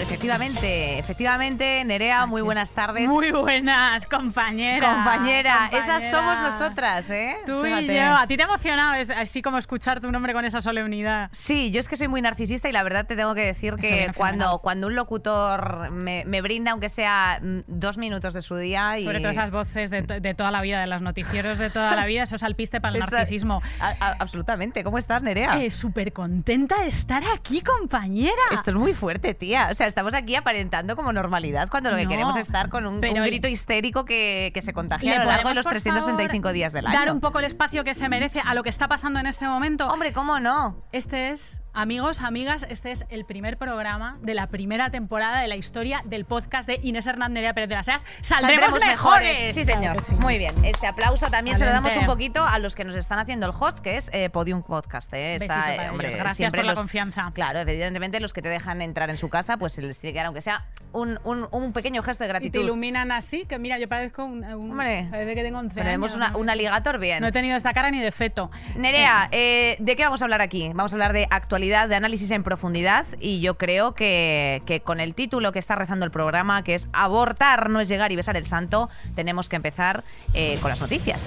Efectivamente, 0.00 0.98
efectivamente, 0.98 1.84
Nerea, 1.84 2.24
muy 2.26 2.40
buenas 2.40 2.72
tardes. 2.72 3.06
Muy 3.08 3.32
buenas, 3.32 4.06
compañera. 4.06 4.92
Compañera, 4.94 5.70
esas 5.72 6.10
somos 6.10 6.38
nosotras, 6.40 7.10
¿eh? 7.10 7.36
Tú 7.44 7.66
y 7.66 7.86
yo. 7.86 8.16
A 8.16 8.26
ti 8.26 8.36
te 8.36 8.42
ha 8.44 8.46
emocionado, 8.46 8.94
es 8.94 9.10
así 9.10 9.42
como 9.42 9.58
escuchar 9.58 10.00
tu 10.00 10.10
nombre 10.12 10.32
con 10.32 10.44
esa 10.44 10.62
solemnidad. 10.62 11.30
Sí, 11.32 11.72
yo 11.72 11.80
es 11.80 11.88
que 11.88 11.96
soy 11.96 12.06
muy 12.06 12.22
narcisista 12.22 12.68
y 12.68 12.72
la 12.72 12.84
verdad 12.84 13.06
te 13.06 13.16
tengo 13.16 13.34
que 13.34 13.42
decir 13.44 13.74
Eso 13.74 13.82
que 13.82 14.10
cuando, 14.16 14.58
cuando 14.60 14.86
un 14.86 14.94
locutor 14.94 15.90
me, 15.90 16.24
me 16.26 16.42
brinda, 16.42 16.70
aunque 16.70 16.88
sea 16.88 17.40
mm, 17.42 17.58
dos 17.66 17.98
minutos 17.98 18.34
de 18.34 18.42
su 18.42 18.56
día 18.56 18.98
y... 18.98 19.04
Sobre 19.04 19.18
todo 19.18 19.30
esas 19.30 19.50
voces 19.50 19.90
de, 19.90 20.02
de 20.02 20.34
toda 20.34 20.52
la 20.52 20.62
vida, 20.62 20.80
de 20.80 20.86
los 20.86 21.02
noticieros 21.02 21.58
de 21.58 21.70
toda 21.70 21.96
la 21.96 22.06
vida, 22.06 22.22
eso 22.22 22.36
es 22.36 22.42
alpiste 22.44 22.80
para 22.80 22.96
el 22.96 23.02
Esa- 23.02 23.16
narcisismo. 23.16 23.62
A- 23.80 23.88
a- 23.98 24.16
absolutamente. 24.20 24.84
¿Cómo 24.84 24.98
estás, 24.98 25.22
Nerea? 25.24 25.60
Eh, 25.60 25.70
Súper 25.72 26.12
contenta 26.12 26.82
de 26.82 26.88
estar 26.88 27.22
aquí, 27.34 27.62
compañera. 27.62 28.32
Esto 28.52 28.70
es 28.70 28.76
muy 28.76 28.94
fuerte, 28.94 29.34
tía. 29.34 29.68
O 29.70 29.74
sea, 29.74 29.87
estamos 29.88 30.14
aquí 30.14 30.34
aparentando 30.36 30.94
como 30.96 31.12
normalidad 31.12 31.68
cuando 31.68 31.90
lo 31.90 31.96
que 31.96 32.04
No, 32.04 32.10
queremos 32.10 32.36
es 32.36 32.46
estar 32.46 32.68
con 32.68 32.86
un, 32.86 32.94
un 32.96 33.00
grito 33.00 33.48
histérico 33.48 34.04
que, 34.04 34.50
que 34.54 34.62
se 34.62 34.72
contagia 34.72 35.10
¿Le 35.10 35.16
a 35.16 35.20
lo 35.24 35.26
largo 35.30 35.48
de 35.48 35.54
los 35.56 35.64
por 35.64 35.72
365 35.72 36.42
favor, 36.42 36.54
días 36.54 36.72
del 36.72 36.86
año. 36.86 36.98
Dar 36.98 37.12
un 37.12 37.20
poco 37.20 37.38
el 37.38 37.44
espacio 37.46 37.84
que 37.84 37.94
se 37.94 38.08
merece 38.08 38.40
a 38.44 38.54
lo 38.54 38.62
que 38.62 38.68
está 38.70 38.88
pasando 38.88 39.18
en 39.20 39.26
este 39.26 39.46
momento. 39.46 39.88
Hombre, 39.88 40.12
¿cómo 40.12 40.38
no? 40.40 40.76
Este 40.92 41.30
es, 41.30 41.60
amigos, 41.72 42.20
amigas, 42.22 42.66
este 42.68 42.90
es 42.92 43.04
el 43.08 43.24
primer 43.24 43.56
programa 43.58 44.18
de 44.22 44.34
la 44.34 44.46
primera 44.48 44.90
temporada 44.90 45.40
de 45.40 45.48
la 45.48 45.56
historia 45.56 46.02
del 46.04 46.24
podcast 46.24 46.68
de 46.68 46.78
Inés 46.82 47.06
Hernández 47.06 47.52
Pérez 47.54 47.68
de 47.68 47.74
las 47.74 47.88
Heras. 47.88 48.04
¡Saldremos, 48.20 48.78
mejores! 48.80 49.54
Sí, 49.54 49.64
señor. 49.64 50.02
sí. 50.04 50.14
Muy 50.14 50.38
bien. 50.38 50.54
Este 50.64 50.86
aplauso 50.86 51.26
también 51.28 51.56
se 51.56 51.64
lo 51.64 51.70
damos 51.72 51.96
un 51.96 52.06
poquito 52.06 52.44
a 52.46 52.58
los 52.58 52.74
que 52.74 52.84
nos 52.84 52.94
están 52.94 53.18
haciendo 53.18 53.46
el 53.46 53.52
host, 53.58 53.78
que 53.80 53.96
es 53.96 54.10
eh, 54.12 54.30
Podium 54.30 54.62
Podcast. 54.62 55.12
eh. 55.14 55.36
Está, 55.36 55.74
eh, 55.74 55.90
hombre, 55.90 56.10
Gracias 56.10 56.36
siempre 56.36 56.60
por 56.60 56.66
la 56.66 56.72
los- 56.72 56.78
confianza. 56.80 57.30
Claro, 57.34 57.60
evidentemente 57.60 58.20
los 58.20 58.32
que 58.32 58.42
te 58.42 58.48
dejan 58.48 58.82
entrar 58.82 59.10
en 59.10 59.16
su 59.16 59.28
casa, 59.28 59.56
pues 59.56 59.77
se 59.82 59.86
les 59.88 59.98
tiene 60.00 60.12
que 60.12 60.18
dar, 60.18 60.26
aunque 60.26 60.40
sea 60.40 60.64
un, 60.92 61.18
un- 61.24 61.46
un 61.50 61.72
pequeño 61.72 62.02
gesto 62.02 62.24
de 62.24 62.28
Y 62.28 62.32
te 62.32 62.32
gratitud. 62.32 62.60
iluminan 62.64 63.12
así, 63.12 63.44
que 63.46 63.58
mira, 63.58 63.78
yo 63.78 63.88
parezco 63.88 64.24
un... 64.24 64.42
un- 64.44 64.70
Hombre, 64.72 65.06
parece 65.10 65.34
que 65.34 65.42
tengo 65.42 65.58
11 65.58 65.74
Tenemos 65.74 66.12
años, 66.12 66.16
una, 66.16 66.28
¿no? 66.30 66.38
un 66.38 66.50
alligator 66.50 66.98
bien. 66.98 67.20
No 67.20 67.28
he 67.28 67.32
tenido 67.32 67.56
esta 67.56 67.72
cara 67.74 67.90
ni 67.90 68.00
de 68.00 68.10
feto. 68.12 68.50
Nerea, 68.76 69.28
eh, 69.32 69.76
¿de 69.78 69.96
qué 69.96 70.04
vamos 70.04 70.22
a 70.22 70.24
hablar 70.24 70.40
aquí? 70.40 70.68
Vamos 70.74 70.92
a 70.92 70.96
hablar 70.96 71.12
de 71.12 71.26
actualidad, 71.30 71.88
de 71.88 71.96
análisis 71.96 72.30
en 72.30 72.42
profundidad 72.42 73.06
y 73.20 73.40
yo 73.40 73.58
creo 73.58 73.94
que, 73.94 74.62
que 74.66 74.80
con 74.80 75.00
el 75.00 75.14
título 75.14 75.52
que 75.52 75.58
está 75.58 75.74
rezando 75.76 76.04
el 76.04 76.10
programa, 76.10 76.62
que 76.64 76.74
es 76.74 76.88
Abortar 76.92 77.68
no 77.70 77.80
es 77.80 77.88
llegar 77.88 78.10
y 78.12 78.16
besar 78.16 78.36
el 78.36 78.46
santo, 78.46 78.88
tenemos 79.14 79.48
que 79.48 79.56
empezar 79.56 80.04
eh, 80.34 80.58
con 80.60 80.70
las 80.70 80.80
noticias. 80.80 81.26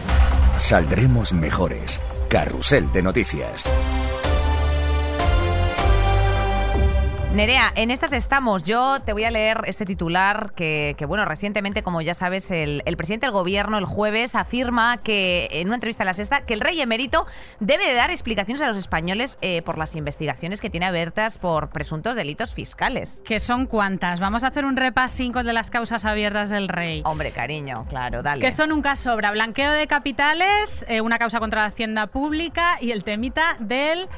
Saldremos 0.58 1.34
mejores. 1.34 2.02
Carrusel 2.30 2.92
de 2.92 3.04
noticias. 3.04 3.70
Nerea, 7.34 7.72
en 7.76 7.92
estas 7.92 8.12
estamos. 8.12 8.64
Yo 8.64 9.00
te 9.00 9.14
voy 9.14 9.24
a 9.24 9.32
leer 9.32 9.62
este 9.66 9.86
titular 9.86 10.52
que, 10.54 10.96
que, 10.98 11.06
bueno, 11.06 11.24
recientemente, 11.24 11.82
como 11.82 12.02
ya 12.02 12.14
sabes, 12.14 12.52
el, 12.52 12.84
el 12.86 12.98
presidente 12.98 13.26
del 13.26 13.32
gobierno 13.32 13.78
el 13.78 13.86
jueves 13.86 14.36
afirma 14.36 14.98
que 14.98 15.48
en 15.50 15.68
una 15.68 15.76
entrevista 15.76 16.04
a 16.04 16.08
la 16.08 16.14
sexta 16.14 16.42
que 16.42 16.54
el 16.54 16.60
rey 16.60 16.82
emérito 16.82 17.26
debe 17.62 17.88
de 17.88 17.94
dar 17.94 18.12
explicaciones 18.12 18.62
a 18.62 18.68
los 18.68 18.76
españoles 18.76 19.38
eh, 19.42 19.62
por 19.62 19.78
las 19.78 19.96
investigaciones 19.96 20.60
que 20.60 20.70
tiene 20.70 20.88
abiertas 20.88 21.38
por 21.38 21.70
presuntos 21.70 22.18
delitos 22.18 22.54
fiscales. 22.54 23.24
¿Que 23.26 23.40
son 23.40 23.66
cuántas? 23.66 24.20
Vamos 24.20 24.44
a 24.44 24.48
hacer 24.48 24.66
un 24.66 24.76
repasín 24.76 25.32
de 25.32 25.54
las 25.54 25.72
causas 25.72 26.04
abiertas 26.04 26.50
del 26.50 26.68
rey. 26.68 27.02
Hombre, 27.06 27.32
cariño, 27.32 27.86
claro, 27.88 28.24
dale. 28.24 28.42
Que 28.42 28.52
son 28.52 28.70
nunca 28.70 28.98
sobra. 28.98 29.32
Blanqueo 29.32 29.72
de 29.72 29.88
capitales, 29.88 30.86
eh, 30.90 31.00
una 31.00 31.18
causa 31.18 31.40
contra 31.40 31.62
la 31.62 31.68
hacienda 31.68 32.08
pública 32.08 32.78
y 32.82 32.92
el 32.92 33.06
temita 33.06 33.56
del 33.60 34.10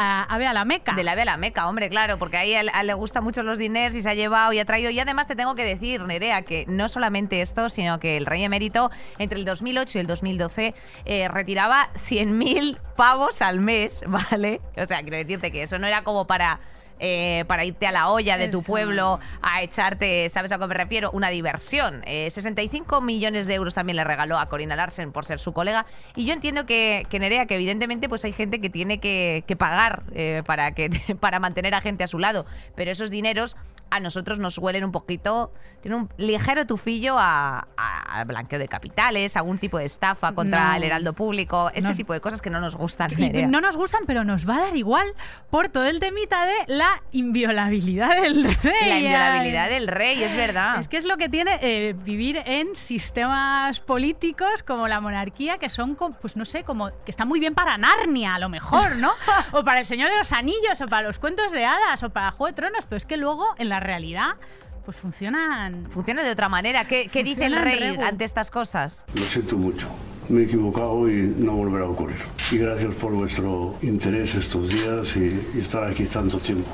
ah, 0.00 0.26
ave 0.28 0.46
a 0.46 0.52
la 0.52 0.64
meca. 0.64 0.94
De 0.94 1.04
la 1.04 1.12
ave 1.12 1.22
a 1.22 1.26
la 1.26 1.36
meca, 1.36 1.68
hombre, 1.68 1.88
claro, 1.88 2.18
porque 2.18 2.36
ahí 2.36 2.54
a 2.54 2.60
a 2.60 2.82
le 2.82 2.94
gustan 2.94 3.24
mucho 3.24 3.42
los 3.42 3.58
diners 3.58 3.94
y 3.94 4.02
se 4.02 4.10
ha 4.10 4.14
llevado 4.14 4.52
y 4.52 4.58
ha 4.58 4.64
traído. 4.64 4.90
Y 4.90 4.98
además 4.98 5.26
te 5.26 5.36
tengo 5.36 5.54
que 5.54 5.64
decir, 5.64 6.02
Nerea, 6.02 6.42
que 6.42 6.64
no 6.66 6.88
solamente 6.88 7.42
esto, 7.42 7.68
sino 7.68 8.00
que 8.00 8.16
el 8.16 8.26
rey 8.26 8.42
emérito 8.42 8.90
entre 9.18 9.38
el 9.38 9.44
2008 9.44 9.98
y 9.98 10.00
el 10.00 10.06
2012 10.06 10.74
eh, 11.04 11.28
retiraba 11.28 11.90
100.000 11.94 12.78
pavos 12.96 13.42
al 13.42 13.60
mes, 13.60 14.02
¿vale? 14.06 14.60
O 14.76 14.86
sea, 14.86 15.02
quiero 15.02 15.16
decirte 15.16 15.50
que 15.50 15.62
eso 15.62 15.78
no 15.78 15.86
era 15.86 16.02
como 16.02 16.26
para... 16.26 16.60
eh, 17.00 17.44
para 17.48 17.64
irte 17.64 17.86
a 17.86 17.92
la 17.92 18.10
olla 18.10 18.36
de 18.36 18.48
tu 18.48 18.58
Eso. 18.58 18.66
pueblo 18.66 19.18
a 19.42 19.62
echarte, 19.62 20.28
¿sabes 20.28 20.52
a 20.52 20.58
qué 20.58 20.66
me 20.66 20.74
refiero? 20.74 21.10
Una 21.12 21.30
diversión. 21.30 22.02
Eh, 22.06 22.30
65 22.30 23.00
millones 23.00 23.46
de 23.46 23.54
euros 23.54 23.74
también 23.74 23.96
le 23.96 24.04
regaló 24.04 24.38
a 24.38 24.48
Corina 24.48 24.76
Larsen 24.76 25.10
por 25.10 25.24
ser 25.24 25.38
su 25.38 25.52
colega. 25.52 25.86
Y 26.14 26.26
yo 26.26 26.34
entiendo 26.34 26.66
que, 26.66 27.06
que 27.08 27.18
Nerea, 27.18 27.46
que 27.46 27.54
evidentemente 27.54 28.08
pues 28.08 28.24
hay 28.24 28.32
gente 28.32 28.60
que 28.60 28.70
tiene 28.70 28.98
que, 28.98 29.44
que 29.46 29.56
pagar 29.56 30.02
eh, 30.12 30.42
para, 30.44 30.72
que, 30.72 30.90
para 31.20 31.40
mantener 31.40 31.74
a 31.74 31.80
gente 31.80 32.04
a 32.04 32.06
su 32.06 32.18
lado. 32.18 32.46
Pero 32.74 32.90
esos 32.90 33.10
dineros 33.10 33.56
a 33.90 34.00
nosotros 34.00 34.38
nos 34.38 34.58
huelen 34.58 34.84
un 34.84 34.92
poquito, 34.92 35.52
tiene 35.80 35.96
un 35.96 36.08
ligero 36.16 36.66
tufillo 36.66 37.16
a, 37.18 37.66
blanqueo 38.26 38.58
de 38.58 38.68
capitales, 38.68 39.36
a 39.36 39.40
algún 39.40 39.58
tipo 39.58 39.78
de 39.78 39.84
estafa 39.86 40.32
contra 40.32 40.70
No. 40.70 40.74
el 40.76 40.84
heraldo 40.84 41.12
público, 41.12 41.70
este 41.74 41.90
No. 41.90 41.96
tipo 41.96 42.12
de 42.12 42.20
cosas 42.20 42.42
que 42.42 42.50
no 42.50 42.60
nos 42.60 42.76
gustan. 42.76 43.10
Y 43.18 43.46
no 43.46 43.60
nos 43.60 43.76
gustan, 43.76 44.02
pero 44.06 44.24
nos 44.24 44.48
va 44.48 44.56
a 44.56 44.60
dar 44.60 44.76
igual 44.76 45.06
por 45.50 45.68
todo 45.68 45.84
el 45.86 46.00
temita 46.00 46.46
de 46.46 46.54
la 46.68 47.02
inviolabilidad 47.12 48.20
del 48.20 48.44
rey. 48.54 48.88
La 48.88 48.98
inviolabilidad 48.98 49.64
Ay. 49.64 49.74
del 49.74 49.88
rey, 49.88 50.22
es 50.22 50.36
verdad. 50.36 50.78
Es 50.78 50.88
que 50.88 50.96
es 50.96 51.04
lo 51.04 51.16
que 51.16 51.28
tiene 51.28 51.58
eh, 51.62 51.94
vivir 52.04 52.42
en 52.46 52.74
sistemas 52.74 53.80
políticos 53.80 54.62
como 54.62 54.86
la 54.88 55.00
monarquía, 55.00 55.58
que 55.58 55.68
son, 55.70 55.96
pues 56.20 56.36
no 56.36 56.44
sé, 56.44 56.62
como 56.64 56.90
que 57.04 57.10
está 57.10 57.24
muy 57.24 57.40
bien 57.40 57.54
para 57.54 57.76
Narnia, 57.78 58.34
a 58.34 58.38
lo 58.38 58.48
mejor, 58.48 58.96
¿no? 58.96 59.10
o 59.52 59.64
para 59.64 59.80
El 59.80 59.86
Señor 59.86 60.10
de 60.10 60.18
los 60.18 60.32
Anillos, 60.32 60.80
o 60.80 60.86
para 60.86 61.02
los 61.02 61.18
cuentos 61.18 61.50
de 61.52 61.64
hadas, 61.64 62.02
o 62.02 62.10
para 62.10 62.30
Juego 62.30 62.46
de 62.48 62.52
Tronos, 62.54 62.84
pero 62.86 62.96
es 62.98 63.06
que 63.06 63.16
luego, 63.16 63.46
en 63.58 63.68
la 63.68 63.79
realidad, 63.80 64.36
pues 64.84 64.96
funcionan. 64.96 65.90
Funciona 65.90 66.22
de 66.22 66.30
otra 66.30 66.48
manera. 66.48 66.86
¿Qué, 66.86 67.08
qué 67.08 67.24
dice 67.24 67.46
el 67.46 67.56
rey 67.56 67.80
regu. 67.80 68.02
ante 68.02 68.24
estas 68.24 68.50
cosas? 68.50 69.04
Lo 69.14 69.22
siento 69.22 69.56
mucho. 69.56 69.88
Me 70.28 70.42
he 70.42 70.44
equivocado 70.44 71.10
y 71.10 71.34
no 71.36 71.56
volverá 71.56 71.84
a 71.84 71.88
ocurrir. 71.88 72.18
Y 72.52 72.58
gracias 72.58 72.94
por 72.94 73.12
vuestro 73.12 73.76
interés 73.82 74.34
estos 74.34 74.68
días 74.68 75.16
y, 75.16 75.50
y 75.54 75.60
estar 75.60 75.82
aquí 75.84 76.04
tanto 76.04 76.38
tiempo. 76.38 76.68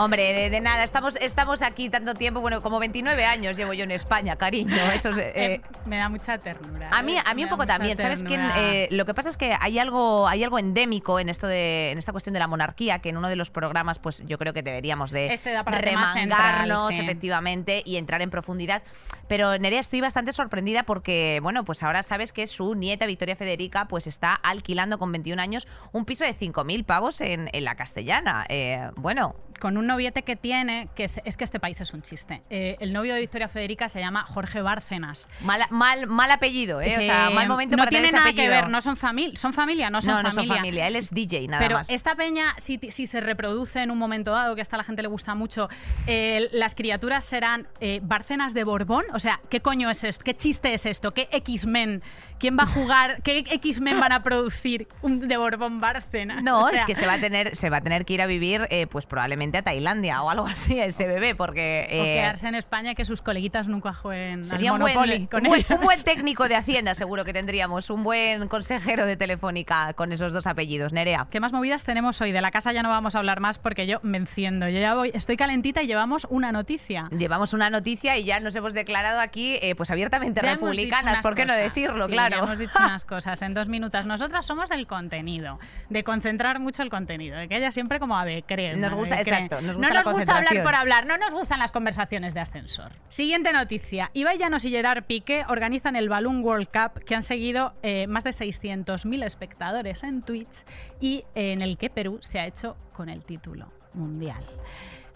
Hombre, 0.00 0.32
de, 0.32 0.48
de 0.48 0.60
nada, 0.62 0.82
estamos, 0.82 1.16
estamos 1.20 1.60
aquí 1.60 1.90
tanto 1.90 2.14
tiempo, 2.14 2.40
bueno, 2.40 2.62
como 2.62 2.78
29 2.78 3.22
años 3.26 3.54
llevo 3.54 3.74
yo 3.74 3.84
en 3.84 3.90
España, 3.90 4.36
cariño. 4.36 4.74
Eso 4.94 5.10
es, 5.10 5.18
eh, 5.18 5.32
Eh, 5.34 5.60
me 5.84 5.98
da 5.98 6.08
mucha 6.08 6.38
ternura. 6.38 6.88
A 6.90 7.02
mí, 7.02 7.18
eh, 7.18 7.22
a 7.22 7.34
mí 7.34 7.44
un 7.44 7.50
poco 7.50 7.66
también, 7.66 7.98
¿sabes 7.98 8.24
quién? 8.24 8.40
Eh, 8.56 8.88
lo 8.92 9.04
que 9.04 9.12
pasa 9.12 9.28
es 9.28 9.36
que 9.36 9.54
hay 9.60 9.78
algo, 9.78 10.26
hay 10.26 10.42
algo 10.42 10.58
endémico 10.58 11.20
en 11.20 11.28
esto 11.28 11.46
de, 11.46 11.90
en 11.90 11.98
esta 11.98 12.12
cuestión 12.12 12.32
de 12.32 12.38
la 12.40 12.46
monarquía, 12.46 13.00
que 13.00 13.10
en 13.10 13.18
uno 13.18 13.28
de 13.28 13.36
los 13.36 13.50
programas, 13.50 13.98
pues 13.98 14.26
yo 14.26 14.38
creo 14.38 14.54
que 14.54 14.62
deberíamos 14.62 15.10
de 15.10 15.34
Este 15.34 15.50
remangarnos, 15.62 16.14
central, 16.14 16.92
sí. 16.92 17.00
efectivamente, 17.02 17.82
y 17.84 17.96
entrar 17.96 18.22
en 18.22 18.30
profundidad. 18.30 18.82
Pero 19.28 19.58
Nerea, 19.58 19.80
estoy 19.80 20.00
bastante 20.00 20.32
sorprendida 20.32 20.84
porque, 20.84 21.40
bueno, 21.42 21.64
pues 21.64 21.82
ahora 21.82 22.02
sabes 22.02 22.32
que 22.32 22.46
su 22.46 22.74
nieta 22.74 23.04
Victoria 23.04 23.36
Federica, 23.36 23.84
pues 23.84 24.06
está 24.06 24.32
alquilando 24.32 24.98
con 24.98 25.12
21 25.12 25.42
años 25.42 25.68
un 25.92 26.06
piso 26.06 26.24
de 26.24 26.34
5.000 26.34 26.86
pavos 26.86 27.20
en, 27.20 27.50
en 27.52 27.64
la 27.64 27.74
Castellana. 27.74 28.46
Eh, 28.48 28.88
bueno, 28.96 29.34
con 29.60 29.76
un 29.76 29.89
noviete 29.90 30.22
que 30.22 30.36
tiene, 30.36 30.88
que 30.94 31.04
es, 31.04 31.20
es 31.24 31.36
que 31.36 31.44
este 31.44 31.60
país 31.60 31.80
es 31.80 31.92
un 31.92 32.02
chiste. 32.02 32.42
Eh, 32.50 32.76
el 32.80 32.92
novio 32.92 33.14
de 33.14 33.20
Victoria 33.20 33.48
Federica 33.48 33.88
se 33.88 34.00
llama 34.00 34.24
Jorge 34.24 34.62
Bárcenas. 34.62 35.28
mal, 35.42 35.62
mal, 35.70 36.06
mal 36.06 36.30
apellido, 36.30 36.80
¿eh? 36.80 36.96
O 36.98 37.02
sea, 37.02 37.30
mal 37.30 37.48
momento 37.48 37.76
no 37.76 37.80
para 37.82 37.90
tiene 37.90 38.08
tener 38.08 38.08
ese 38.08 38.16
nada 38.16 38.28
apellido. 38.30 38.54
que 38.54 38.60
ver, 38.62 38.70
no 38.70 38.80
son 38.80 38.96
familia, 38.96 39.36
son 39.38 39.52
familia, 39.52 39.90
no 39.90 40.00
son 40.00 40.12
no, 40.14 40.22
no 40.22 40.30
familia. 40.30 40.46
son 40.46 40.56
familia. 40.56 40.86
Él 40.86 40.96
es 40.96 41.10
DJ, 41.12 41.48
nada 41.48 41.62
Pero 41.62 41.76
más. 41.78 41.90
esta 41.90 42.14
peña, 42.14 42.54
si, 42.58 42.78
si 42.90 43.06
se 43.06 43.20
reproduce 43.20 43.80
en 43.80 43.90
un 43.90 43.98
momento 43.98 44.30
dado, 44.32 44.54
que 44.54 44.60
a 44.60 44.62
esta 44.62 44.76
la 44.76 44.84
gente 44.84 45.02
le 45.02 45.08
gusta 45.08 45.34
mucho, 45.34 45.68
eh, 46.06 46.48
las 46.52 46.74
criaturas 46.74 47.24
serán 47.24 47.68
eh, 47.80 48.00
Bárcenas 48.02 48.54
de 48.54 48.64
Borbón. 48.64 49.04
O 49.12 49.18
sea, 49.18 49.40
¿qué 49.50 49.60
coño 49.60 49.90
es 49.90 50.04
esto? 50.04 50.24
¿Qué 50.24 50.34
chiste 50.34 50.72
es 50.74 50.86
esto? 50.86 51.10
¿Qué 51.12 51.28
X-Men? 51.32 52.02
¿Quién 52.40 52.56
va 52.58 52.62
a 52.62 52.66
jugar? 52.66 53.20
¿Qué 53.22 53.44
X-Men 53.50 54.00
van 54.00 54.12
a 54.12 54.22
producir 54.22 54.88
un 55.02 55.28
de 55.28 55.36
Borbón 55.36 55.78
Bárcenas? 55.78 56.42
No, 56.42 56.64
O 56.64 56.68
es 56.70 56.84
que 56.86 56.94
se 56.94 57.06
va 57.06 57.14
a 57.14 57.20
tener, 57.20 57.54
se 57.54 57.68
va 57.68 57.76
a 57.76 57.80
tener 57.82 58.06
que 58.06 58.14
ir 58.14 58.22
a 58.22 58.26
vivir, 58.26 58.66
eh, 58.70 58.86
pues 58.86 59.04
probablemente 59.04 59.58
a 59.58 59.62
Tailandia 59.62 60.22
o 60.22 60.30
algo 60.30 60.46
así, 60.46 60.80
ese 60.80 61.06
bebé, 61.06 61.34
porque 61.34 61.86
O 61.90 61.94
eh, 61.94 62.14
quedarse 62.14 62.48
en 62.48 62.54
España 62.54 62.94
que 62.94 63.04
sus 63.04 63.20
coleguitas 63.20 63.68
nunca 63.68 63.92
jueguen 63.92 64.46
sería 64.46 64.70
al 64.70 64.76
un 64.76 64.80
buen, 64.80 65.26
con 65.26 65.42
un, 65.42 65.48
buen, 65.48 65.60
él. 65.60 65.76
un 65.76 65.82
buen 65.82 66.02
técnico 66.02 66.48
de 66.48 66.56
Hacienda, 66.56 66.94
seguro 66.94 67.26
que 67.26 67.34
tendríamos, 67.34 67.90
un 67.90 68.02
buen 68.02 68.48
consejero 68.48 69.04
de 69.04 69.18
Telefónica 69.18 69.92
con 69.92 70.10
esos 70.12 70.32
dos 70.32 70.46
apellidos, 70.46 70.94
Nerea. 70.94 71.26
¿Qué 71.30 71.40
más 71.40 71.52
movidas 71.52 71.84
tenemos 71.84 72.20
hoy? 72.22 72.32
De 72.32 72.40
la 72.40 72.50
casa 72.50 72.72
ya 72.72 72.82
no 72.82 72.88
vamos 72.88 73.16
a 73.16 73.18
hablar 73.18 73.40
más 73.40 73.58
porque 73.58 73.86
yo 73.86 73.98
me 74.02 74.16
enciendo. 74.16 74.66
Yo 74.68 74.80
ya 74.80 74.94
voy, 74.94 75.10
estoy 75.12 75.36
calentita 75.36 75.82
y 75.82 75.86
llevamos 75.86 76.26
una 76.30 76.52
noticia. 76.52 77.08
Llevamos 77.10 77.52
una 77.52 77.68
noticia 77.68 78.16
y 78.16 78.24
ya 78.24 78.40
nos 78.40 78.56
hemos 78.56 78.72
declarado 78.72 79.20
aquí, 79.20 79.58
eh, 79.60 79.74
pues 79.74 79.90
abiertamente 79.90 80.40
Ya 80.42 80.54
republicanas, 80.54 81.20
¿por 81.20 81.34
qué 81.34 81.44
no 81.44 81.54
decirlo? 81.54 82.06
Sí, 82.06 82.12
claro. 82.12 82.29
Ya 82.30 82.38
hemos 82.38 82.58
dicho 82.58 82.78
unas 82.78 83.04
cosas 83.04 83.42
en 83.42 83.54
dos 83.54 83.68
minutos. 83.68 84.06
Nosotras 84.06 84.46
somos 84.46 84.68
del 84.70 84.86
contenido, 84.86 85.58
de 85.88 86.04
concentrar 86.04 86.60
mucho 86.60 86.82
el 86.82 86.90
contenido, 86.90 87.36
de 87.36 87.48
que 87.48 87.56
haya 87.56 87.70
siempre 87.70 87.98
como 87.98 88.16
crema. 88.46 88.76
Nos 88.76 88.94
gusta, 88.94 89.20
exacto, 89.20 89.60
Nos 89.60 89.76
no 89.76 89.88
la 89.88 90.02
nos 90.02 90.12
gusta 90.12 90.38
hablar 90.38 90.62
por 90.62 90.74
hablar, 90.74 91.06
no 91.06 91.16
nos 91.16 91.32
gustan 91.32 91.58
las 91.58 91.72
conversaciones 91.72 92.34
de 92.34 92.40
ascensor. 92.40 92.92
Siguiente 93.08 93.52
noticia. 93.52 94.10
Ibai 94.14 94.38
Llanos 94.38 94.64
y 94.64 94.70
Gerard 94.70 95.04
Piqué 95.04 95.44
organizan 95.48 95.96
el 95.96 96.08
Balloon 96.08 96.42
World 96.44 96.68
Cup 96.68 97.04
que 97.04 97.14
han 97.14 97.22
seguido 97.22 97.74
eh, 97.82 98.06
más 98.06 98.24
de 98.24 98.30
600.000 98.30 99.24
espectadores 99.24 100.02
en 100.02 100.22
Twitch 100.22 100.64
y 101.00 101.24
eh, 101.34 101.52
en 101.52 101.62
el 101.62 101.78
que 101.78 101.90
Perú 101.90 102.18
se 102.20 102.38
ha 102.38 102.46
hecho 102.46 102.76
con 102.92 103.08
el 103.08 103.24
título 103.24 103.72
mundial. 103.94 104.44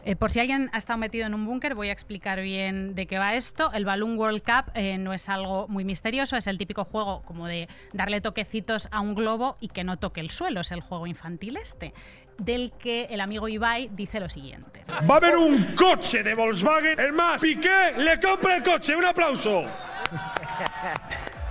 Eh, 0.06 0.16
por 0.16 0.30
si 0.30 0.40
alguien 0.40 0.68
ha 0.72 0.78
estado 0.78 0.98
metido 0.98 1.26
en 1.26 1.32
un 1.32 1.46
búnker, 1.46 1.74
voy 1.74 1.88
a 1.88 1.92
explicar 1.92 2.40
bien 2.42 2.94
de 2.94 3.06
qué 3.06 3.18
va 3.18 3.34
esto. 3.34 3.72
El 3.72 3.86
Balloon 3.86 4.18
World 4.18 4.42
Cup 4.42 4.70
eh, 4.74 4.98
no 4.98 5.14
es 5.14 5.30
algo 5.30 5.66
muy 5.68 5.84
misterioso, 5.84 6.36
es 6.36 6.46
el 6.46 6.58
típico 6.58 6.84
juego 6.84 7.22
como 7.22 7.46
de 7.46 7.68
darle 7.94 8.20
toquecitos 8.20 8.88
a 8.90 9.00
un 9.00 9.14
globo 9.14 9.56
y 9.60 9.68
que 9.68 9.82
no 9.82 9.98
toque 9.98 10.20
el 10.20 10.30
suelo, 10.30 10.60
es 10.60 10.72
el 10.72 10.82
juego 10.82 11.06
infantil 11.06 11.56
este, 11.56 11.94
del 12.36 12.72
que 12.78 13.04
el 13.04 13.22
amigo 13.22 13.48
Ibai 13.48 13.88
dice 13.92 14.20
lo 14.20 14.28
siguiente. 14.28 14.84
Va 15.08 15.14
a 15.14 15.16
haber 15.16 15.36
un 15.36 15.74
coche 15.74 16.22
de 16.22 16.34
Volkswagen. 16.34 17.00
El 17.00 17.12
más, 17.14 17.40
Piqué 17.40 17.94
le 17.96 18.20
compra 18.20 18.56
el 18.56 18.62
coche. 18.62 18.94
Un 18.94 19.06
aplauso. 19.06 19.64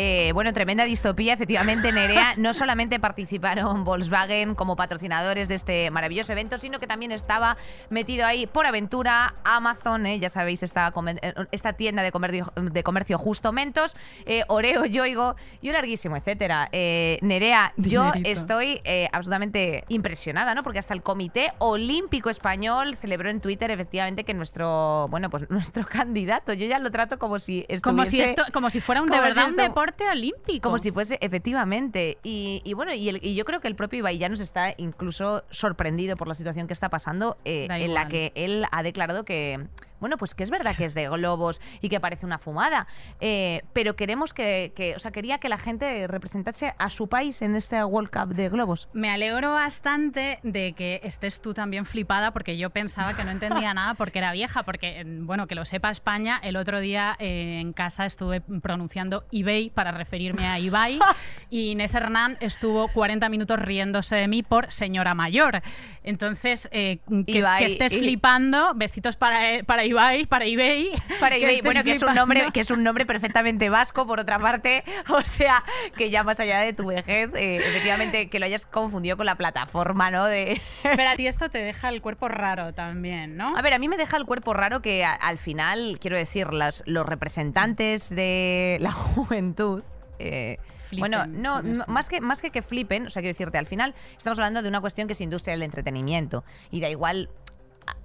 Eh, 0.00 0.30
bueno, 0.32 0.52
tremenda 0.52 0.84
distopía, 0.84 1.32
efectivamente, 1.32 1.90
Nerea. 1.90 2.34
No 2.36 2.54
solamente 2.54 3.00
participaron 3.00 3.82
Volkswagen 3.82 4.54
como 4.54 4.76
patrocinadores 4.76 5.48
de 5.48 5.56
este 5.56 5.90
maravilloso 5.90 6.32
evento, 6.32 6.56
sino 6.56 6.78
que 6.78 6.86
también 6.86 7.10
estaba 7.10 7.56
metido 7.90 8.24
ahí 8.24 8.46
por 8.46 8.64
aventura 8.66 9.34
Amazon, 9.42 10.06
eh, 10.06 10.20
ya 10.20 10.30
sabéis, 10.30 10.62
esta, 10.62 10.92
eh, 11.20 11.34
esta 11.50 11.72
tienda 11.72 12.02
de 12.04 12.12
comercio, 12.12 12.52
de 12.54 12.82
comercio 12.84 13.18
justo, 13.18 13.50
Mentos, 13.52 13.96
eh, 14.24 14.44
Oreo, 14.46 14.84
Yoigo 14.84 15.34
y 15.60 15.68
un 15.68 15.74
larguísimo, 15.74 16.16
etcétera. 16.16 16.68
Eh, 16.70 17.18
Nerea, 17.22 17.72
yo 17.76 18.12
estoy 18.24 18.80
absolutamente 19.10 19.82
impresionada, 19.88 20.54
¿no? 20.54 20.62
Porque 20.62 20.78
hasta 20.78 20.94
el 20.94 21.02
Comité 21.02 21.50
Olímpico 21.58 22.30
Español 22.30 22.94
celebró 22.96 23.30
en 23.30 23.40
Twitter, 23.40 23.70
efectivamente, 23.72 24.22
que 24.22 24.32
nuestro, 24.32 25.08
bueno, 25.10 25.28
pues 25.28 25.50
nuestro 25.50 25.84
candidato, 25.86 26.52
yo 26.52 26.66
ya 26.66 26.78
lo 26.78 26.92
trato 26.92 27.18
como 27.18 27.40
si 27.40 27.66
Como 27.82 28.04
si, 28.06 28.20
estuviese- 28.20 28.30
esto, 28.30 28.44
como 28.52 28.70
si 28.70 28.80
fuera 28.80 29.02
un 29.02 29.08
de 29.10 29.16
si 29.16 29.22
verdad 29.22 29.44
un 29.46 29.50
esto- 29.58 29.62
deporte 29.90 30.10
olímpico. 30.10 30.62
como 30.68 30.78
si 30.78 30.90
fuese, 30.92 31.18
efectivamente. 31.20 32.18
Y, 32.22 32.60
y 32.64 32.74
bueno, 32.74 32.92
y, 32.94 33.08
el- 33.08 33.20
y 33.24 33.34
yo 33.34 33.44
creo 33.44 33.60
que 33.60 33.68
el 33.68 33.74
propio 33.74 33.98
Ibai 34.00 34.18
Llanos 34.18 34.40
está 34.40 34.74
incluso 34.76 35.44
sorprendido 35.50 36.16
por 36.16 36.28
la 36.28 36.34
situación 36.34 36.66
que 36.66 36.72
está 36.72 36.88
pasando, 36.88 37.36
eh, 37.44 37.66
en 37.70 37.94
la 37.94 38.08
que 38.08 38.32
él 38.34 38.64
ha 38.70 38.82
declarado 38.82 39.24
que, 39.24 39.66
bueno, 40.00 40.16
pues 40.18 40.34
que 40.34 40.42
es 40.44 40.50
verdad 40.50 40.74
que 40.76 40.84
es 40.84 40.94
de 40.94 41.08
globos 41.08 41.60
y 41.80 41.88
que 41.88 42.00
parece 42.00 42.26
una 42.26 42.38
fumada, 42.38 42.86
eh, 43.20 43.62
pero 43.72 43.96
queremos 43.96 44.32
que, 44.34 44.72
que- 44.74 44.94
o 44.96 44.98
sea, 44.98 45.10
quería 45.10 45.38
que 45.38 45.48
la 45.48 45.58
gente 45.58 46.06
representase 46.06 46.74
a 46.78 46.90
su 46.90 47.08
país 47.08 47.42
en 47.42 47.54
este 47.54 47.82
World 47.84 48.10
Cup 48.10 48.34
de 48.34 48.48
globos. 48.48 48.88
Me 48.92 49.10
alegro 49.10 49.52
bastante 49.52 50.38
de 50.42 50.72
que 50.72 51.00
estés 51.02 51.40
tú 51.40 51.54
también 51.54 51.86
flipada 51.86 52.30
porque 52.32 52.56
yo 52.58 52.70
pensaba 52.70 53.14
que 53.14 53.24
no 53.24 53.30
entendía 53.30 53.74
nada 53.74 53.94
porque 53.94 54.18
era 54.18 54.32
vieja, 54.32 54.62
porque, 54.62 55.04
mm, 55.04 55.26
bueno, 55.26 55.46
que 55.46 55.54
lo 55.54 55.64
sepa 55.64 55.90
España, 55.90 56.40
el 56.42 56.56
otro 56.56 56.80
día 56.80 57.16
eh, 57.18 57.58
en 57.60 57.72
casa 57.72 58.06
estuve 58.06 58.40
pronunciando 58.40 59.24
eBay 59.32 59.70
para 59.70 59.90
referirme 59.92 60.46
a 60.46 60.58
Ibai 60.58 60.98
y 61.50 61.70
Inés 61.72 61.94
Hernán 61.94 62.36
estuvo 62.40 62.88
40 62.88 63.28
minutos 63.28 63.58
riéndose 63.58 64.16
de 64.16 64.28
mí 64.28 64.42
por 64.42 64.70
señora 64.72 65.14
mayor. 65.14 65.62
Entonces, 66.04 66.68
eh, 66.72 66.98
que, 67.26 67.38
Ibai, 67.38 67.58
que 67.60 67.66
estés 67.66 67.92
y- 67.92 67.98
flipando, 67.98 68.72
besitos 68.74 69.16
para, 69.16 69.62
para 69.64 69.84
Ibai, 69.88 70.26
para 70.26 70.44
eBay. 70.44 70.90
Para 71.20 71.36
eBay, 71.36 71.60
bueno, 71.62 71.82
que 71.82 71.92
es 71.92 72.02
un 72.02 72.14
nombre 72.14 72.46
que 72.52 72.60
es 72.60 72.70
un 72.70 72.82
nombre 72.82 73.06
perfectamente 73.06 73.70
vasco, 73.70 74.06
por 74.06 74.20
otra 74.20 74.38
parte, 74.38 74.84
o 75.08 75.22
sea, 75.22 75.64
que 75.96 76.10
ya 76.10 76.22
más 76.24 76.40
allá 76.40 76.58
de 76.60 76.72
tu 76.72 76.86
vejez, 76.86 77.30
eh, 77.34 77.56
efectivamente, 77.56 78.28
que 78.28 78.38
lo 78.38 78.46
hayas 78.46 78.66
confundido 78.66 79.16
con 79.16 79.26
la 79.26 79.36
plataforma, 79.36 80.10
¿no? 80.10 80.26
De 80.26 80.60
Pero 80.82 81.08
a 81.08 81.16
ti 81.16 81.26
esto 81.26 81.48
te 81.48 81.58
deja 81.58 81.88
el 81.88 82.02
cuerpo 82.02 82.28
raro 82.28 82.74
también, 82.74 83.36
¿no? 83.36 83.46
A 83.56 83.62
ver, 83.62 83.72
a 83.74 83.78
mí 83.78 83.88
me 83.88 83.96
deja 83.96 84.16
el 84.16 84.26
cuerpo 84.26 84.52
raro 84.54 84.82
que 84.82 85.04
a- 85.04 85.14
al 85.14 85.38
final, 85.38 85.98
quiero 86.00 86.16
decir, 86.16 86.52
las- 86.52 86.82
los 86.86 87.06
representantes 87.06 88.10
de 88.10 88.76
la 88.80 88.92
juventud. 88.92 89.82
eh, 90.18 90.58
Flipen 90.88 91.00
bueno, 91.00 91.26
no, 91.26 91.60
no, 91.62 91.84
más 91.86 92.08
que, 92.08 92.20
más 92.22 92.40
que 92.40 92.50
que 92.50 92.62
flipen, 92.62 93.06
o 93.06 93.10
sea, 93.10 93.20
quiero 93.20 93.34
decirte, 93.34 93.58
al 93.58 93.66
final 93.66 93.94
estamos 94.16 94.38
hablando 94.38 94.62
de 94.62 94.68
una 94.70 94.80
cuestión 94.80 95.06
que 95.06 95.12
es 95.12 95.20
industria 95.20 95.52
del 95.52 95.62
entretenimiento 95.62 96.44
y 96.70 96.80
da 96.80 96.88
igual 96.88 97.28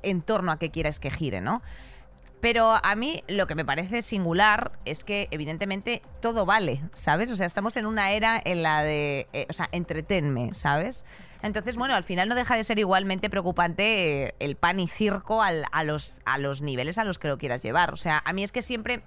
en 0.02 0.22
torno 0.22 0.52
a 0.52 0.60
qué 0.60 0.72
quieras 0.72 1.00
que 1.00 1.12
gire, 1.12 1.42
¿no? 1.42 1.62
Pero 2.44 2.78
a 2.84 2.96
mí 2.96 3.24
lo 3.30 3.48
que 3.48 3.56
me 3.56 3.64
parece 3.64 4.02
singular 4.02 4.74
es 4.84 5.06
que 5.06 5.30
evidentemente 5.32 6.02
todo 6.22 6.46
vale, 6.46 6.82
¿sabes? 6.94 7.32
O 7.32 7.38
sea, 7.38 7.46
estamos 7.46 7.78
en 7.78 7.86
una 7.86 8.12
era 8.12 8.42
en 8.44 8.64
la 8.64 8.84
de, 8.84 9.28
eh, 9.32 9.48
o 9.50 9.54
sea, 9.54 9.70
entretenme, 9.72 10.54
¿sabes? 10.54 11.06
Entonces, 11.42 11.78
bueno, 11.78 11.96
al 11.96 12.04
final 12.04 12.28
no 12.28 12.36
deja 12.36 12.58
de 12.58 12.66
ser 12.66 12.80
igualmente 12.80 13.30
preocupante 13.30 14.26
eh, 14.26 14.36
el 14.40 14.58
pan 14.58 14.82
y 14.82 14.90
circo 14.90 15.42
a, 15.42 15.54
los, 15.86 16.18
a 16.26 16.38
los 16.38 16.62
niveles 16.62 16.98
a 16.98 17.06
los 17.06 17.18
que 17.18 17.30
lo 17.30 17.38
quieras 17.38 17.64
llevar. 17.64 17.94
O 17.94 17.96
sea, 17.96 18.22
a 18.26 18.34
mí 18.34 18.44
es 18.44 18.52
que 18.52 18.62
siempre 18.62 19.04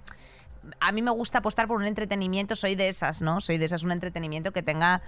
a 0.79 0.91
mí 0.91 1.03
me 1.03 1.11
gusta 1.11 1.37
apostar 1.37 1.67
por 1.67 1.77
un 1.77 1.85
entretenimiento, 1.85 2.55
soy 2.55 2.73
de 2.73 2.87
esas, 2.87 3.21
¿no? 3.21 3.39
Soy 3.39 3.59
de 3.59 3.65
esas, 3.65 3.83
un 3.83 3.91
entretenimiento 3.91 4.51
que 4.51 4.63
tenga 4.63 5.03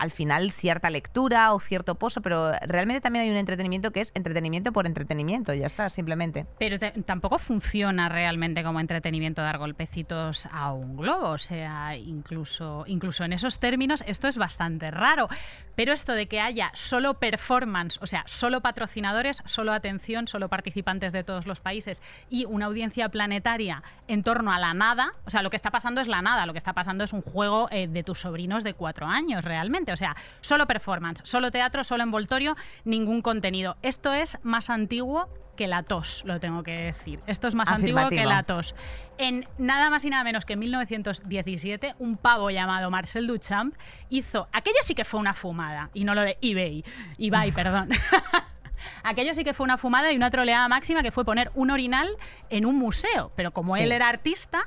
al 0.00 0.10
final 0.10 0.50
cierta 0.50 0.88
lectura 0.88 1.52
o 1.52 1.60
cierto 1.60 1.94
pozo, 1.94 2.22
pero 2.22 2.52
realmente 2.62 3.02
también 3.02 3.24
hay 3.24 3.30
un 3.30 3.36
entretenimiento 3.36 3.90
que 3.90 4.00
es 4.00 4.12
entretenimiento 4.14 4.72
por 4.72 4.86
entretenimiento, 4.86 5.52
ya 5.52 5.66
está, 5.66 5.90
simplemente. 5.90 6.46
Pero 6.58 6.78
tampoco 7.04 7.38
funciona 7.38 8.08
realmente 8.08 8.64
como 8.64 8.80
entretenimiento 8.80 9.42
dar 9.42 9.58
golpecitos 9.58 10.48
a 10.50 10.72
un 10.72 10.96
globo. 10.96 11.28
O 11.28 11.38
sea, 11.38 11.96
incluso, 11.96 12.84
incluso 12.86 13.24
en 13.24 13.34
esos 13.34 13.60
términos 13.60 14.02
esto 14.06 14.26
es 14.26 14.38
bastante 14.38 14.90
raro. 14.90 15.28
Pero 15.76 15.92
esto 15.92 16.12
de 16.12 16.26
que 16.26 16.40
haya 16.40 16.70
solo 16.74 17.14
performance, 17.14 17.98
o 18.00 18.06
sea, 18.06 18.22
solo 18.26 18.62
patrocinadores, 18.62 19.42
solo 19.44 19.72
atención, 19.72 20.28
solo 20.28 20.48
participantes 20.48 21.12
de 21.12 21.24
todos 21.24 21.46
los 21.46 21.60
países 21.60 22.02
y 22.30 22.46
una 22.46 22.66
audiencia 22.66 23.08
planetaria 23.10 23.82
en 24.08 24.22
torno 24.22 24.52
a 24.52 24.58
la 24.58 24.72
nada, 24.72 25.12
o 25.26 25.30
sea, 25.30 25.42
lo 25.42 25.50
que 25.50 25.56
está 25.56 25.70
pasando 25.70 26.00
es 26.00 26.08
la 26.08 26.22
nada, 26.22 26.46
lo 26.46 26.52
que 26.52 26.58
está 26.58 26.72
pasando 26.72 27.04
es 27.04 27.12
un 27.12 27.22
juego 27.22 27.68
eh, 27.70 27.86
de 27.86 28.02
tus 28.02 28.20
sobrinos 28.20 28.64
de 28.64 28.74
cuatro 28.74 29.06
años 29.06 29.44
realmente. 29.44 29.59
O 29.92 29.96
sea, 29.96 30.16
solo 30.40 30.66
performance, 30.66 31.20
solo 31.24 31.50
teatro, 31.50 31.84
solo 31.84 32.02
envoltorio, 32.02 32.56
ningún 32.84 33.22
contenido. 33.22 33.76
Esto 33.82 34.12
es 34.12 34.38
más 34.42 34.70
antiguo 34.70 35.28
que 35.56 35.66
la 35.66 35.82
tos, 35.82 36.22
lo 36.24 36.40
tengo 36.40 36.62
que 36.62 36.72
decir. 36.72 37.20
Esto 37.26 37.46
es 37.46 37.54
más 37.54 37.68
antiguo 37.68 38.08
que 38.08 38.24
la 38.24 38.42
tos. 38.44 38.74
En 39.18 39.46
nada 39.58 39.90
más 39.90 40.04
y 40.04 40.10
nada 40.10 40.24
menos 40.24 40.46
que 40.46 40.54
en 40.54 40.60
1917, 40.60 41.94
un 41.98 42.16
pavo 42.16 42.50
llamado 42.50 42.90
Marcel 42.90 43.26
Duchamp 43.26 43.74
hizo. 44.08 44.48
Aquello 44.52 44.78
sí 44.82 44.94
que 44.94 45.04
fue 45.04 45.20
una 45.20 45.34
fumada, 45.34 45.90
y 45.92 46.04
no 46.04 46.14
lo 46.14 46.22
de 46.22 46.38
eBay. 46.40 46.84
eBay, 47.18 47.52
perdón. 47.52 47.90
Aquello 49.02 49.34
sí 49.34 49.44
que 49.44 49.52
fue 49.52 49.64
una 49.64 49.76
fumada 49.76 50.10
y 50.12 50.16
una 50.16 50.30
troleada 50.30 50.66
máxima 50.68 51.02
que 51.02 51.10
fue 51.10 51.24
poner 51.24 51.50
un 51.54 51.70
orinal 51.70 52.08
en 52.48 52.64
un 52.64 52.76
museo. 52.76 53.30
Pero 53.36 53.50
como 53.50 53.76
Sí. 53.76 53.82
él 53.82 53.92
era 53.92 54.08
artista, 54.08 54.62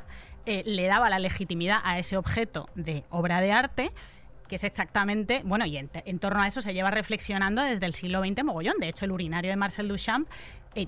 eh, 0.45 0.61
le 0.65 0.85
daba 0.85 1.09
la 1.09 1.17
legitimidad 1.17 1.79
a 1.83 1.97
ese 1.97 2.17
objeto 2.17 2.69
de 2.75 3.03
obra 3.09 3.41
de 3.41 3.51
arte 3.51 3.91
que 4.47 4.55
es 4.55 4.63
exactamente, 4.63 5.41
bueno, 5.43 5.65
y 5.65 5.77
en, 5.77 6.19
torno 6.19 6.41
a 6.41 6.47
eso 6.47 6.61
se 6.61 6.73
lleva 6.73 6.91
reflexionando 6.91 7.61
desde 7.61 7.85
el 7.85 7.93
siglo 7.93 8.23
XX 8.23 8.43
mogollón. 8.43 8.75
De 8.79 8.89
hecho, 8.89 9.05
el 9.05 9.11
urinario 9.11 9.51
de 9.51 9.57
Marcel 9.57 9.87
Duchamp 9.87 10.27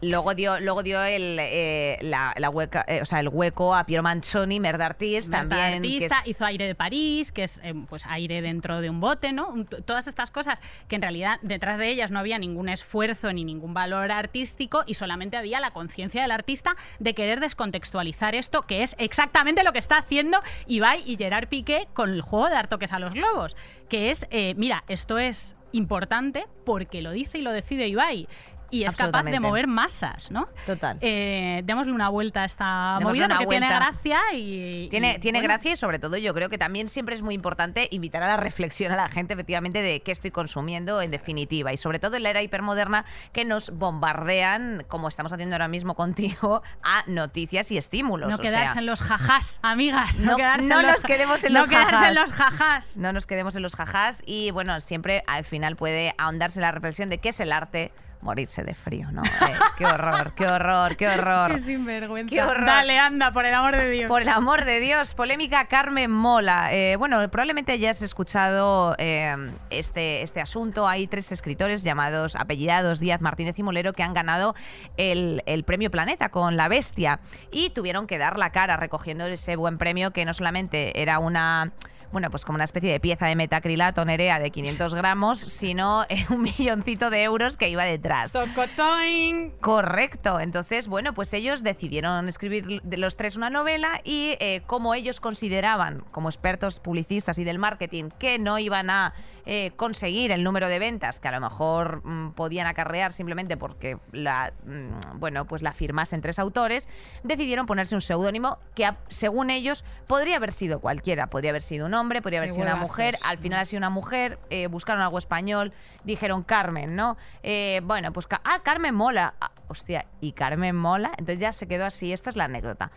Luego 0.02 0.34
dio, 0.36 0.60
luego 0.60 0.84
dio 0.84 1.02
el, 1.04 1.38
eh, 1.40 1.98
la, 2.02 2.34
la 2.38 2.50
hueca, 2.50 2.84
eh, 2.88 3.02
o 3.02 3.06
sea, 3.06 3.20
el 3.20 3.30
hueco 3.30 3.76
a 3.76 3.86
Piero 3.86 4.04
Manzoni, 4.04 4.60
Merda 4.60 4.86
Artist, 4.88 5.32
también. 5.32 5.82
que 5.82 5.88
artista, 5.88 6.20
es- 6.24 6.30
hizo 6.30 6.46
aire 6.46 6.68
de 6.68 6.76
París, 6.76 7.32
que 7.32 7.44
es 7.44 7.60
eh, 7.64 7.74
pues 7.90 8.06
aire 8.08 8.42
dentro 8.42 8.82
de 8.82 8.90
un 8.90 9.00
bote, 9.00 9.32
¿no? 9.34 9.48
Un- 9.50 9.66
Todas 9.66 10.08
estas 10.08 10.32
cosas 10.32 10.62
que 10.88 10.96
en 10.96 11.02
realidad 11.02 11.40
detrás 11.42 11.80
de 11.80 11.90
ellas 11.90 12.12
no 12.12 12.20
había 12.20 12.38
ningún 12.40 12.70
esfuerzo 12.70 13.32
ni 13.34 13.44
ningún 13.44 13.74
valor 13.74 14.12
artístico 14.12 14.84
y 14.88 14.94
solamente 14.96 15.38
había 15.38 15.60
la 15.60 15.72
conciencia 15.72 16.22
del 16.22 16.32
artista 16.32 16.76
de 17.00 17.14
querer 17.14 17.40
descontextualizar 17.40 18.36
esto, 18.36 18.64
que 18.64 18.84
es 18.84 18.96
exactamente 19.00 19.64
lo 19.64 19.74
que 19.74 19.80
está 19.80 19.98
haciendo 19.98 20.40
Ibai 20.68 21.04
y 21.06 21.16
Gerard 21.18 21.48
Piqué 21.48 21.88
con 21.94 22.12
el 22.12 22.22
juego 22.22 22.48
de 22.48 22.54
dar 22.54 22.68
toques 22.68 22.92
a 22.94 23.00
los 23.00 23.14
globos, 23.14 23.56
que 23.90 24.10
es, 24.12 24.26
mira, 24.56 24.84
esto 24.88 25.20
es 25.20 25.56
importante 25.72 26.46
porque 26.66 27.02
lo 27.02 27.12
dice 27.12 27.38
y 27.40 27.42
lo 27.42 27.52
decide 27.52 27.88
Ibai. 27.88 28.28
Y 28.72 28.84
es 28.84 28.96
capaz 28.96 29.24
de 29.24 29.40
mover 29.40 29.68
masas, 29.68 30.32
¿no? 30.32 30.48
Total. 30.66 30.98
Eh, 31.02 31.62
démosle 31.66 31.92
una 31.94 32.10
vuelta 32.10 32.42
a 32.42 32.46
esta 32.46 32.96
Démosle 33.00 33.22
movida 33.24 33.36
porque 33.38 33.50
tiene 33.50 33.68
vuelta. 33.68 33.86
gracia 33.92 34.20
y... 34.34 34.88
Tiene, 34.90 35.16
y, 35.16 35.20
tiene 35.20 35.40
bueno, 35.40 35.54
gracia 35.54 35.72
y 35.74 35.76
sobre 35.76 36.00
todo 36.00 36.18
yo 36.18 36.34
creo 36.34 36.50
que 36.50 36.58
también 36.58 36.88
siempre 36.88 37.16
es 37.16 37.22
muy 37.22 37.36
importante 37.36 37.88
invitar 37.92 38.24
a 38.24 38.28
la 38.28 38.38
reflexión 38.38 38.92
a 38.92 38.96
la 38.96 39.08
gente 39.08 39.34
efectivamente 39.34 39.82
de 39.82 40.02
qué 40.02 40.12
estoy 40.12 40.32
consumiendo 40.32 41.02
en 41.02 41.12
definitiva 41.12 41.72
y 41.74 41.78
sobre 41.78 42.00
todo 42.00 42.16
en 42.18 42.24
la 42.24 42.30
era 42.32 42.42
hipermoderna 42.42 43.06
que 43.34 43.46
nos 43.46 43.70
bombardean, 43.72 44.84
como 44.88 45.08
estamos 45.08 45.32
haciendo 45.34 45.56
ahora 45.56 45.68
mismo 45.68 45.96
contigo, 45.96 46.62
a 46.84 47.04
noticias 47.08 47.72
y 47.72 47.78
estímulos. 47.78 48.30
No 48.30 48.36
o 48.36 48.40
quedarse 48.40 48.74
sea, 48.74 48.80
en 48.80 48.86
los 48.86 49.02
jajás, 49.02 49.60
amigas. 49.62 50.20
No, 50.20 50.32
No- 50.32 50.38
quedarse 50.38 50.68
no 50.68 50.80
en 50.80 50.86
los 50.88 50.96
nos 50.96 51.04
quedemos 51.04 51.44
en 51.44 51.54
no 51.54 51.60
los 51.60 51.70
quedarse 51.70 51.92
jajás. 51.92 52.08
en 52.10 52.16
los 52.16 52.32
jajás. 52.32 52.98
no 52.98 53.14
nos 53.14 53.26
quedemos 53.26 53.56
en 53.56 53.62
los 53.64 53.76
jajás 53.76 54.24
y 54.26 54.52
bueno, 54.52 54.80
siempre 54.82 55.24
al 55.28 55.44
final 55.46 55.76
puede 55.76 56.14
ahondarse 56.18 56.62
la 56.62 56.72
reflexión 56.72 57.10
de 57.10 57.18
qué 57.20 57.30
es 57.30 57.40
el 57.40 57.52
arte. 57.52 57.92
Morirse 58.26 58.64
de 58.64 58.74
frío, 58.74 59.12
¿no? 59.12 59.24
Eh, 59.24 59.54
qué 59.78 59.86
horror, 59.86 60.34
qué 60.36 60.48
horror, 60.48 60.98
qué 60.98 61.08
horror. 61.08 61.56
Qué 61.56 61.62
sinvergüenza. 61.62 62.30
Qué 62.30 62.42
horror. 62.42 62.66
Dale, 62.66 62.98
anda, 62.98 63.32
por 63.32 63.46
el 63.46 63.54
amor 63.54 63.78
de 63.78 63.90
Dios. 63.90 64.10
Por 64.10 64.24
el 64.24 64.30
amor 64.30 64.66
de 64.66 64.80
Dios, 64.80 65.14
polémica 65.14 65.68
Carmen 65.68 66.12
Mola. 66.12 66.74
Eh, 66.74 66.96
bueno, 66.98 67.18
probablemente 67.30 67.72
hayas 67.72 68.02
escuchado 68.02 68.96
eh, 68.98 69.36
este, 69.70 70.24
este 70.24 70.42
asunto. 70.42 70.88
Hay 70.88 71.08
tres 71.08 71.32
escritores 71.32 71.84
llamados, 71.84 72.36
apellidados 72.36 73.00
Díaz, 73.00 73.22
Martínez 73.22 73.58
y 73.60 73.64
Molero 73.64 73.94
que 73.94 74.04
han 74.04 74.14
ganado 74.14 74.56
el, 74.98 75.44
el 75.46 75.64
premio 75.64 75.92
Planeta 75.92 76.30
con 76.30 76.58
La 76.58 76.68
Bestia 76.68 77.20
y 77.52 77.70
tuvieron 77.70 78.08
que 78.08 78.18
dar 78.18 78.38
la 78.38 78.50
cara 78.50 78.76
recogiendo 78.76 79.26
ese 79.26 79.56
buen 79.56 79.78
premio 79.78 80.12
que 80.12 80.26
no 80.26 80.34
solamente 80.34 81.02
era 81.02 81.20
una 81.20 81.72
bueno, 82.16 82.32
pues 82.32 82.46
como 82.46 82.56
una 82.56 82.64
especie 82.64 82.90
de 82.90 83.02
pieza 83.02 83.28
de 83.28 83.36
metacrilato 83.36 84.06
Nerea 84.06 84.40
de 84.40 84.50
500 84.50 84.96
gramos, 84.96 85.38
sino 85.38 86.06
eh, 86.08 86.26
un 86.30 86.44
milloncito 86.44 87.10
de 87.10 87.24
euros 87.24 87.58
que 87.58 87.68
iba 87.68 87.84
detrás. 87.84 88.32
Tocotoing. 88.32 89.52
Correcto. 89.60 90.40
Entonces, 90.40 90.88
bueno, 90.88 91.14
pues 91.14 91.34
ellos 91.34 91.62
decidieron 91.62 92.30
escribir 92.30 92.82
de 92.82 92.96
los 92.96 93.18
tres 93.18 93.36
una 93.36 93.50
novela 93.50 94.00
y 94.06 94.38
eh, 94.40 94.62
como 94.66 94.94
ellos 94.94 95.20
consideraban, 95.20 96.06
como 96.12 96.30
expertos 96.30 96.80
publicistas 96.80 97.38
y 97.38 97.44
del 97.44 97.60
marketing, 97.60 98.06
que 98.18 98.40
no 98.40 98.60
iban 98.60 98.90
a 98.90 99.14
eh, 99.46 99.72
conseguir 99.76 100.32
el 100.32 100.44
número 100.44 100.68
de 100.70 100.80
ventas 100.80 101.20
que 101.20 101.28
a 101.28 101.32
lo 101.32 101.40
mejor 101.40 102.02
mm, 102.06 102.32
podían 102.32 102.68
acarrear 102.68 103.14
simplemente 103.14 103.58
porque 103.58 103.98
la, 104.12 104.54
mm, 104.66 105.20
bueno, 105.20 105.46
pues 105.46 105.62
la 105.62 105.72
firmasen 105.74 106.22
tres 106.22 106.40
autores, 106.40 106.90
decidieron 107.24 107.66
ponerse 107.66 107.96
un 107.96 108.02
seudónimo 108.02 108.58
que, 108.76 108.86
a- 108.86 108.98
según 109.10 109.50
ellos, 109.50 109.84
podría 110.08 110.38
haber 110.38 110.52
sido 110.52 110.80
cualquiera. 110.80 111.28
Podría 111.28 111.52
haber 111.52 111.62
sido 111.62 111.86
un 111.86 111.94
hombre, 111.94 112.22
podría 112.22 112.40
haber 112.40 112.50
Qué 112.50 112.56
sido 112.56 112.66
una 112.66 112.76
mujer. 112.76 113.18
Al 113.26 113.38
final 113.38 113.60
ha 113.60 113.66
sido 113.66 113.78
una 113.80 113.90
mujer. 113.90 114.40
eh, 114.50 114.68
buscaron 114.68 115.02
algo 115.02 115.18
español, 115.18 115.74
dijeron 116.04 116.44
Carmen, 116.44 116.96
¿no? 116.96 117.18
Eh, 117.44 117.82
bueno, 117.84 118.12
pues 118.14 118.28
ah, 118.44 118.60
Carmen 118.64 118.96
mola. 118.96 119.34
Ah, 119.40 119.52
hostia, 119.68 120.06
¿y 120.22 120.32
Carmen 120.34 120.76
mola? 120.76 121.10
Entonces 121.18 121.40
ya 121.40 121.52
se 121.52 121.68
quedó 121.68 121.86
así. 121.86 122.12
Esta 122.14 122.30
es 122.30 122.36
la 122.36 122.46
anécdota. 122.46 122.92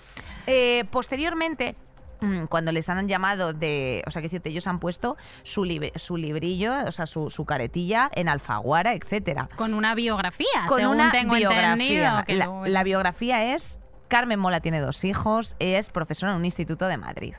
Posteriormente. 0.90 1.76
Mm, 2.20 2.44
Cuando 2.46 2.72
les 2.72 2.88
han 2.88 3.06
llamado 3.08 3.52
de. 3.52 4.02
O 4.06 4.10
sea, 4.10 4.20
que 4.22 4.26
decirte, 4.26 4.48
ellos 4.50 4.66
han 4.66 4.78
puesto 4.80 5.16
su, 5.42 5.64
lib- 5.64 5.96
su 5.96 6.16
librillo, 6.16 6.74
o 6.86 6.92
sea, 6.92 7.06
su, 7.06 7.30
su 7.30 7.44
caretilla 7.44 8.10
en 8.14 8.28
Alfaguara, 8.28 8.94
etcétera. 8.94 9.48
Con 9.56 9.74
una 9.74 9.94
biografía, 9.94 10.46
Con 10.68 10.78
según 10.80 10.94
una 10.96 11.10
tengo 11.10 11.34
biografía. 11.34 11.72
entendido. 11.72 12.24
que 12.26 12.34
La, 12.34 12.68
la 12.68 12.82
biografía 12.84 13.54
es: 13.54 13.78
Carmen 14.08 14.38
Mola 14.38 14.60
tiene 14.60 14.80
dos 14.80 15.04
hijos, 15.04 15.56
es 15.58 15.90
profesora 15.90 16.32
en 16.32 16.38
un 16.38 16.44
instituto 16.44 16.86
de 16.86 16.96
Madrid. 16.96 17.34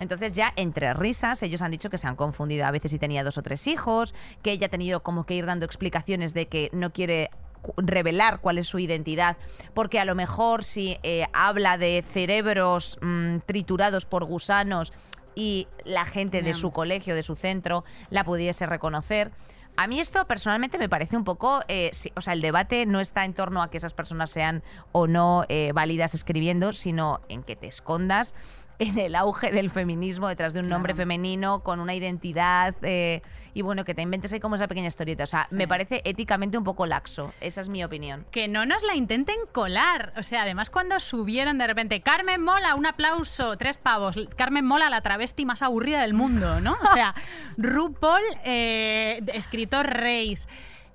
Entonces 0.00 0.36
ya 0.36 0.52
entre 0.54 0.94
risas 0.94 1.42
ellos 1.42 1.60
han 1.60 1.72
dicho 1.72 1.90
que 1.90 1.98
se 1.98 2.06
han 2.06 2.14
confundido 2.14 2.64
a 2.66 2.70
veces 2.70 2.92
si 2.92 3.00
tenía 3.00 3.24
dos 3.24 3.36
o 3.36 3.42
tres 3.42 3.66
hijos, 3.66 4.14
que 4.42 4.52
ella 4.52 4.66
ha 4.66 4.70
tenido 4.70 5.02
como 5.02 5.24
que 5.26 5.34
ir 5.34 5.44
dando 5.44 5.66
explicaciones 5.66 6.34
de 6.34 6.46
que 6.46 6.70
no 6.72 6.92
quiere 6.92 7.30
revelar 7.76 8.40
cuál 8.40 8.58
es 8.58 8.66
su 8.66 8.78
identidad, 8.78 9.36
porque 9.74 10.00
a 10.00 10.04
lo 10.04 10.14
mejor 10.14 10.64
si 10.64 10.98
eh, 11.02 11.26
habla 11.32 11.78
de 11.78 12.02
cerebros 12.02 12.98
mm, 13.00 13.38
triturados 13.46 14.04
por 14.06 14.24
gusanos 14.24 14.92
y 15.34 15.68
la 15.84 16.04
gente 16.04 16.42
de 16.42 16.52
su 16.54 16.72
colegio, 16.72 17.14
de 17.14 17.22
su 17.22 17.36
centro, 17.36 17.84
la 18.10 18.24
pudiese 18.24 18.66
reconocer. 18.66 19.30
A 19.76 19.86
mí 19.86 20.00
esto 20.00 20.26
personalmente 20.26 20.76
me 20.76 20.88
parece 20.88 21.16
un 21.16 21.22
poco, 21.22 21.60
eh, 21.68 21.90
sí, 21.92 22.10
o 22.16 22.20
sea, 22.20 22.32
el 22.32 22.40
debate 22.40 22.84
no 22.84 22.98
está 22.98 23.24
en 23.24 23.32
torno 23.32 23.62
a 23.62 23.70
que 23.70 23.76
esas 23.76 23.94
personas 23.94 24.30
sean 24.30 24.64
o 24.90 25.06
no 25.06 25.44
eh, 25.48 25.70
válidas 25.72 26.14
escribiendo, 26.14 26.72
sino 26.72 27.20
en 27.28 27.44
que 27.44 27.54
te 27.54 27.68
escondas 27.68 28.34
en 28.78 28.98
el 28.98 29.14
auge 29.16 29.50
del 29.50 29.70
feminismo 29.70 30.28
detrás 30.28 30.52
de 30.54 30.60
un 30.60 30.68
nombre 30.68 30.94
femenino 30.94 31.60
con 31.64 31.80
una 31.80 31.94
identidad 31.94 32.74
eh, 32.82 33.22
y 33.54 33.62
bueno, 33.62 33.84
que 33.84 33.92
te 33.94 34.02
inventes 34.02 34.32
ahí 34.32 34.38
como 34.40 34.54
esa 34.54 34.68
pequeña 34.68 34.86
historieta. 34.86 35.24
O 35.24 35.26
sea, 35.26 35.46
Sí. 35.50 35.56
me 35.56 35.66
parece 35.66 36.00
éticamente 36.04 36.56
un 36.56 36.62
poco 36.64 36.86
laxo. 36.86 37.32
Esa 37.40 37.60
es 37.60 37.68
mi 37.68 37.82
opinión. 37.82 38.24
que 38.30 38.46
no 38.46 38.66
nos 38.66 38.82
la 38.84 38.94
intenten 38.94 39.36
colar. 39.52 40.12
O 40.16 40.22
sea, 40.22 40.42
además 40.42 40.70
cuando 40.70 41.00
subieron 41.00 41.58
de 41.58 41.66
repente, 41.66 42.00
Carmen 42.02 42.40
Mola, 42.42 42.74
un 42.76 42.86
aplauso, 42.86 43.56
tres 43.56 43.76
pavos, 43.78 44.16
Carmen 44.36 44.64
Mola, 44.64 44.88
la 44.90 45.00
travesti 45.00 45.44
más 45.44 45.62
aburrida 45.62 46.02
del 46.02 46.14
mundo, 46.14 46.60
¿no? 46.60 46.76
O 46.82 46.86
sea, 46.94 47.14
RuPaul, 47.56 48.22
eh, 48.44 49.20
escritor 49.34 49.86
Reis. 49.88 50.48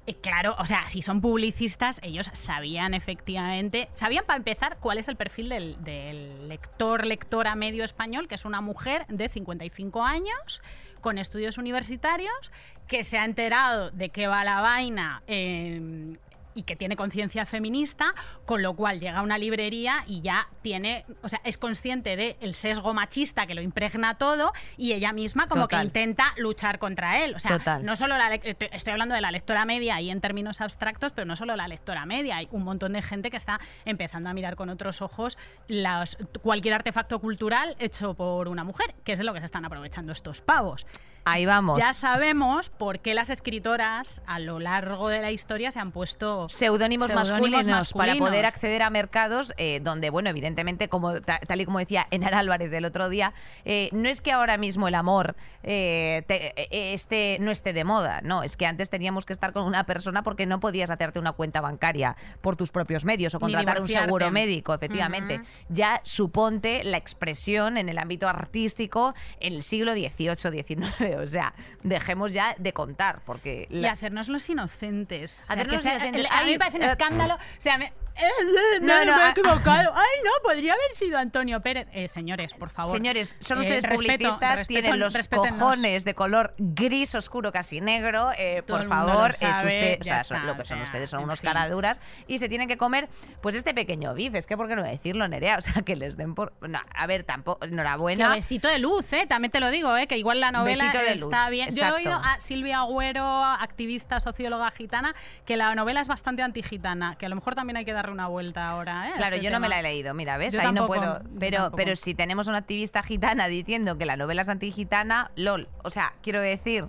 Eh, 0.06 0.16
claro, 0.16 0.56
o 0.60 0.66
sea, 0.66 0.90
si 0.90 1.02
son 1.02 1.22
publicistas, 1.22 2.00
ellos 2.04 2.30
sabían 2.34 2.94
efectivamente, 2.94 3.88
sabían 3.94 4.26
para 4.26 4.38
empezar 4.38 4.78
cuál 4.80 4.98
es 4.98 5.08
el 5.08 5.16
perfil 5.16 5.50
del, 5.50 6.50
lector, 6.50 7.06
lectora 7.06 7.56
medio 7.56 7.86
español, 7.86 8.28
que 8.28 8.36
es 8.36 8.44
una 8.44 8.60
mujer 8.60 9.06
de 9.08 9.30
55 9.30 10.04
años, 10.04 10.62
con 11.00 11.18
estudios 11.18 11.58
universitarios, 11.58 12.52
que 12.88 13.06
se 13.06 13.18
ha 13.18 13.24
enterado 13.24 13.92
de 13.92 14.10
qué 14.10 14.28
va 14.28 14.44
la 14.44 14.60
vaina 14.60 15.24
eh, 15.28 16.18
y 16.56 16.64
que 16.64 16.76
tiene 16.76 16.96
conciencia 16.96 17.46
feminista, 17.46 18.14
con 18.46 18.62
lo 18.62 18.76
cual 18.76 19.00
llega 19.00 19.20
a 19.20 19.22
una 19.22 19.38
librería 19.38 20.04
y 20.08 20.22
ya 20.22 20.48
tiene, 20.62 21.06
o 21.22 21.30
sea, 21.30 21.42
es 21.44 21.58
consciente 21.58 22.16
del 22.16 22.56
sesgo 22.56 22.94
machista 22.94 23.46
que 23.48 23.56
lo 23.56 23.62
impregna 23.62 24.18
todo 24.18 24.54
y 24.78 24.94
ella 24.94 25.14
misma 25.14 25.48
como 25.48 25.64
Total. 25.64 25.80
que 25.82 25.86
intenta 25.88 26.34
luchar 26.38 26.80
contra 26.80 27.24
él. 27.24 27.36
O 27.36 27.40
sea, 27.40 27.58
Total. 27.58 27.84
no 27.86 27.96
solo 27.96 28.18
la 28.18 28.36
eh, 28.36 28.56
estoy 28.72 28.92
hablando 28.92 29.16
de 29.16 29.22
la 29.22 29.32
lectora 29.32 29.66
media 29.66 30.00
y 30.02 30.10
en 30.10 30.22
términos 30.22 30.62
abstractos, 30.62 31.12
pero 31.12 31.26
no 31.26 31.36
solo 31.36 31.56
la 31.56 31.68
lectora 31.68 32.06
media, 32.06 32.38
hay 32.38 32.48
un 32.52 32.64
montón 32.64 32.94
de 32.94 33.02
gente 33.02 33.32
que 33.32 33.38
está 33.38 33.60
empezando 33.86 34.30
a 34.30 34.34
mirar 34.34 34.56
con 34.56 34.70
otros 34.70 35.02
ojos 35.02 35.38
las- 35.68 36.18
cualquier 36.42 36.74
artefacto 36.76 37.20
cultural 37.20 37.76
hecho 37.80 38.14
por 38.14 38.48
una 38.48 38.64
mujer, 38.64 38.94
que 39.04 39.14
es 39.14 39.18
de 39.18 39.24
lo 39.24 39.34
que 39.34 39.40
se 39.40 39.46
están 39.46 39.66
aprovechando 39.66 40.12
estos 40.14 40.42
pavos. 40.42 40.86
Ahí 41.26 41.46
vamos. 41.46 41.78
Ya 41.78 41.94
sabemos 41.94 42.70
por 42.70 43.00
qué 43.00 43.14
las 43.14 43.30
escritoras 43.30 44.22
a 44.28 44.40
lo 44.40 44.60
largo 44.60 45.08
de 45.08 45.22
la 45.22 45.32
historia 45.32 45.72
se 45.72 45.80
han 45.80 45.92
puesto 45.92 46.48
Seudónimos 46.50 47.14
masculinos, 47.14 47.94
para 47.94 48.16
poder 48.16 48.46
acceder 48.46 48.82
a 48.82 48.90
mercados 48.90 49.54
eh, 49.58 49.80
donde, 49.82 50.10
bueno, 50.10 50.30
evidentemente, 50.30 50.90
como 50.90 51.22
ta- 51.22 51.40
tal 51.40 51.62
y 51.62 51.66
como 51.66 51.80
decía 51.80 52.08
Enar 52.12 52.34
Álvarez 52.36 52.72
del 52.72 52.84
otro 52.86 53.08
día, 53.08 53.34
eh, 53.64 53.90
no 53.94 54.10
es 54.10 54.22
que 54.22 54.32
ahora 54.34 54.58
mismo 54.58 54.88
el 54.88 54.96
amor 54.96 55.36
eh, 55.64 56.24
te- 56.28 56.94
esté, 56.94 57.38
no 57.40 57.52
esté 57.52 57.72
de 57.72 57.86
moda, 57.86 58.20
no, 58.22 58.44
es 58.44 58.58
que 58.58 58.66
antes 58.66 58.90
teníamos 58.90 59.26
que 59.26 59.32
estar 59.34 59.54
con 59.54 59.64
una 59.64 59.86
persona 59.86 60.24
porque 60.24 60.46
no 60.46 60.60
podías 60.60 60.90
hacerte 60.90 61.20
una 61.20 61.32
cuenta 61.32 61.62
bancaria 61.62 62.18
por 62.42 62.56
tus 62.58 62.72
propios 62.72 63.06
medios 63.06 63.34
o 63.34 63.40
contratar 63.40 63.80
un 63.82 63.88
seguro 63.88 64.30
médico, 64.32 64.74
efectivamente. 64.74 65.42
Ya 65.70 66.02
suponte 66.04 66.84
la 66.84 66.98
expresión 66.98 67.78
en 67.78 67.88
el 67.88 67.98
ámbito 67.98 68.28
artístico 68.28 69.14
en 69.40 69.54
el 69.54 69.64
siglo 69.64 69.94
XVIII, 69.94 70.36
XIX, 70.64 71.13
o 71.18 71.28
sea, 71.28 71.54
dejemos 71.84 72.34
ya 72.34 72.56
de 72.58 72.74
contar, 72.74 73.22
porque... 73.26 73.68
y 73.70 73.86
hacernos 73.86 74.28
los 74.28 74.48
inocentes. 74.50 75.40
O 75.42 75.46
sea, 75.46 75.54
Hacernos 75.56 75.66
que 75.68 75.72
los 75.74 75.82
sea- 75.82 75.96
inocentes. 75.96 76.26
A 76.32 76.44
mí 76.44 76.52
me 76.52 76.60
parece 76.60 76.78
un 76.78 76.84
eh, 76.84 76.88
escándalo. 76.88 77.36
O 77.36 77.40
sea, 77.62 77.78
me, 77.78 77.94
No, 78.82 79.06
no, 79.06 79.18
me 79.18 79.24
he 79.28 79.30
equivocado. 79.32 79.92
Ay, 79.96 80.24
no, 80.24 80.32
podría 80.44 80.74
haber 80.74 80.96
sido 80.98 81.18
Antonio 81.18 81.62
Pérez. 81.62 81.88
Eh, 81.94 82.08
señores, 82.08 82.54
por 82.54 82.70
favor. 82.70 82.92
Señores, 82.96 83.38
son 83.40 83.58
Eh, 83.60 83.62
ustedes 83.62 83.84
respeto, 83.84 83.96
publicistas, 83.96 84.60
respeto, 84.60 84.82
tienen 84.82 85.00
los 85.00 85.18
cojones 85.28 86.06
de 86.06 86.14
color 86.14 86.54
gris 86.58 87.16
oscuro, 87.16 87.52
casi 87.52 87.82
negro. 87.82 88.32
eh, 88.38 88.64
por 88.68 88.86
favor, 88.88 89.16
lo 89.16 89.26
es 89.28 89.38
sabe, 89.38 89.68
usted, 89.68 89.98
o 90.02 90.04
ya 90.04 90.16
sea, 90.16 90.24
son- 90.24 90.38
está, 90.38 90.48
lo 90.48 90.58
que 90.58 90.66
son 90.66 90.82
ustedes 90.82 91.10
son 91.10 91.24
unos 91.24 91.42
fin. 91.42 91.50
caraduras 91.50 92.02
y 92.28 92.38
se 92.40 92.50
tienen 92.50 92.68
que 92.68 92.78
comer, 92.78 93.10
pues 93.42 93.56
este 93.56 93.74
pequeño 93.74 94.14
bif. 94.14 94.36
Es 94.36 94.46
que, 94.48 94.58
¿por 94.58 94.68
qué 94.68 94.76
no 94.76 94.84
decirlo, 94.84 95.28
Nerea? 95.28 95.58
O 95.58 95.62
sea, 95.62 95.82
que 95.84 95.96
les 95.96 96.18
den 96.18 96.36
por. 96.36 96.54
no, 96.68 96.80
a 96.94 97.08
ver, 97.08 97.24
tampoco. 97.24 97.60
Que 97.62 97.68
Enhorabuena. 97.68 98.30
besito 98.34 98.68
de 98.68 98.80
luz, 98.80 99.12
¿eh? 99.14 99.26
También 99.28 99.52
te 99.52 99.60
lo 99.60 99.70
digo, 99.70 99.96
¿eh? 99.96 100.08
Que 100.08 100.18
igual 100.18 100.40
la 100.40 100.52
novela 100.52 100.92
está 100.92 101.50
bien. 101.50 101.70
Yo 101.74 101.86
he 101.86 101.92
oído 101.92 102.14
a 102.14 102.40
Silvia 102.42 102.80
Agüero, 102.80 103.26
activista, 103.44 104.20
socióloga 104.20 104.70
gitana, 104.72 105.16
que 105.46 105.56
la 105.58 105.74
novela 105.76 106.02
es 106.02 106.08
bastante 106.08 106.42
antigitana, 106.42 107.16
que 107.16 107.26
a 107.26 107.30
lo 107.30 107.36
mejor 107.36 107.56
también 107.56 107.78
hay 107.78 107.86
que 107.86 107.94
darle 108.04 108.14
una 108.14 108.28
vuelta 108.28 108.70
ahora, 108.70 109.10
¿eh? 109.10 109.14
a 109.14 109.18
Claro, 109.18 109.36
este 109.36 109.46
yo 109.46 109.52
no 109.52 109.60
me 109.60 109.70
la 109.70 109.80
he 109.80 109.84
leído, 109.84 110.14
mira, 110.14 110.38
¿ves? 110.38 110.54
Yo 110.54 110.62
Ahí 110.62 110.72
no 110.72 110.88
puedo. 110.88 111.22
Pero, 111.40 111.72
pero 111.76 111.96
si 111.96 112.14
tenemos 112.14 112.48
una 112.48 112.60
activista 112.60 113.02
gitana 113.02 113.48
diciendo 113.48 113.98
que 113.98 114.06
la 114.06 114.18
novela 114.18 114.42
es 114.42 114.50
antigitana, 114.50 115.32
lol. 115.36 115.70
O 115.84 115.90
sea, 115.90 116.14
quiero 116.22 116.42
decir, 116.42 116.88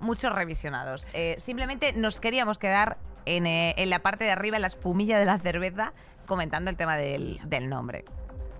muchos 0.00 0.32
revisionados. 0.32 1.08
Eh, 1.12 1.36
simplemente 1.38 1.92
nos 1.92 2.20
queríamos 2.20 2.58
quedar 2.58 2.98
en, 3.26 3.46
eh, 3.46 3.74
en 3.76 3.90
la 3.90 4.00
parte 4.00 4.24
de 4.24 4.30
arriba, 4.30 4.56
en 4.56 4.62
la 4.62 4.68
espumilla 4.68 5.18
de 5.18 5.24
la 5.24 5.38
cerveza, 5.38 5.92
comentando 6.26 6.70
el 6.70 6.76
tema 6.76 6.96
del, 6.96 7.40
del 7.44 7.68
nombre. 7.68 8.04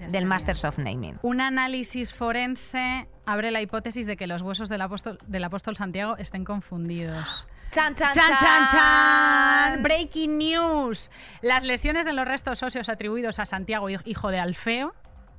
Ya 0.00 0.08
Del 0.08 0.26
Masters 0.26 0.64
of 0.64 0.78
Naming. 0.78 1.18
Un 1.22 1.40
análisis 1.40 2.12
forense 2.12 3.08
abre 3.26 3.50
la 3.50 3.62
hipótesis 3.62 4.06
de 4.06 4.16
que 4.16 4.26
los 4.26 4.42
huesos 4.42 4.68
del 4.68 4.82
apóstol, 4.82 5.18
del 5.26 5.44
apóstol 5.44 5.76
Santiago 5.76 6.16
estén 6.18 6.44
confundidos. 6.44 7.46
¡Chan, 7.74 7.94
chan, 7.94 8.12
¡Chan, 8.12 8.36
chan, 8.38 8.68
chan! 8.70 9.82
Breaking 9.82 10.38
news. 10.38 11.10
Las 11.42 11.64
lesiones 11.64 12.04
de 12.04 12.12
los 12.12 12.24
restos 12.26 12.62
óseos 12.62 12.88
atribuidos 12.88 13.38
a 13.40 13.46
Santiago, 13.46 13.88
hij- 13.88 14.00
hijo 14.04 14.28
de 14.30 14.38
Alfeo, 14.38 14.94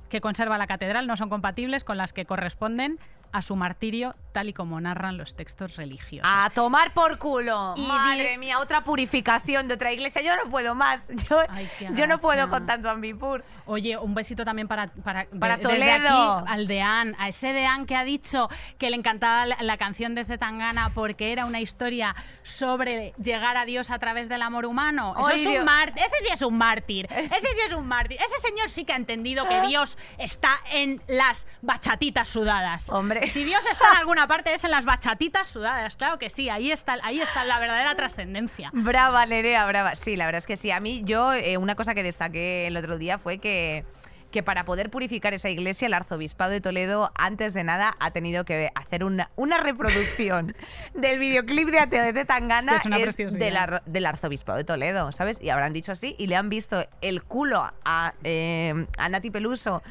que 0.08 0.20
conserva 0.20 0.58
la 0.58 0.66
catedral, 0.66 1.06
no 1.06 1.16
son 1.16 1.28
compatibles 1.28 1.84
con 1.84 1.96
las 1.96 2.12
que 2.12 2.24
corresponden 2.24 2.98
a 3.32 3.42
su 3.42 3.56
martirio 3.56 4.14
tal 4.32 4.48
y 4.48 4.52
como 4.52 4.80
narran 4.80 5.18
los 5.18 5.34
textos 5.34 5.76
religiosos. 5.76 6.30
A 6.32 6.48
tomar 6.50 6.94
por 6.94 7.18
culo. 7.18 7.74
Y 7.76 7.82
Madre 7.86 8.38
mía, 8.38 8.60
otra 8.60 8.82
purificación 8.84 9.66
de 9.68 9.74
otra 9.74 9.92
iglesia. 9.92 10.22
Yo 10.22 10.34
no 10.42 10.50
puedo 10.50 10.74
más. 10.74 11.08
Yo, 11.28 11.40
Ay, 11.48 11.68
yo 11.92 12.06
no 12.06 12.18
puedo 12.18 12.48
con 12.48 12.66
tanto 12.66 12.88
ambipur. 12.88 13.44
Oye, 13.66 13.98
un 13.98 14.14
besito 14.14 14.44
también 14.44 14.68
para, 14.68 14.88
para, 14.88 15.26
Para 15.38 15.56
de- 15.56 15.62
desde 15.64 15.98
Toledo. 15.98 16.38
aquí 16.38 16.44
al 16.52 16.66
Deán, 16.68 17.16
a 17.18 17.28
ese 17.28 17.52
Deán 17.52 17.84
que 17.86 17.96
ha 17.96 18.04
dicho 18.04 18.48
que 18.78 18.90
le 18.90 18.96
encantaba 18.96 19.44
la, 19.44 19.56
la 19.60 19.76
canción 19.76 20.14
de 20.14 20.24
Zetangana 20.24 20.90
porque 20.94 21.32
era 21.32 21.46
una 21.46 21.60
historia 21.60 22.14
sobre 22.42 23.12
llegar 23.22 23.56
a 23.56 23.64
Dios 23.64 23.90
a 23.90 23.98
través 23.98 24.28
del 24.28 24.42
amor 24.42 24.66
humano. 24.66 25.14
Eso 25.18 25.30
es 25.30 25.46
un 25.46 25.64
mártir. 25.64 26.02
Ese 26.02 26.24
sí 26.24 26.32
es 26.32 26.42
un 26.42 26.56
mártir. 26.56 27.08
Ese 27.10 27.40
sí 27.40 27.60
es 27.66 27.72
un 27.72 27.86
mártir. 27.86 28.18
Ese 28.20 28.48
señor 28.48 28.70
sí 28.70 28.84
que 28.84 28.92
ha 28.92 28.96
entendido 28.96 29.46
que 29.48 29.62
Dios 29.62 29.95
está 30.18 30.58
en 30.72 31.02
las 31.06 31.46
bachatitas 31.62 32.28
sudadas. 32.28 32.90
Hombre. 32.90 33.28
Si 33.28 33.44
Dios 33.44 33.64
está 33.70 33.92
en 33.92 33.96
alguna 33.98 34.26
parte 34.26 34.54
es 34.54 34.64
en 34.64 34.70
las 34.70 34.84
bachatitas 34.84 35.48
sudadas. 35.48 35.96
Claro 35.96 36.18
que 36.18 36.30
sí. 36.30 36.48
Ahí 36.48 36.70
está, 36.70 36.96
ahí 37.02 37.20
está 37.20 37.44
la 37.44 37.58
verdadera 37.58 37.94
trascendencia. 37.94 38.70
Brava, 38.72 39.26
Nerea, 39.26 39.66
brava. 39.66 39.96
Sí, 39.96 40.16
la 40.16 40.26
verdad 40.26 40.38
es 40.38 40.46
que 40.46 40.56
sí. 40.56 40.70
A 40.70 40.80
mí, 40.80 41.02
yo, 41.04 41.32
eh, 41.32 41.56
una 41.56 41.74
cosa 41.74 41.94
que 41.94 42.02
destaqué 42.02 42.66
el 42.66 42.76
otro 42.76 42.98
día 42.98 43.18
fue 43.18 43.38
que 43.38 43.84
que 44.30 44.42
para 44.42 44.64
poder 44.64 44.90
purificar 44.90 45.32
esa 45.34 45.48
iglesia, 45.48 45.86
el 45.86 45.94
arzobispado 45.94 46.50
de 46.50 46.60
Toledo, 46.60 47.10
antes 47.16 47.54
de 47.54 47.64
nada, 47.64 47.94
ha 48.00 48.10
tenido 48.10 48.44
que 48.44 48.70
hacer 48.74 49.04
una, 49.04 49.30
una 49.36 49.58
reproducción 49.58 50.54
del 50.94 51.18
videoclip 51.18 51.68
de 51.68 51.78
Ateo 51.78 52.12
de 52.12 52.24
Tangana 52.24 52.76
es 52.96 53.16
del, 53.38 53.56
ar- 53.56 53.82
del 53.86 54.06
arzobispado 54.06 54.58
de 54.58 54.64
Toledo, 54.64 55.12
¿sabes? 55.12 55.40
Y 55.40 55.50
habrán 55.50 55.72
dicho 55.72 55.92
así 55.92 56.14
y 56.18 56.26
le 56.26 56.36
han 56.36 56.48
visto 56.48 56.84
el 57.00 57.22
culo 57.22 57.70
a, 57.84 58.14
eh, 58.24 58.86
a 58.98 59.08
Nati 59.08 59.30
Peluso. 59.30 59.82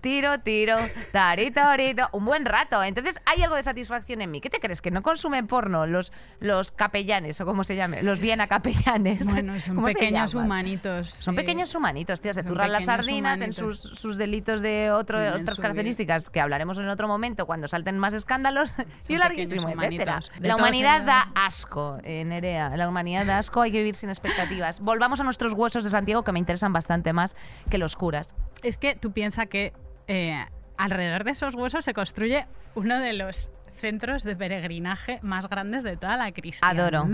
Tiro, 0.00 0.38
tiro, 0.40 0.76
tarito, 1.10 1.60
tarito, 1.60 2.08
un 2.12 2.24
buen 2.24 2.44
rato. 2.44 2.82
Entonces 2.82 3.20
hay 3.26 3.42
algo 3.42 3.56
de 3.56 3.62
satisfacción 3.62 4.22
en 4.22 4.30
mí. 4.30 4.40
¿Qué 4.40 4.48
te 4.48 4.58
crees? 4.58 4.80
¿Que 4.80 4.90
no 4.90 5.02
consumen 5.02 5.46
porno 5.46 5.86
los, 5.86 6.12
los 6.40 6.70
capellanes 6.70 7.40
o 7.40 7.44
como 7.44 7.62
se 7.64 7.76
llame? 7.76 8.02
Los 8.02 8.20
Viena 8.20 8.46
capellanes. 8.46 9.28
Bueno, 9.28 9.58
son 9.60 9.74
¿Cómo 9.76 9.88
se 9.88 9.94
pequeños 9.94 10.34
humanitos. 10.34 11.10
Son 11.10 11.34
sí. 11.34 11.40
pequeños 11.40 11.74
humanitos, 11.74 12.20
tía. 12.20 12.32
Se 12.32 12.42
las 12.42 12.52
pequeños 12.52 12.84
sardinas, 12.84 13.38
tienen 13.38 13.52
sus, 13.52 13.80
sus 13.80 14.16
delitos 14.16 14.62
de 14.62 14.90
otro, 14.90 15.18
Tienen 15.20 15.42
otras 15.42 15.60
características 15.60 16.30
que 16.30 16.40
hablaremos 16.40 16.78
en 16.78 16.88
otro 16.88 17.08
momento 17.08 17.46
cuando 17.46 17.68
salten 17.68 17.98
más 17.98 18.14
escándalos. 18.14 18.74
y 18.78 18.84
Son 19.12 19.18
larguísimo, 19.18 19.68
etcétera. 19.68 20.16
humanitos. 20.18 20.32
De 20.40 20.48
La 20.48 20.56
humanidad 20.56 21.02
da 21.02 21.32
asco, 21.34 21.98
eh, 22.04 22.24
Nerea. 22.24 22.76
La 22.76 22.88
humanidad 22.88 23.26
da 23.26 23.38
asco, 23.38 23.60
hay 23.60 23.72
que 23.72 23.78
vivir 23.78 23.94
sin 23.94 24.08
expectativas. 24.08 24.80
Volvamos 24.80 25.20
a 25.20 25.24
nuestros 25.24 25.52
huesos 25.52 25.84
de 25.84 25.90
Santiago 25.90 26.22
que 26.22 26.32
me 26.32 26.38
interesan 26.38 26.72
bastante 26.72 27.12
más 27.12 27.36
que 27.68 27.78
los 27.78 27.96
curas. 27.96 28.34
Es 28.62 28.78
que 28.78 28.94
tú 28.94 29.12
piensas 29.12 29.48
que 29.48 29.72
eh, 30.12 30.46
alrededor 30.76 31.24
de 31.24 31.30
esos 31.30 31.54
huesos 31.54 31.86
se 31.86 31.94
construye 31.94 32.46
uno 32.74 33.00
de 33.00 33.14
los 33.14 33.50
centros 33.82 34.22
de 34.22 34.36
peregrinaje 34.36 35.18
más 35.22 35.48
grandes 35.48 35.82
de 35.82 35.96
toda 35.96 36.16
la 36.16 36.30
cristiandad. 36.30 36.86
Adoro. 36.94 37.08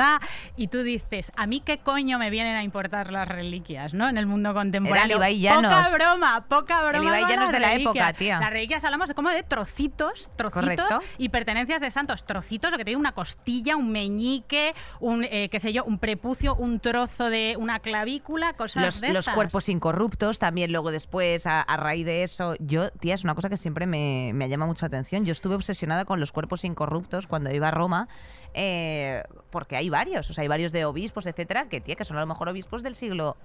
Y 0.57 0.69
tú 0.69 0.83
dices, 0.83 1.33
¿a 1.35 1.47
mí 1.47 1.61
qué 1.65 1.79
coño 1.79 2.19
me 2.19 2.29
vienen 2.29 2.57
a 2.57 2.63
importar 2.63 3.11
las 3.11 3.27
reliquias, 3.27 3.95
no? 3.95 4.07
En 4.09 4.19
el 4.19 4.27
mundo 4.27 4.53
contemporáneo. 4.53 5.21
Era. 5.23 5.55
Poca 5.55 5.89
broma, 5.97 6.45
poca 6.47 6.81
broma. 6.83 6.99
El 6.99 7.05
Ibai 7.05 7.21
con 7.23 7.31
Llanos 7.31 7.45
las 7.47 7.53
de 7.53 7.61
la 7.61 7.69
reliquias. 7.73 7.95
época, 7.97 8.13
tía. 8.13 8.39
Las 8.39 8.51
reliquias 8.51 8.85
hablamos 8.85 9.09
de 9.09 9.15
como 9.15 9.31
de 9.31 9.43
trocitos, 9.43 10.31
trocitos 10.37 10.53
Correcto. 10.53 11.01
y 11.17 11.31
pertenencias 11.31 11.81
de 11.81 11.91
santos. 11.91 12.25
Trocitos, 12.27 12.71
lo 12.71 12.77
que 12.77 12.85
te 12.85 12.91
digo, 12.91 13.01
una 13.01 13.13
costilla, 13.13 13.77
un 13.77 13.91
meñique, 13.91 14.75
un, 15.01 15.25
eh, 15.25 15.49
qué 15.51 15.59
sé 15.61 15.73
yo, 15.73 15.85
un 15.85 15.99
prepucio, 15.99 16.55
un 16.55 16.81
trozo 16.81 17.31
de 17.31 17.57
una 17.59 17.81
clavícula, 17.81 18.53
cosas 18.53 18.83
Los, 18.85 19.01
de 19.01 19.09
los 19.09 19.19
esas. 19.21 19.35
cuerpos 19.35 19.69
incorruptos, 19.71 20.39
también 20.39 20.71
luego 20.71 20.91
después, 20.91 21.47
a, 21.47 21.63
a 21.63 21.77
raíz 21.79 22.05
de 22.05 22.23
eso, 22.25 22.55
yo, 22.61 22.91
tía, 22.93 23.15
es 23.15 23.25
una 23.25 23.35
cosa 23.35 23.49
que 23.49 23.57
siempre 23.57 23.87
me, 23.87 24.33
me 24.35 24.49
llama 24.49 24.67
mucho 24.67 24.85
la 24.85 24.89
atención. 24.89 25.25
Yo 25.25 25.33
estuve 25.33 25.55
obsesionada 25.55 26.05
con 26.05 26.21
los 26.21 26.33
cuerpos 26.33 26.58
incorruptos 26.65 27.27
cuando 27.27 27.51
iba 27.55 27.69
a 27.69 27.71
Roma, 27.71 28.09
eh, 28.55 29.23
porque 29.51 29.77
hay 29.77 29.89
varios, 29.89 30.29
o 30.31 30.33
sea, 30.33 30.43
hay 30.43 30.49
varios 30.49 30.73
de 30.73 30.85
obispos, 30.85 31.27
etcétera, 31.27 31.69
que, 31.69 31.81
tía, 31.81 31.95
que 31.97 32.05
son 32.05 32.17
a 32.17 32.21
lo 32.21 32.27
mejor 32.27 32.49
obispos 32.49 32.83
del 32.83 32.95
siglo 32.95 33.37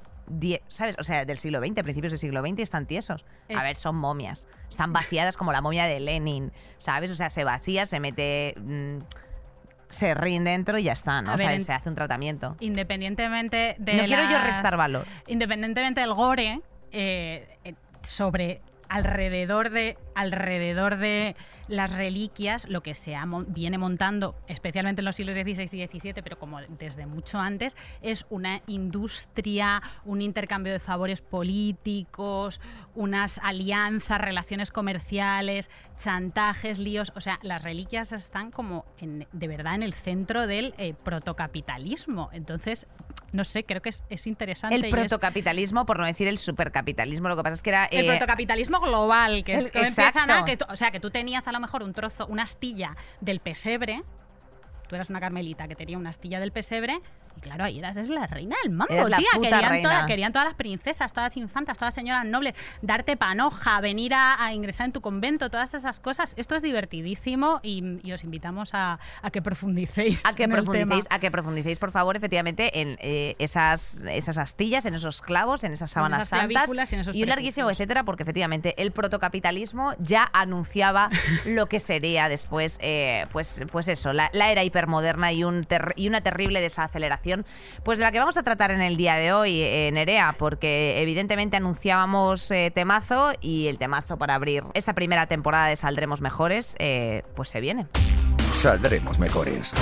X, 0.41 0.59
¿sabes? 0.69 0.95
O 0.99 1.03
sea, 1.03 1.25
del 1.25 1.37
siglo 1.37 1.59
XX, 1.59 1.83
principios 1.83 2.11
del 2.11 2.19
siglo 2.19 2.41
XX, 2.41 2.59
y 2.59 2.61
están 2.61 2.85
tiesos. 2.85 3.25
Es- 3.49 3.57
A 3.57 3.63
ver, 3.63 3.75
son 3.75 3.95
momias. 3.95 4.47
Están 4.69 4.93
vaciadas 4.93 5.35
como 5.37 5.51
la 5.51 5.61
momia 5.61 5.85
de 5.85 5.99
Lenin, 5.99 6.51
¿sabes? 6.79 7.11
O 7.11 7.15
sea, 7.15 7.29
se 7.29 7.43
vacía, 7.43 7.85
se 7.85 7.99
mete... 7.99 8.55
mm, 8.57 8.99
se 9.89 10.15
ríen 10.15 10.43
dentro 10.43 10.79
y 10.79 10.83
ya 10.83 10.93
está, 10.93 11.21
¿no? 11.21 11.31
A 11.31 11.35
o 11.35 11.37
sea, 11.37 11.53
en- 11.53 11.63
se 11.63 11.71
hace 11.71 11.87
un 11.89 11.93
tratamiento. 11.95 12.55
Independientemente 12.61 13.75
de 13.77 13.93
No 13.95 14.05
quiero 14.05 14.23
yo 14.29 14.39
restar 14.39 14.75
valor. 14.77 15.05
Independientemente 15.27 16.01
del 16.01 16.13
gore, 16.15 16.61
eh, 16.91 17.57
eh, 17.63 17.75
sobre 18.01 18.61
alrededor 18.89 19.69
de 19.69 19.97
alrededor 20.15 20.97
de 20.97 21.35
las 21.67 21.95
reliquias, 21.95 22.67
lo 22.67 22.81
que 22.81 22.93
se 22.93 23.15
ha 23.15 23.25
viene 23.47 23.77
montando, 23.77 24.35
especialmente 24.47 25.01
en 25.01 25.05
los 25.05 25.15
siglos 25.15 25.35
XVI 25.35 25.63
y 25.81 25.87
XVII, 25.87 26.13
pero 26.21 26.37
como 26.37 26.59
desde 26.61 27.05
mucho 27.05 27.39
antes, 27.39 27.75
es 28.01 28.25
una 28.29 28.61
industria, 28.67 29.81
un 30.05 30.21
intercambio 30.21 30.73
de 30.73 30.79
favores 30.79 31.21
políticos, 31.21 32.59
unas 32.95 33.39
alianzas, 33.43 34.19
relaciones 34.19 34.71
comerciales, 34.71 35.69
chantajes, 35.97 36.79
líos. 36.79 37.11
O 37.15 37.21
sea, 37.21 37.39
las 37.43 37.63
reliquias 37.63 38.11
están 38.11 38.51
como 38.51 38.85
en- 38.97 39.27
de 39.31 39.47
verdad 39.47 39.75
en 39.75 39.83
el 39.83 39.93
centro 39.93 40.47
del 40.47 40.73
eh, 40.77 40.93
protocapitalismo. 40.93 42.29
Entonces, 42.33 42.87
no 43.31 43.43
sé, 43.43 43.63
creo 43.63 43.81
que 43.81 43.89
es, 43.89 44.03
es 44.09 44.27
interesante. 44.27 44.75
El 44.75 44.83
y 44.83 44.87
es- 44.87 44.91
protocapitalismo, 44.91 45.85
por 45.85 45.99
no 45.99 46.05
decir 46.05 46.27
el 46.27 46.37
supercapitalismo, 46.37 47.29
lo 47.29 47.37
que 47.37 47.43
pasa 47.43 47.55
es 47.55 47.63
que 47.63 47.69
era... 47.69 47.85
el 47.85 48.05
eh, 48.05 48.09
protocapitalismo 48.09 48.79
global, 48.79 49.43
que 49.43 49.53
es 49.53 49.65
el- 49.65 49.71
o 50.69 50.75
sea, 50.75 50.91
que 50.91 50.99
tú 50.99 51.11
tenías 51.11 51.47
a 51.47 51.51
lo 51.51 51.59
mejor 51.59 51.83
un 51.83 51.93
trozo, 51.93 52.25
una 52.27 52.43
astilla 52.43 52.95
del 53.21 53.39
pesebre. 53.39 54.03
Tú 54.87 54.95
eras 54.95 55.09
una 55.09 55.19
carmelita 55.19 55.67
que 55.67 55.75
tenía 55.75 55.97
una 55.97 56.09
astilla 56.09 56.39
del 56.39 56.51
pesebre 56.51 57.01
y 57.37 57.41
claro, 57.41 57.63
ahí 57.65 57.79
eras 57.79 57.95
es 57.97 58.09
la 58.09 58.27
reina 58.27 58.55
del 58.63 58.71
mambo, 58.71 58.93
la 59.09 59.17
tía. 59.17 59.27
puta 59.35 59.49
querían, 59.49 59.69
reina. 59.69 59.89
toda- 59.89 60.05
querían 60.05 60.31
todas 60.33 60.45
las 60.47 60.55
princesas, 60.55 61.11
todas 61.13 61.31
las 61.31 61.37
infantas, 61.37 61.77
todas 61.77 61.87
las 61.87 61.95
señoras 61.95 62.25
nobles, 62.25 62.55
darte 62.81 63.17
panoja, 63.17 63.79
venir 63.81 64.13
a, 64.13 64.43
a 64.43 64.53
ingresar 64.53 64.85
en 64.85 64.91
tu 64.91 65.01
convento, 65.01 65.49
todas 65.49 65.73
esas 65.73 65.99
cosas. 65.99 66.33
Esto 66.37 66.55
es 66.55 66.61
divertidísimo 66.61 67.59
y, 67.63 67.99
y 68.03 68.11
os 68.13 68.23
invitamos 68.23 68.73
a, 68.73 68.99
a 69.21 69.31
que 69.31 69.41
profundicéis. 69.41 70.25
a 70.25 70.33
que 70.33 70.43
en 70.43 70.51
profundicéis, 70.51 71.05
a 71.09 71.19
que 71.19 71.31
profundicéis, 71.31 71.79
por 71.79 71.91
favor, 71.91 72.15
efectivamente, 72.15 72.81
en 72.81 72.97
eh, 73.01 73.35
esas, 73.39 74.01
esas 74.09 74.37
astillas, 74.37 74.85
en 74.85 74.93
esos 74.93 75.21
clavos, 75.21 75.63
en 75.63 75.73
esas 75.73 75.91
sábanas 75.91 76.19
esas 76.27 76.29
santas 76.29 76.69
y 76.91 76.95
en 76.95 77.01
esos 77.01 77.15
un 77.15 77.29
larguísimo 77.29 77.69
etcétera, 77.71 78.03
porque 78.03 78.23
efectivamente 78.23 78.73
el 78.81 78.91
protocapitalismo 78.91 79.93
ya 79.99 80.29
anunciaba 80.33 81.09
lo 81.45 81.67
que 81.67 81.79
sería 81.79 82.29
después, 82.29 82.77
eh, 82.81 83.25
pues, 83.31 83.61
pues 83.71 83.87
eso, 83.87 84.13
la, 84.13 84.29
la 84.33 84.51
era 84.51 84.63
hipermoderna 84.63 85.31
y, 85.33 85.43
un 85.43 85.63
ter- 85.63 85.93
y 85.95 86.07
una 86.07 86.21
terrible 86.21 86.61
desaceleración, 86.61 87.22
pues 87.83 87.97
de 87.97 88.03
la 88.03 88.11
que 88.11 88.19
vamos 88.19 88.37
a 88.37 88.43
tratar 88.43 88.71
en 88.71 88.81
el 88.81 88.97
día 88.97 89.15
de 89.15 89.33
hoy, 89.33 89.61
eh, 89.61 89.89
Nerea, 89.93 90.35
porque 90.37 91.01
evidentemente 91.01 91.57
anunciábamos 91.57 92.49
eh, 92.51 92.71
temazo 92.73 93.33
y 93.41 93.67
el 93.67 93.77
temazo 93.77 94.17
para 94.17 94.35
abrir 94.35 94.63
esta 94.73 94.93
primera 94.93 95.27
temporada 95.27 95.67
de 95.67 95.75
Saldremos 95.75 96.21
Mejores, 96.21 96.75
eh, 96.79 97.23
pues 97.35 97.49
se 97.49 97.61
viene. 97.61 97.87
Saldremos 98.51 99.19
mejores. 99.19 99.73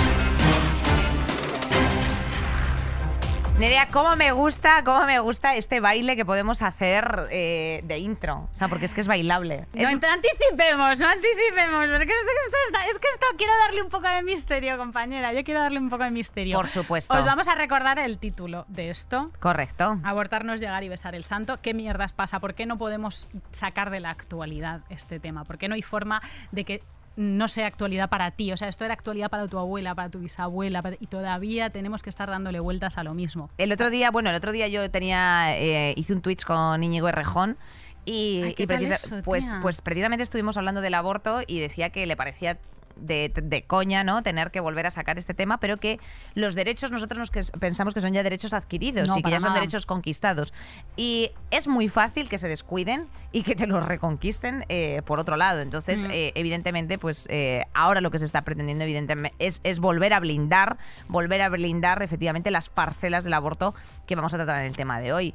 Nerea, 3.62 3.86
¿cómo 3.92 4.16
me 4.16 4.32
gusta, 4.32 4.82
cómo 4.82 5.04
me 5.06 5.20
gusta 5.20 5.54
este 5.54 5.78
baile 5.78 6.16
que 6.16 6.24
podemos 6.24 6.62
hacer 6.62 7.28
eh, 7.30 7.80
de 7.84 7.98
intro? 7.98 8.48
O 8.50 8.54
sea, 8.56 8.66
porque 8.66 8.86
es 8.86 8.92
que 8.92 9.00
es 9.00 9.06
bailable. 9.06 9.66
No 9.72 9.82
Es- 9.82 9.88
anticipemos, 9.88 10.98
no 10.98 11.06
anticipemos, 11.06 11.86
porque 11.86 12.02
es 12.02 12.08
que 12.08 12.46
esto, 12.46 12.56
está- 12.66 12.86
es 12.86 12.98
que 12.98 13.06
esto 13.14 13.26
quiero 13.38 13.52
darle 13.64 13.82
un 13.82 13.88
poco 13.88 14.08
de 14.08 14.20
misterio, 14.24 14.76
compañera. 14.76 15.32
Yo 15.32 15.44
quiero 15.44 15.60
darle 15.60 15.78
un 15.78 15.90
poco 15.90 16.02
de 16.02 16.10
misterio. 16.10 16.56
Por 16.56 16.66
supuesto. 16.66 17.16
Os 17.16 17.24
vamos 17.24 17.46
a 17.46 17.54
recordar 17.54 18.00
el 18.00 18.18
título 18.18 18.64
de 18.66 18.90
esto. 18.90 19.30
Correcto. 19.38 19.96
Abortarnos, 20.02 20.58
llegar 20.58 20.82
y 20.82 20.88
besar 20.88 21.14
el 21.14 21.22
santo. 21.22 21.60
¿Qué 21.62 21.72
mierdas 21.72 22.12
pasa? 22.12 22.40
¿Por 22.40 22.54
qué 22.54 22.66
no 22.66 22.78
podemos 22.78 23.28
sacar 23.52 23.90
de 23.90 24.00
la 24.00 24.10
actualidad 24.10 24.80
este 24.90 25.20
tema? 25.20 25.44
¿Por 25.44 25.58
qué 25.58 25.68
no 25.68 25.76
hay 25.76 25.82
forma 25.82 26.20
de 26.50 26.64
que 26.64 26.82
no 27.16 27.48
sea 27.48 27.66
actualidad 27.66 28.08
para 28.08 28.30
ti? 28.30 28.52
O 28.52 28.56
sea, 28.56 28.68
esto 28.68 28.84
era 28.84 28.94
actualidad 28.94 29.28
para 29.30 29.46
tu 29.48 29.58
abuela, 29.58 29.94
para 29.94 30.08
tu 30.08 30.20
bisabuela, 30.20 30.82
para- 30.82 30.96
y 30.98 31.06
todavía 31.06 31.70
tenemos 31.70 32.02
que 32.02 32.10
estar 32.10 32.28
dándole 32.30 32.60
vueltas 32.60 32.98
a 32.98 33.04
lo 33.04 33.14
mismo. 33.14 33.50
El 33.58 33.72
otro 33.72 33.90
día, 33.90 34.10
bueno, 34.10 34.30
el 34.30 34.36
otro 34.36 34.52
día 34.52 34.68
yo 34.68 34.90
tenía, 34.90 35.58
eh, 35.58 35.94
hice 35.96 36.12
un 36.14 36.22
Twitch 36.22 36.44
con 36.44 36.82
Íñigo 36.82 37.08
Errejón 37.08 37.56
y, 38.04 38.40
Ay, 38.44 38.54
¿qué 38.54 38.62
y 38.62 38.66
tal 38.66 38.78
precisa- 38.78 38.94
eso, 39.16 39.22
pues, 39.24 39.54
pues 39.60 39.80
precisamente 39.80 40.22
estuvimos 40.22 40.56
hablando 40.56 40.80
del 40.80 40.94
aborto 40.94 41.40
y 41.46 41.60
decía 41.60 41.90
que 41.90 42.06
le 42.06 42.16
parecía 42.16 42.58
de, 42.96 43.32
de 43.34 43.62
coña, 43.62 44.04
¿no? 44.04 44.22
Tener 44.22 44.50
que 44.50 44.60
volver 44.60 44.86
a 44.86 44.90
sacar 44.90 45.18
este 45.18 45.34
tema, 45.34 45.58
pero 45.58 45.78
que 45.78 45.98
los 46.34 46.54
derechos 46.54 46.90
nosotros 46.90 47.18
nos 47.18 47.30
que 47.30 47.42
pensamos 47.58 47.94
que 47.94 48.00
son 48.00 48.12
ya 48.12 48.22
derechos 48.22 48.52
adquiridos 48.52 49.08
No, 49.08 49.18
y 49.18 49.22
que 49.22 49.30
ya 49.30 49.40
son 49.40 49.54
derechos 49.54 49.86
conquistados. 49.86 50.52
Y 50.96 51.30
es 51.50 51.68
muy 51.68 51.88
fácil 51.88 52.28
que 52.28 52.38
se 52.38 52.48
descuiden 52.48 53.08
y 53.32 53.42
que 53.42 53.54
te 53.54 53.66
los 53.66 53.84
reconquisten 53.84 54.64
eh, 54.68 55.02
por 55.06 55.18
otro 55.18 55.36
lado. 55.36 55.60
Entonces, 55.60 56.04
Mm. 56.04 56.10
eh, 56.10 56.32
evidentemente, 56.34 56.98
pues 56.98 57.26
eh, 57.30 57.64
ahora 57.74 58.00
lo 58.00 58.10
que 58.10 58.18
se 58.18 58.24
está 58.24 58.42
pretendiendo, 58.42 58.84
evidentemente, 58.84 59.34
es, 59.38 59.60
es 59.64 59.78
volver 59.80 60.12
a 60.12 60.20
blindar, 60.20 60.76
volver 61.08 61.40
a 61.42 61.48
blindar 61.48 62.02
efectivamente 62.02 62.50
las 62.50 62.68
parcelas 62.68 63.24
del 63.24 63.34
aborto 63.34 63.74
que 64.06 64.16
vamos 64.16 64.34
a 64.34 64.36
tratar 64.36 64.60
en 64.60 64.66
el 64.66 64.76
tema 64.76 65.00
de 65.00 65.12
hoy. 65.12 65.34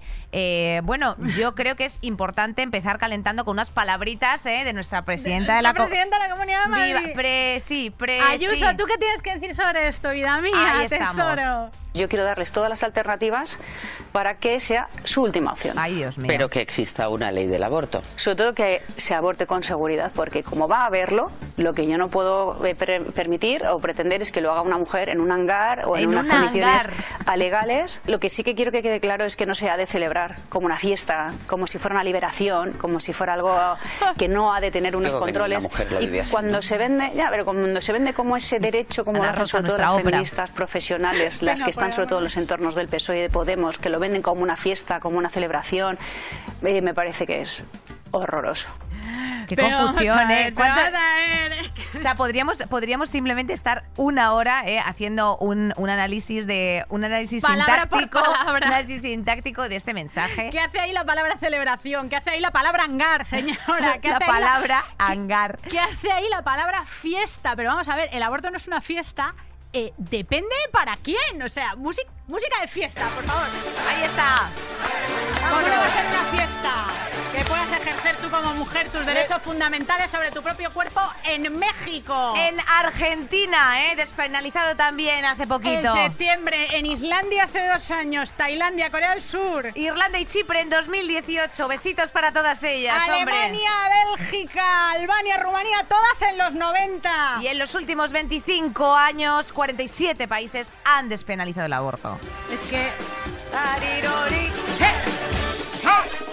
Bueno, 0.83 1.15
yo 1.35 1.55
creo 1.55 1.75
que 1.75 1.85
es 1.85 1.97
importante 2.01 2.61
empezar 2.61 2.97
calentando 2.99 3.45
con 3.45 3.53
unas 3.53 3.69
palabritas 3.71 4.43
de 4.43 4.71
nuestra 4.73 5.03
presidenta 5.03 5.55
de, 5.55 5.61
la, 5.61 5.73
co- 5.73 5.83
presidenta 5.85 6.17
de 6.19 6.27
la 6.27 6.29
Comunidad 6.33 6.65
de 6.67 6.83
Viva. 6.85 7.01
Pre, 7.47 7.59
sí, 7.59 7.89
pre. 7.89 8.19
Ayuso, 8.19 8.55
sí. 8.55 8.77
¿tú 8.77 8.85
qué 8.85 8.97
tienes 8.97 9.21
que 9.21 9.33
decir 9.35 9.55
sobre 9.55 9.87
esto, 9.87 10.11
vida 10.11 10.41
mía, 10.41 10.79
Ahí 10.79 10.85
estamos. 10.85 11.71
Yo 11.97 12.07
quiero 12.07 12.23
darles 12.25 12.51
todas 12.51 12.69
las 12.69 12.83
alternativas 12.83 13.59
para 14.11 14.35
que 14.35 14.59
sea 14.59 14.87
su 15.03 15.21
última 15.23 15.51
opción. 15.51 15.77
Ay, 15.79 15.95
Dios 15.95 16.17
mío. 16.17 16.27
Pero 16.27 16.49
que 16.49 16.61
exista 16.61 17.09
una 17.09 17.31
ley 17.31 17.47
del 17.47 17.63
aborto. 17.63 18.01
Sobre 18.15 18.35
todo 18.35 18.53
que 18.53 18.81
se 18.95 19.13
aborte 19.15 19.45
con 19.45 19.63
seguridad, 19.63 20.11
porque 20.15 20.43
como 20.43 20.67
va 20.67 20.83
a 20.83 20.85
haberlo, 20.85 21.31
lo 21.57 21.73
que 21.73 21.87
yo 21.87 21.97
no 21.97 22.09
puedo 22.09 22.63
eh, 22.65 22.75
per- 22.75 23.11
permitir 23.13 23.65
o 23.65 23.79
pretender 23.79 24.21
es 24.21 24.31
que 24.31 24.41
lo 24.41 24.51
haga 24.51 24.61
una 24.61 24.77
mujer 24.77 25.09
en 25.09 25.19
un 25.19 25.31
hangar 25.31 25.85
o 25.85 25.95
en, 25.97 26.03
En 26.03 26.09
unas 26.09 26.23
un 26.25 26.29
condiciones 26.31 26.85
hangar. 26.87 27.23
alegales. 27.25 28.01
Lo 28.07 28.19
que 28.19 28.29
sí 28.29 28.43
que 28.43 28.55
quiero 28.55 28.71
que 28.71 28.81
quede 28.81 28.99
claro 28.99 29.25
es 29.25 29.35
que 29.35 29.45
no 29.45 29.53
se 29.53 29.69
ha 29.69 29.77
de 29.77 29.85
celebrar 29.85 30.35
como 30.49 30.65
una 30.65 30.77
fiesta, 30.77 31.33
como 31.47 31.67
si 31.67 31.77
fuera 31.79 31.95
una 31.95 32.03
liberación, 32.03 32.73
como 32.73 32.99
si 32.99 33.13
fuera 33.13 33.33
algo 33.33 33.55
que 34.17 34.27
no 34.27 34.53
ha 34.53 34.61
de 34.61 34.71
tener 34.71 34.95
unos 34.95 35.15
controles. 35.15 35.63
mujer 35.63 35.91
lo 35.91 35.99
vive 35.99 36.17
y 36.17 36.19
así, 36.21 36.31
cuando 36.31 36.53
¿no? 36.57 36.61
se 36.61 36.77
vende, 36.77 37.11
ya, 37.15 37.27
pero 37.29 37.45
cuando 37.45 37.81
se 37.81 37.93
vende 37.93 38.13
como 38.13 38.35
ese 38.37 38.59
derecho, 38.59 39.03
como 39.05 39.19
todo 39.21 39.33
nuestra 39.61 39.77
las 39.77 39.95
feministas 39.95 40.49
profesionales, 40.51 41.41
las 41.41 41.55
Venga, 41.59 41.65
que 41.65 41.71
están 41.71 41.86
sobre 41.91 42.07
todo 42.07 42.19
en 42.19 42.23
los 42.23 42.37
entornos 42.37 42.75
del 42.75 42.87
PSOE 42.87 43.17
y 43.17 43.21
de 43.23 43.29
Podemos, 43.29 43.77
que 43.79 43.89
lo 43.89 43.99
venden 43.99 44.21
como 44.21 44.41
una 44.41 44.55
fiesta, 44.55 44.99
como 44.99 45.17
una 45.17 45.29
celebración, 45.29 45.97
eh, 46.63 46.81
me 46.81 46.93
parece 46.93 47.25
que 47.25 47.41
es 47.41 47.63
horroroso. 48.11 48.69
Qué 49.47 49.55
Pero 49.55 49.69
vamos 49.69 49.91
confusión, 49.91 50.17
a 50.19 50.23
¿eh? 50.23 50.27
ver, 50.27 50.43
pero 50.53 50.55
¿Cuánta- 50.55 50.91
vamos 50.91 50.99
a 50.99 51.15
ver. 51.15 51.71
O 51.95 52.01
sea, 52.01 52.15
podríamos, 52.15 52.61
podríamos 52.69 53.09
simplemente 53.09 53.53
estar 53.53 53.85
una 53.95 54.33
hora 54.33 54.63
eh, 54.65 54.77
haciendo 54.79 55.37
un, 55.37 55.73
un 55.77 55.89
análisis 55.89 56.45
de 56.47 56.85
un 56.89 57.05
análisis 57.05 57.41
Palabra 57.43 57.83
sintáctico, 57.83 58.19
un 58.49 58.63
análisis 58.63 59.01
sintáctico 59.03 59.69
de 59.69 59.77
este 59.77 59.93
mensaje. 59.93 60.49
¿Qué 60.49 60.59
hace 60.59 60.81
ahí 60.81 60.91
la 60.91 61.05
palabra 61.05 61.37
celebración? 61.39 62.09
¿Qué 62.09 62.17
hace 62.17 62.31
ahí 62.31 62.41
la 62.41 62.51
palabra 62.51 62.83
hangar, 62.83 63.23
señora? 63.25 63.99
¿Qué 64.01 64.09
La 64.09 64.17
hace 64.17 64.25
palabra 64.25 64.85
hangar. 64.97 65.57
¿Qué 65.69 65.79
hace 65.79 66.11
ahí 66.11 66.27
la 66.29 66.41
palabra 66.41 66.83
fiesta? 66.83 67.55
Pero 67.55 67.69
vamos 67.69 67.87
a 67.87 67.95
ver, 67.95 68.09
el 68.11 68.23
aborto 68.23 68.51
no 68.51 68.57
es 68.57 68.67
una 68.67 68.81
fiesta. 68.81 69.33
Eh, 69.73 69.93
depende 69.97 70.55
para 70.71 70.95
quién. 70.97 71.41
O 71.43 71.49
sea, 71.49 71.75
música, 71.75 72.09
música 72.27 72.61
de 72.61 72.67
fiesta, 72.67 73.07
por 73.15 73.23
favor. 73.23 73.47
Ahí 73.87 74.03
está. 74.03 74.49
¿Cómo 75.49 75.61
no 75.61 75.67
va 75.67 75.85
a 75.85 75.89
ser 75.89 76.05
una 76.05 76.23
fiesta? 76.31 76.56
Mujer 78.67 78.89
tus 78.89 79.05
derechos 79.05 79.41
fundamentales 79.43 80.11
sobre 80.11 80.29
tu 80.31 80.41
propio 80.43 80.69
cuerpo 80.71 80.99
en 81.23 81.57
México. 81.57 82.33
En 82.35 82.57
Argentina, 82.67 83.85
¿eh? 83.85 83.95
despenalizado 83.95 84.75
también 84.75 85.23
hace 85.23 85.43
En 85.43 85.49
poquito. 85.49 85.93
septiembre, 85.95 86.75
en 86.77 86.85
Islandia 86.85 87.45
hace 87.45 87.65
dos 87.65 87.89
años, 87.91 88.33
Tailandia, 88.33 88.89
Corea 88.89 89.11
del 89.11 89.23
Sur, 89.23 89.71
Irlanda 89.73 90.19
y 90.19 90.25
Chipre 90.25 90.59
en 90.59 90.69
2018. 90.69 91.65
Besitos 91.69 92.11
para 92.11 92.33
todas 92.33 92.61
ellas, 92.63 93.07
hombre. 93.07 93.33
Alemania, 93.33 93.71
Bélgica, 94.17 94.91
Albania, 94.91 95.37
Rumanía, 95.37 95.85
todas 95.87 96.21
en 96.29 96.37
los 96.37 96.53
90. 96.53 97.37
Y 97.41 97.47
en 97.47 97.59
los 97.59 97.73
últimos 97.73 98.11
25 98.11 98.95
años, 98.95 99.53
47 99.53 100.27
países 100.27 100.73
han 100.83 101.07
despenalizado 101.07 101.67
el 101.67 101.73
aborto. 101.73 102.19
Es 102.51 102.59
que. 102.69 102.91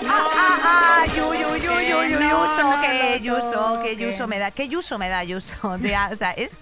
Ah, 0.07 0.27
ah, 0.35 0.59
ah, 0.64 1.07
yu, 1.17 1.35
yu, 1.35 1.57
yu, 1.57 1.73
yu, 1.81 2.03
yu, 2.12 2.21
No, 2.21 2.47
yuso, 2.47 2.81
que 2.81 3.21
yuso, 3.21 3.83
que 3.83 3.97
yuso 3.97 4.27
me 4.27 4.38
da, 4.38 4.51
que 4.51 4.69
yuso 4.69 4.99
me 4.99 5.09
da 5.09 5.25
yuso. 5.25 5.79
Tía, 5.83 6.09
o 6.12 6.17
sea, 6.17 6.33
es, 6.33 6.57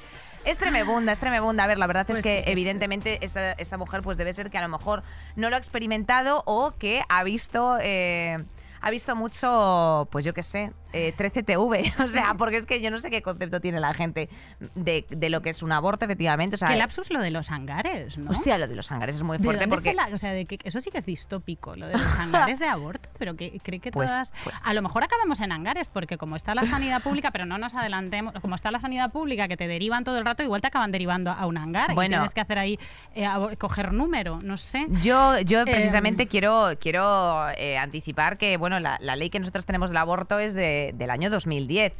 es 0.44 0.58
tremebunda, 0.58 1.12
es 1.12 1.18
tremebunda. 1.18 1.64
A 1.64 1.66
ver, 1.66 1.78
la 1.78 1.86
verdad 1.86 2.06
Pues 2.06 2.18
es 2.18 2.22
que 2.22 2.36
sí, 2.36 2.42
pues 2.42 2.52
evidentemente 2.52 3.24
esta, 3.24 3.52
esta 3.52 3.76
mujer 3.76 4.02
pues 4.02 4.16
debe 4.16 4.32
ser 4.32 4.50
que 4.50 4.58
a 4.58 4.62
lo 4.62 4.68
mejor 4.68 5.02
no 5.36 5.50
lo 5.50 5.56
ha 5.56 5.58
experimentado 5.58 6.42
o 6.46 6.72
que 6.78 7.02
ha 7.08 7.22
visto... 7.24 7.78
eh, 7.80 8.44
ha 8.82 8.90
visto 8.90 9.14
mucho, 9.14 10.08
pues 10.10 10.24
yo 10.24 10.34
qué 10.34 10.42
sé, 10.42 10.72
eh, 10.92 11.14
13TV. 11.16 11.92
O 12.04 12.08
sea, 12.08 12.34
porque 12.34 12.56
es 12.56 12.66
que 12.66 12.80
yo 12.80 12.90
no 12.90 12.98
sé 12.98 13.10
qué 13.10 13.22
concepto 13.22 13.60
tiene 13.60 13.80
la 13.80 13.94
gente 13.94 14.28
de, 14.74 15.06
de 15.08 15.30
lo 15.30 15.40
que 15.42 15.50
es 15.50 15.62
un 15.62 15.72
aborto, 15.72 16.04
efectivamente. 16.04 16.54
O 16.56 16.58
sea, 16.58 16.74
lapsus 16.74 17.10
lo 17.10 17.20
de 17.20 17.30
los 17.30 17.50
hangares, 17.50 18.18
¿no? 18.18 18.30
Hostia, 18.30 18.58
lo 18.58 18.66
de 18.68 18.74
los 18.74 18.90
hangares 18.90 19.16
es 19.16 19.22
muy 19.22 19.38
¿De 19.38 19.44
fuerte 19.44 19.68
porque... 19.68 19.94
la- 19.94 20.08
o 20.12 20.18
sea, 20.18 20.32
de 20.32 20.46
que, 20.46 20.58
eso 20.64 20.80
sí 20.80 20.90
que 20.90 20.98
es 20.98 21.06
distópico, 21.06 21.76
lo 21.76 21.86
de 21.86 21.92
los 21.94 22.18
hangares 22.18 22.58
de 22.58 22.66
aborto, 22.66 23.08
pero 23.18 23.36
que 23.36 23.58
cree 23.62 23.80
que 23.80 23.90
Pues- 23.92 24.08
todas... 24.10 24.32
pues- 24.44 24.56
A 24.62 24.74
lo 24.74 24.82
mejor 24.82 25.04
acabamos 25.04 25.40
en 25.40 25.52
hangares, 25.52 25.88
porque 25.88 26.18
como 26.18 26.36
está 26.36 26.54
la 26.54 26.66
sanidad 26.66 27.02
pública, 27.02 27.30
pero 27.30 27.46
no 27.46 27.58
nos 27.58 27.74
adelantemos, 27.74 28.34
como 28.40 28.54
está 28.56 28.70
la 28.70 28.80
sanidad 28.80 29.10
pública 29.12 29.48
que 29.48 29.56
te 29.56 29.68
derivan 29.68 30.04
todo 30.04 30.18
el 30.18 30.24
rato, 30.24 30.42
igual 30.42 30.60
te 30.60 30.66
acaban 30.68 30.90
derivando 30.92 31.30
a 31.30 31.46
un 31.46 31.56
hangar 31.58 31.94
Bueno. 31.94 32.16
y 32.16 32.18
tienes 32.18 32.34
que 32.34 32.40
hacer 32.40 32.58
ahí, 32.58 32.78
eh, 33.14 33.26
coger 33.58 33.92
número, 33.92 34.38
no 34.42 34.56
sé. 34.56 34.86
Yo, 35.02 35.38
yo 35.40 35.64
precisamente 35.64 36.24
Em. 36.24 36.28
quiero, 36.28 36.68
quiero 36.80 37.48
eh, 37.56 37.78
anticipar 37.78 38.36
que 38.38 38.56
bueno, 38.56 38.80
la, 38.80 38.98
la 39.00 39.16
ley 39.16 39.30
que 39.30 39.38
nosotros 39.38 39.64
tenemos 39.66 39.90
del 39.90 39.96
aborto 39.98 40.38
es 40.38 40.54
de- 40.54 40.81
del 40.92 41.10
año 41.10 41.30
2010. 41.30 41.92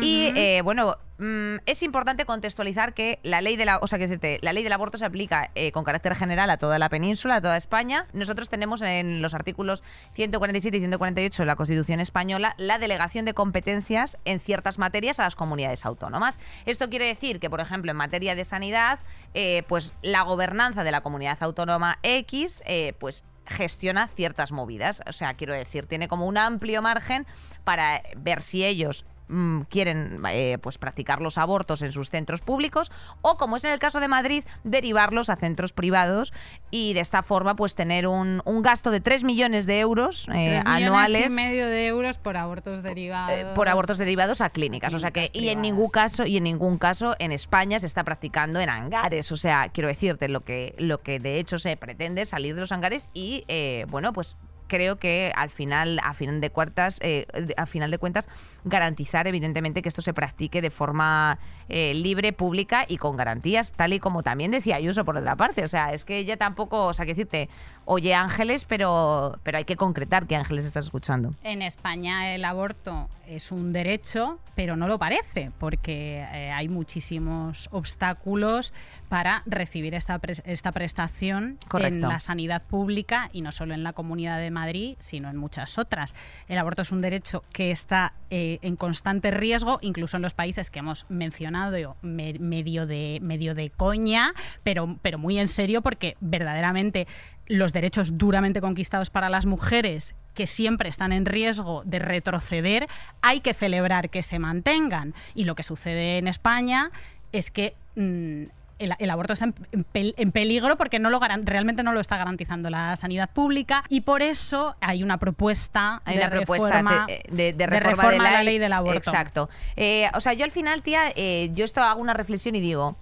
Y 0.00 0.32
eh, 0.36 0.62
bueno, 0.64 0.96
mm, 1.18 1.56
es 1.66 1.82
importante 1.82 2.24
contextualizar 2.24 2.94
que 2.94 3.18
la 3.22 3.42
ley 3.42 3.56
de 3.56 3.66
la, 3.66 3.76
o 3.76 3.86
sea, 3.86 3.98
que 3.98 4.08
te- 4.16 4.38
la 4.40 4.54
ley 4.54 4.62
del 4.64 4.72
aborto 4.72 4.96
se 4.96 5.04
aplica 5.04 5.50
eh, 5.54 5.70
con 5.70 5.84
carácter 5.84 6.14
general 6.14 6.48
a 6.48 6.56
toda 6.56 6.78
la 6.78 6.88
península, 6.88 7.34
a 7.36 7.40
toda 7.42 7.58
España. 7.58 8.06
Nosotros 8.14 8.48
tenemos 8.48 8.80
en 8.80 9.20
los 9.20 9.34
artículos 9.34 9.84
147 10.14 10.78
y 10.78 10.80
148 10.80 11.42
de 11.42 11.46
la 11.46 11.56
Constitución 11.56 12.00
española 12.00 12.54
la 12.56 12.78
delegación 12.78 13.26
de 13.26 13.34
competencias 13.34 14.16
en 14.24 14.40
ciertas 14.40 14.78
materias 14.78 15.20
a 15.20 15.24
las 15.24 15.36
comunidades 15.36 15.84
autónomas. 15.84 16.38
Esto 16.64 16.88
quiere 16.88 17.04
decir 17.06 17.38
que, 17.38 17.50
por 17.50 17.60
ejemplo, 17.60 17.90
en 17.90 17.98
materia 17.98 18.34
de 18.34 18.46
sanidad, 18.46 19.00
eh, 19.34 19.62
pues 19.68 19.94
la 20.00 20.22
gobernanza 20.22 20.84
de 20.84 20.92
la 20.92 21.02
comunidad 21.02 21.36
autónoma 21.42 21.98
X, 22.02 22.62
eh, 22.64 22.94
pues 22.98 23.24
gestiona 23.46 24.08
ciertas 24.08 24.52
movidas. 24.52 25.02
O 25.06 25.12
sea, 25.12 25.34
quiero 25.34 25.54
decir, 25.54 25.86
tiene 25.86 26.08
como 26.08 26.26
un 26.26 26.38
amplio 26.38 26.82
margen 26.82 27.26
para 27.64 28.02
ver 28.16 28.42
si 28.42 28.64
ellos 28.64 29.04
mm, 29.32 29.62
quieren 29.62 30.20
eh, 30.30 30.58
pues 30.62 30.78
practicar 30.78 31.20
los 31.20 31.38
abortos 31.38 31.82
en 31.82 31.92
sus 31.92 32.10
centros 32.10 32.40
públicos 32.40 32.92
o 33.22 33.36
como 33.36 33.56
es 33.56 33.64
en 33.64 33.72
el 33.72 33.78
caso 33.78 34.00
de 34.00 34.08
Madrid 34.08 34.44
derivarlos 34.64 35.30
a 35.30 35.36
centros 35.36 35.72
privados 35.72 36.32
y 36.70 36.92
de 36.94 37.00
esta 37.00 37.22
forma 37.22 37.56
pues 37.56 37.74
tener 37.74 38.06
un, 38.06 38.42
un 38.44 38.62
gasto 38.62 38.90
de 38.90 39.00
3 39.00 39.24
millones 39.24 39.66
de 39.66 39.80
euros 39.80 40.28
eh, 40.28 40.32
Tres 40.32 40.64
millones 40.64 40.66
anuales 40.66 41.26
y 41.26 41.34
medio 41.34 41.66
de 41.66 41.86
euros 41.86 42.18
por 42.18 42.36
abortos 42.36 42.82
derivados. 42.82 43.32
eh, 43.38 43.46
por 43.54 43.68
abortos 43.68 43.98
derivados 43.98 44.40
a 44.40 44.50
clínicas. 44.50 44.94
O 44.94 44.98
sea 44.98 45.10
que, 45.10 45.30
y 45.32 45.48
en 45.48 45.62
ningún 45.62 45.88
caso, 45.88 46.26
y 46.26 46.36
en 46.36 46.44
ningún 46.44 46.78
caso 46.78 47.16
en 47.18 47.32
España 47.32 47.78
se 47.78 47.86
está 47.86 48.04
practicando 48.04 48.60
en 48.60 48.68
hangares. 48.68 49.32
O 49.32 49.36
sea, 49.36 49.68
quiero 49.70 49.88
decirte, 49.88 50.28
lo 50.28 50.40
que, 50.40 50.74
lo 50.78 51.02
que 51.02 51.18
de 51.18 51.38
hecho 51.38 51.58
se 51.58 51.76
pretende 51.76 52.22
es 52.22 52.28
salir 52.30 52.54
de 52.54 52.60
los 52.60 52.72
hangares 52.72 53.08
y 53.14 53.44
eh, 53.48 53.86
bueno, 53.88 54.12
pues 54.12 54.36
creo 54.72 54.96
que 54.96 55.30
al 55.36 55.50
final, 55.50 56.00
a 56.02 56.14
final 56.14 56.40
de 56.40 56.48
cuentas, 56.48 56.98
eh, 57.02 57.26
final 57.66 57.90
de 57.90 57.98
cuentas, 57.98 58.26
garantizar 58.64 59.26
evidentemente 59.26 59.82
que 59.82 59.90
esto 59.90 60.00
se 60.00 60.14
practique 60.14 60.62
de 60.62 60.70
forma 60.70 61.38
eh, 61.68 61.92
libre, 61.92 62.32
pública 62.32 62.86
y 62.88 62.96
con 62.96 63.14
garantías, 63.14 63.72
tal 63.72 63.92
y 63.92 64.00
como 64.00 64.22
también 64.22 64.50
decía 64.50 64.76
Ayuso 64.76 65.04
por 65.04 65.18
otra 65.18 65.36
parte. 65.36 65.62
O 65.62 65.68
sea, 65.68 65.92
es 65.92 66.06
que 66.06 66.16
ella 66.16 66.38
tampoco, 66.38 66.86
o 66.86 66.94
sea, 66.94 67.04
que 67.04 67.12
decirte, 67.12 67.50
oye 67.84 68.14
Ángeles, 68.14 68.64
pero, 68.64 69.38
pero 69.42 69.58
hay 69.58 69.64
que 69.64 69.76
concretar 69.76 70.26
qué 70.26 70.36
Ángeles 70.36 70.64
estás 70.64 70.86
escuchando. 70.86 71.34
En 71.42 71.62
España 71.62 72.34
el 72.34 72.44
aborto 72.44 73.08
es 73.26 73.50
un 73.52 73.72
derecho, 73.72 74.38
pero 74.54 74.76
no 74.76 74.88
lo 74.88 74.98
parece, 74.98 75.50
porque 75.58 76.18
eh, 76.32 76.50
hay 76.50 76.68
muchísimos 76.68 77.68
obstáculos 77.72 78.72
para 79.08 79.42
recibir 79.46 79.94
esta, 79.94 80.20
esta 80.44 80.72
prestación 80.72 81.58
en 81.78 82.00
la 82.00 82.18
sanidad 82.20 82.62
pública 82.62 83.30
y 83.32 83.42
no 83.42 83.52
solo 83.52 83.74
en 83.74 83.84
la 83.84 83.92
Comunidad 83.92 84.38
de 84.38 84.50
Madrid, 84.50 84.96
sino 84.98 85.30
en 85.30 85.36
muchas 85.36 85.78
otras. 85.78 86.14
El 86.48 86.58
aborto 86.58 86.82
es 86.82 86.90
un 86.92 87.00
derecho 87.00 87.44
que 87.52 87.70
está 87.70 88.12
eh, 88.30 88.58
en 88.62 88.76
constante 88.76 89.30
riesgo, 89.30 89.78
incluso 89.82 90.16
en 90.16 90.22
los 90.22 90.34
países 90.34 90.70
que 90.70 90.80
hemos 90.80 91.06
mencionado 91.08 91.96
me- 92.02 92.38
medio, 92.38 92.86
de, 92.86 93.18
medio 93.22 93.54
de 93.54 93.70
coña, 93.70 94.34
pero, 94.62 94.98
pero 95.00 95.16
muy 95.18 95.38
en 95.38 95.48
serio, 95.48 95.80
porque 95.80 96.16
verdaderamente 96.20 97.06
los 97.52 97.72
derechos 97.72 98.16
duramente 98.18 98.60
conquistados 98.60 99.10
para 99.10 99.28
las 99.28 99.46
mujeres 99.46 100.14
que 100.34 100.46
siempre 100.46 100.88
están 100.88 101.12
en 101.12 101.26
riesgo 101.26 101.82
de 101.84 101.98
retroceder, 101.98 102.88
hay 103.20 103.40
que 103.40 103.52
celebrar 103.54 104.08
que 104.10 104.22
se 104.22 104.38
mantengan. 104.38 105.14
Y 105.34 105.44
lo 105.44 105.54
que 105.54 105.62
sucede 105.62 106.18
en 106.18 106.28
España 106.28 106.90
es 107.32 107.50
que 107.50 107.74
mm, 107.96 108.44
el, 108.78 108.94
el 108.98 109.10
aborto 109.10 109.34
está 109.34 109.44
en, 109.44 109.54
en 109.72 109.84
pel- 109.84 110.14
en 110.16 110.32
peligro 110.32 110.76
porque 110.76 110.98
no 110.98 111.10
lo 111.10 111.20
garan- 111.20 111.44
realmente 111.46 111.82
no 111.82 111.92
lo 111.92 112.00
está 112.00 112.16
garantizando 112.16 112.70
la 112.70 112.96
sanidad 112.96 113.30
pública 113.30 113.84
y 113.88 114.00
por 114.00 114.22
eso 114.22 114.74
hay 114.80 115.02
una 115.02 115.18
propuesta 115.18 116.00
Hay 116.04 116.16
de 116.16 116.22
una 116.22 116.30
propuesta 116.30 116.68
reforma, 116.68 117.06
de, 117.06 117.22
de 117.30 117.52
de 117.52 117.66
reforma, 117.66 118.02
reforma 118.04 118.24
de 118.28 118.34
la 118.34 118.42
ley 118.42 118.58
del 118.58 118.72
aborto. 118.72 119.10
Exacto. 119.10 119.50
Eh, 119.76 120.08
o 120.14 120.20
sea, 120.20 120.32
yo 120.32 120.44
al 120.44 120.50
final, 120.50 120.82
tía, 120.82 121.12
eh, 121.14 121.50
yo 121.52 121.64
esto 121.64 121.80
hago 121.82 122.00
una 122.00 122.14
reflexión 122.14 122.54
y 122.54 122.60
digo. 122.60 122.96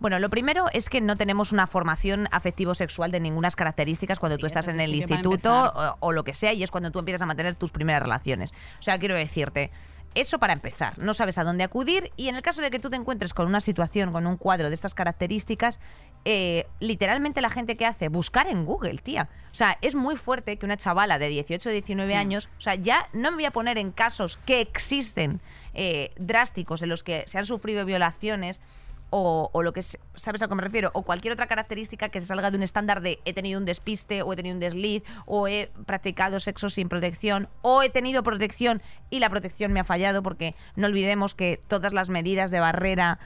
Bueno, 0.00 0.18
lo 0.18 0.30
primero 0.30 0.66
es 0.72 0.88
que 0.88 1.02
no 1.02 1.16
tenemos 1.16 1.52
una 1.52 1.66
formación 1.66 2.26
afectivo-sexual 2.32 3.10
de 3.10 3.20
ninguna 3.20 3.50
características 3.50 4.18
cuando 4.18 4.36
Sí, 4.36 4.40
tú 4.40 4.46
estás 4.46 4.68
en 4.68 4.80
el 4.80 4.94
instituto 4.94 5.72
o 6.00 6.12
lo 6.12 6.24
que 6.24 6.34
sea 6.34 6.52
y 6.52 6.62
es 6.62 6.70
cuando 6.70 6.90
tú 6.90 6.98
empiezas 6.98 7.22
a 7.22 7.26
mantener 7.26 7.54
tus 7.56 7.72
primeras 7.72 8.02
relaciones. 8.02 8.52
O 8.78 8.82
sea, 8.82 8.98
quiero 8.98 9.14
decirte, 9.14 9.70
Eso 10.12 10.40
para 10.40 10.52
empezar, 10.52 10.98
no 10.98 11.14
sabes 11.14 11.38
a 11.38 11.44
dónde 11.44 11.62
acudir 11.62 12.10
y 12.16 12.28
en 12.28 12.34
el 12.34 12.42
caso 12.42 12.62
de 12.62 12.70
que 12.70 12.80
tú 12.80 12.90
te 12.90 12.96
encuentres 12.96 13.32
con 13.32 13.46
una 13.46 13.60
situación, 13.60 14.10
con 14.10 14.26
un 14.26 14.36
cuadro 14.36 14.68
de 14.68 14.74
estas 14.74 14.92
características, 14.92 15.78
eh, 16.24 16.66
literalmente 16.80 17.40
la 17.40 17.48
gente 17.48 17.76
que 17.76 17.86
hace, 17.86 18.08
buscar 18.08 18.48
en 18.48 18.64
Google, 18.64 18.98
tía. 18.98 19.28
O 19.52 19.54
sea, 19.54 19.78
es 19.82 19.94
muy 19.94 20.16
fuerte 20.16 20.56
que 20.56 20.66
una 20.66 20.76
chavala 20.76 21.20
de 21.20 21.28
18 21.28 21.68
o 21.68 21.72
19 21.72 22.16
años, 22.16 22.48
o 22.58 22.60
sea, 22.60 22.74
ya 22.74 23.08
no 23.12 23.30
me 23.30 23.36
voy 23.36 23.44
a 23.44 23.52
poner 23.52 23.78
en 23.78 23.92
casos 23.92 24.36
que 24.38 24.60
existen 24.60 25.40
eh, 25.74 26.12
drásticos 26.16 26.82
en 26.82 26.88
los 26.88 27.04
que 27.04 27.22
se 27.26 27.38
han 27.38 27.46
sufrido 27.46 27.84
violaciones 27.84 28.60
o, 29.10 29.50
lo 29.62 29.72
que 29.72 29.80
es- 29.80 29.98
sabes 30.14 30.42
a 30.42 30.48
qué 30.48 30.54
me 30.54 30.62
refiero 30.62 30.90
o 30.94 31.02
cualquier 31.02 31.32
otra 31.32 31.46
característica 31.46 32.08
que 32.08 32.20
se 32.20 32.26
salga 32.26 32.50
de 32.50 32.56
un 32.56 32.62
estándar 32.62 33.00
de 33.00 33.18
he 33.24 33.32
tenido 33.34 33.58
un 33.58 33.64
despiste 33.66 34.22
o 34.22 34.32
he 34.32 34.36
tenido 34.36 34.54
un 34.54 34.60
desliz 34.60 35.02
o 35.26 35.48
he 35.48 35.70
practicado 35.86 36.38
sexo 36.40 36.70
sin 36.70 36.88
protección 36.88 37.48
o 37.62 37.82
he 37.82 37.90
tenido 37.90 38.22
protección 38.22 38.82
y 39.10 39.18
la 39.18 39.28
protección 39.30 39.72
me 39.72 39.80
ha 39.80 39.84
fallado 39.84 40.22
porque 40.22 40.54
no 40.76 40.86
olvidemos 40.86 41.34
que 41.34 41.60
todas 41.68 41.92
las 41.92 42.08
medidas 42.08 42.50
de 42.50 42.60
barrera 42.60 43.18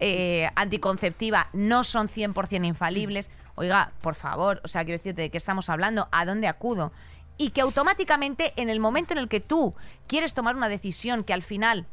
eh, 0.00 0.48
anticonceptiva 0.56 1.48
no 1.52 1.84
son 1.84 2.08
100% 2.08 2.66
infalibles. 2.66 3.30
Oiga, 3.54 3.92
por 4.00 4.14
favor, 4.14 4.60
o 4.64 4.68
sea, 4.68 4.84
quiero 4.84 4.98
decirte 4.98 5.22
de 5.22 5.30
qué 5.30 5.36
estamos 5.36 5.68
hablando, 5.68 6.08
a 6.10 6.24
dónde 6.24 6.48
acudo. 6.48 6.92
Y 7.38 7.50
que 7.50 7.60
automáticamente 7.60 8.52
en 8.56 8.68
el 8.68 8.80
momento 8.80 9.12
en 9.12 9.18
el 9.18 9.28
que 9.28 9.40
tú 9.40 9.74
quieres 10.06 10.34
tomar 10.34 10.56
una 10.56 10.68
decisión 10.68 11.22
que 11.24 11.32
al 11.32 11.42
final 11.42 11.86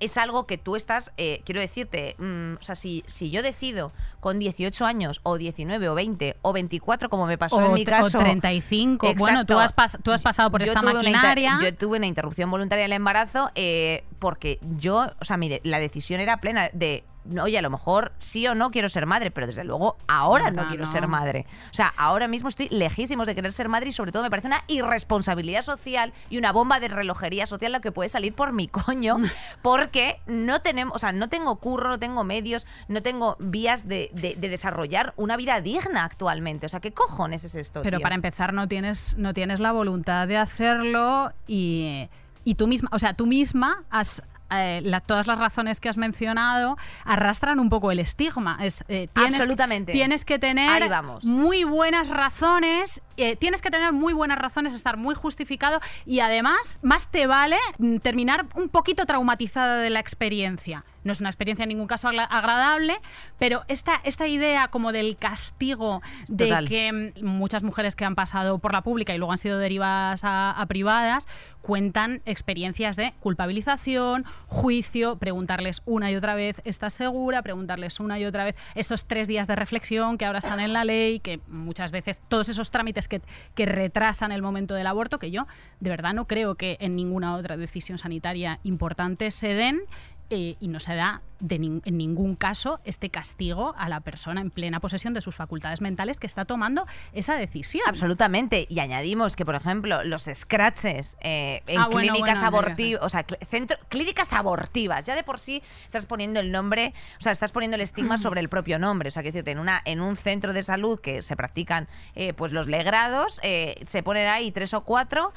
es 0.00 0.16
algo 0.18 0.46
que 0.46 0.58
tú 0.58 0.76
estás, 0.76 1.12
eh, 1.16 1.40
quiero 1.44 1.60
decirte, 1.60 2.16
mm, 2.18 2.54
o 2.60 2.62
sea, 2.62 2.74
si, 2.74 3.02
si 3.06 3.30
yo 3.30 3.42
decido 3.42 3.92
con 4.20 4.38
18 4.38 4.84
años 4.84 5.20
o 5.22 5.38
19 5.38 5.88
o 5.88 5.94
20 5.94 6.36
o 6.42 6.52
24 6.52 7.08
como 7.08 7.26
me 7.26 7.38
pasó 7.38 7.56
en 7.68 7.72
mi 7.74 7.84
caso... 7.84 8.18
o 8.18 8.20
35. 8.22 9.06
Bueno, 9.18 9.44
tú 9.46 9.54
has, 9.64 9.74
pas- 9.74 9.98
tú 10.02 10.12
has 10.12 10.20
pasado 10.22 10.50
por 10.50 10.60
esta 10.62 10.80
maquinaria. 10.96 11.56
yo 11.70 11.74
tuve 11.76 11.96
una 11.98 12.06
interrupción 12.06 12.50
voluntaria 12.50 12.82
del 12.84 12.92
embarazo 12.92 13.50
eh, 13.54 14.04
porque 14.18 14.58
yo, 14.78 15.06
o 15.20 15.24
sea, 15.24 15.36
mi 15.36 15.48
de- 15.48 15.60
la 15.64 15.78
decisión 15.78 16.20
era 16.20 16.38
plena 16.38 16.68
de, 16.72 17.04
oye, 17.40 17.58
a 17.58 17.62
lo 17.62 17.70
mejor 17.70 18.12
sí 18.18 18.46
o 18.46 18.54
no 18.54 18.70
quiero 18.70 18.88
ser 18.88 19.06
madre, 19.06 19.30
pero 19.30 19.46
desde 19.46 19.64
luego 19.64 19.96
ahora 20.08 20.50
no 20.50 20.68
quiero 20.68 20.84
no. 20.84 20.92
ser 20.92 21.06
madre. 21.08 21.46
O 21.70 21.74
sea, 21.74 21.92
ahora 21.96 22.28
mismo 22.28 22.48
estoy 22.48 22.68
lejísimos 22.70 23.26
de 23.26 23.34
querer 23.34 23.52
ser 23.52 23.68
madre 23.68 23.88
y 23.88 23.92
sobre 23.92 24.12
todo 24.12 24.22
me 24.22 24.30
parece 24.30 24.48
una 24.48 24.62
irresponsabilidad 24.66 25.62
social 25.62 26.12
y 26.30 26.38
una 26.38 26.52
bomba 26.52 26.80
de 26.80 26.88
relojería 26.88 27.46
social 27.46 27.72
lo 27.72 27.80
que 27.80 27.92
puede 27.92 28.08
salir 28.08 28.34
por 28.34 28.52
mi 28.52 28.68
coño 28.68 29.16
porque 29.62 30.20
no 30.26 30.60
tenemos, 30.60 30.94
o 30.96 30.98
sea, 30.98 31.12
no 31.12 31.28
tengo 31.28 31.56
curro, 31.56 31.88
no 31.90 31.98
tengo 31.98 32.24
medios, 32.24 32.66
no 32.88 33.02
tengo 33.02 33.36
vías 33.38 33.86
de, 33.88 34.10
de- 34.12 34.34
de 34.36 34.48
desarrollar 34.48 35.12
una 35.16 35.36
vida 35.36 35.60
digna 35.60 36.04
actualmente. 36.04 36.66
O 36.66 36.68
sea, 36.68 36.80
¿qué 36.80 36.92
cojones 36.92 37.44
es 37.44 37.54
esto? 37.54 37.82
Pero 37.82 37.98
tío? 37.98 38.02
para 38.02 38.14
empezar 38.14 38.52
no 38.52 38.68
tienes, 38.68 39.16
no 39.18 39.34
tienes 39.34 39.60
la 39.60 39.72
voluntad 39.72 40.28
de 40.28 40.36
hacerlo 40.36 41.32
y, 41.46 42.08
y 42.44 42.54
tú 42.54 42.66
misma, 42.66 42.88
o 42.92 42.98
sea, 42.98 43.14
tú 43.14 43.26
misma 43.26 43.82
has 43.90 44.22
eh, 44.50 44.80
la- 44.82 45.00
todas 45.00 45.26
las 45.26 45.38
razones 45.38 45.80
que 45.80 45.88
has 45.88 45.96
mencionado 45.96 46.76
arrastran 47.04 47.60
un 47.60 47.68
poco 47.68 47.90
el 47.90 47.98
estigma. 47.98 48.58
Es, 48.60 48.84
eh, 48.88 49.08
tienes, 49.12 49.34
Absolutamente. 49.40 49.92
Tienes 49.92 50.24
que 50.24 50.38
tener 50.38 50.88
vamos. 50.88 51.24
muy 51.24 51.64
buenas 51.64 52.08
razones, 52.08 53.00
eh, 53.16 53.36
tienes 53.36 53.62
que 53.62 53.70
tener 53.70 53.92
muy 53.92 54.12
buenas 54.12 54.38
razones, 54.38 54.74
estar 54.74 54.96
muy 54.96 55.14
justificado 55.14 55.80
y 56.04 56.20
además 56.20 56.78
más 56.82 57.10
te 57.10 57.26
vale 57.26 57.56
mm, 57.78 57.98
terminar 57.98 58.46
un 58.54 58.68
poquito 58.68 59.06
traumatizada 59.06 59.76
de 59.78 59.90
la 59.90 60.00
experiencia. 60.00 60.84
No 61.06 61.12
es 61.12 61.20
una 61.20 61.30
experiencia 61.30 61.62
en 61.62 61.70
ningún 61.70 61.86
caso 61.86 62.08
agradable, 62.08 62.98
pero 63.38 63.62
esta, 63.68 64.00
esta 64.04 64.26
idea 64.26 64.68
como 64.68 64.92
del 64.92 65.16
castigo 65.16 66.02
de 66.28 66.46
Total. 66.48 66.68
que 66.68 66.92
mm, 66.92 67.24
muchas 67.24 67.62
mujeres 67.62 67.96
que 67.96 68.04
han 68.04 68.14
pasado 68.14 68.58
por 68.58 68.72
la 68.72 68.82
pública 68.82 69.14
y 69.14 69.18
luego 69.18 69.32
han 69.32 69.38
sido 69.38 69.58
derivadas 69.58 70.24
a, 70.24 70.50
a 70.50 70.66
privadas 70.66 71.26
cuentan 71.66 72.22
experiencias 72.26 72.94
de 72.94 73.12
culpabilización, 73.18 74.24
juicio, 74.46 75.16
preguntarles 75.16 75.82
una 75.84 76.12
y 76.12 76.14
otra 76.14 76.36
vez, 76.36 76.62
¿estás 76.64 76.92
segura? 76.92 77.42
Preguntarles 77.42 77.98
una 77.98 78.20
y 78.20 78.24
otra 78.24 78.44
vez 78.44 78.54
estos 78.76 79.04
tres 79.06 79.26
días 79.26 79.48
de 79.48 79.56
reflexión 79.56 80.16
que 80.16 80.26
ahora 80.26 80.38
están 80.38 80.60
en 80.60 80.72
la 80.72 80.84
ley, 80.84 81.18
que 81.18 81.40
muchas 81.48 81.90
veces 81.90 82.22
todos 82.28 82.48
esos 82.48 82.70
trámites 82.70 83.08
que, 83.08 83.20
que 83.56 83.66
retrasan 83.66 84.30
el 84.30 84.42
momento 84.42 84.74
del 84.74 84.86
aborto, 84.86 85.18
que 85.18 85.32
yo 85.32 85.48
de 85.80 85.90
verdad 85.90 86.14
no 86.14 86.28
creo 86.28 86.54
que 86.54 86.76
en 86.78 86.94
ninguna 86.94 87.34
otra 87.34 87.56
decisión 87.56 87.98
sanitaria 87.98 88.60
importante 88.62 89.32
se 89.32 89.48
den. 89.54 89.80
Eh, 90.30 90.56
y 90.60 90.68
no 90.68 90.80
se 90.80 90.94
da 90.94 91.22
de 91.40 91.60
nin- 91.60 91.82
en 91.84 91.98
ningún 91.98 92.34
caso 92.36 92.80
este 92.84 93.10
castigo 93.10 93.74
a 93.78 93.88
la 93.88 94.00
persona 94.00 94.40
en 94.40 94.50
plena 94.50 94.80
posesión 94.80 95.12
de 95.14 95.20
sus 95.20 95.34
facultades 95.34 95.80
mentales 95.80 96.18
que 96.18 96.26
está 96.26 96.44
tomando 96.44 96.86
esa 97.12 97.34
decisión. 97.36 97.84
Absolutamente. 97.86 98.66
Y 98.70 98.80
añadimos 98.80 99.36
que, 99.36 99.44
por 99.44 99.54
ejemplo, 99.54 100.02
los 100.04 100.28
scratches 100.32 101.16
eh, 101.20 101.62
en 101.66 101.78
Ah, 101.80 101.88
bueno, 101.90 102.12
clínicas 102.14 102.38
bueno, 102.40 102.46
abortivas, 102.58 103.02
o 103.02 103.08
sea, 103.08 103.26
cl- 103.26 103.38
centro- 103.48 103.78
clínicas 103.88 104.32
abortivas, 104.32 105.04
ya 105.04 105.14
de 105.14 105.24
por 105.24 105.38
sí 105.38 105.62
estás 105.86 106.06
poniendo 106.06 106.40
el 106.40 106.50
nombre, 106.52 106.94
o 107.18 107.22
sea, 107.22 107.32
estás 107.32 107.52
poniendo 107.52 107.74
el 107.74 107.80
estigma 107.82 108.16
sobre 108.18 108.40
el 108.40 108.48
propio 108.48 108.78
nombre. 108.78 109.08
O 109.08 109.12
sea, 109.12 109.22
que 109.22 109.28
decirte, 109.28 109.50
en, 109.50 109.58
una, 109.58 109.82
en 109.84 110.00
un 110.00 110.16
centro 110.16 110.52
de 110.52 110.62
salud 110.62 110.98
que 111.00 111.22
se 111.22 111.36
practican 111.36 111.88
eh, 112.14 112.32
pues 112.32 112.52
los 112.52 112.66
legrados, 112.66 113.40
eh, 113.42 113.82
se 113.86 114.02
ponen 114.02 114.28
ahí 114.28 114.50
tres 114.52 114.72
o 114.74 114.82
cuatro 114.82 115.32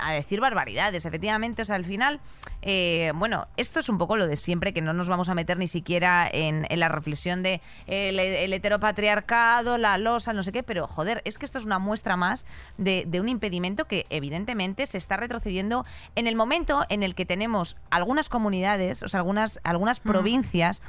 a 0.00 0.12
decir 0.12 0.40
barbaridades. 0.40 1.04
Efectivamente, 1.04 1.62
o 1.62 1.64
sea, 1.64 1.76
al 1.76 1.84
final, 1.84 2.20
bueno, 3.14 3.46
esto 3.56 3.80
es 3.80 3.88
un 3.88 3.98
poco 3.98 4.16
lo 4.16 4.26
de 4.26 4.36
siempre, 4.36 4.72
que 4.72 4.80
no 4.80 4.92
nos 4.94 5.08
vamos 5.08 5.28
a 5.28 5.34
meter 5.34 5.43
ni 5.58 5.68
siquiera 5.68 6.28
en, 6.30 6.66
en 6.68 6.80
la 6.80 6.88
reflexión 6.88 7.42
de 7.42 7.60
el, 7.86 8.18
el 8.18 8.52
heteropatriarcado, 8.52 9.78
la 9.78 9.98
losa, 9.98 10.32
no 10.32 10.42
sé 10.42 10.52
qué, 10.52 10.62
pero 10.62 10.86
joder, 10.86 11.22
es 11.24 11.38
que 11.38 11.44
esto 11.44 11.58
es 11.58 11.64
una 11.64 11.78
muestra 11.78 12.16
más 12.16 12.46
de, 12.78 13.04
de 13.06 13.20
un 13.20 13.28
impedimento 13.28 13.86
que 13.86 14.06
evidentemente 14.10 14.86
se 14.86 14.98
está 14.98 15.16
retrocediendo 15.16 15.84
en 16.16 16.26
el 16.26 16.36
momento 16.36 16.84
en 16.88 17.02
el 17.02 17.14
que 17.14 17.26
tenemos 17.26 17.76
algunas 17.90 18.28
comunidades, 18.28 19.02
o 19.02 19.08
sea, 19.08 19.20
algunas, 19.20 19.60
algunas 19.64 20.00
provincias, 20.00 20.82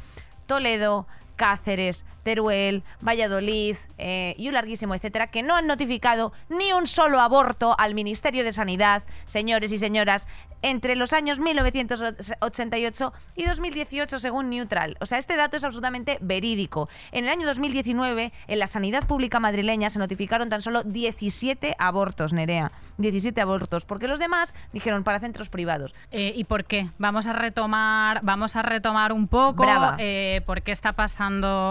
Toledo, 0.46 1.08
Cáceres, 1.36 2.06
Teruel, 2.24 2.84
Valladolid 3.02 3.76
eh, 3.98 4.36
y 4.38 4.48
un 4.48 4.56
larguísimo 4.56 4.96
etcétera, 4.96 5.28
que 5.28 5.44
no 5.44 5.56
han 5.56 5.68
notificado 5.68 6.34
ni 6.50 6.74
un 6.74 6.88
solo 6.88 7.20
aborto 7.20 7.76
al 7.80 7.94
Ministerio 7.94 8.44
de 8.44 8.52
Sanidad, 8.52 9.04
señores 9.26 9.72
y 9.72 9.78
señoras, 9.78 10.28
entre 10.62 10.96
los 10.96 11.14
años 11.14 11.40
1988 11.40 13.14
y 13.36 13.46
2018, 13.46 14.18
según 14.18 14.50
Neutral. 14.50 14.98
O 15.00 15.06
sea, 15.06 15.20
este 15.20 15.36
dato 15.36 15.58
es 15.58 15.64
absolutamente 15.64 16.18
verídico. 16.22 16.90
En 17.12 17.26
el 17.26 17.30
año 17.30 17.46
2019, 17.46 18.34
en 18.48 18.60
la 18.60 18.66
sanidad 18.66 19.06
pública 19.06 19.40
madrileña 19.40 19.92
se 19.92 20.00
notificaron 20.00 20.50
tan 20.50 20.62
solo 20.62 20.82
17 20.84 21.76
abortos, 21.78 22.34
Nerea. 22.34 22.72
17 22.98 23.40
abortos, 23.42 23.86
porque 23.86 24.08
los 24.08 24.20
demás 24.20 24.56
dijeron 24.74 25.04
para 25.04 25.20
centros 25.20 25.50
privados. 25.50 25.94
Eh, 26.12 26.34
¿Y 26.36 26.46
por 26.46 26.66
qué? 26.66 26.90
Vamos 26.98 27.28
a 27.28 27.34
retomar, 27.34 28.22
vamos 28.24 28.56
a 28.56 28.62
retomar 28.62 29.12
un 29.12 29.28
poco 29.28 29.66
eh, 29.98 30.42
por 30.46 30.62
qué 30.62 30.72
está 30.72 30.94
pasando, 30.94 31.25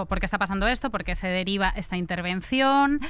por 0.08 0.20
qué 0.20 0.26
está 0.26 0.38
pasando 0.38 0.66
esto, 0.66 0.90
por 0.90 1.04
qué 1.04 1.14
se 1.14 1.28
deriva 1.28 1.72
esta 1.76 1.96
intervención. 1.96 3.00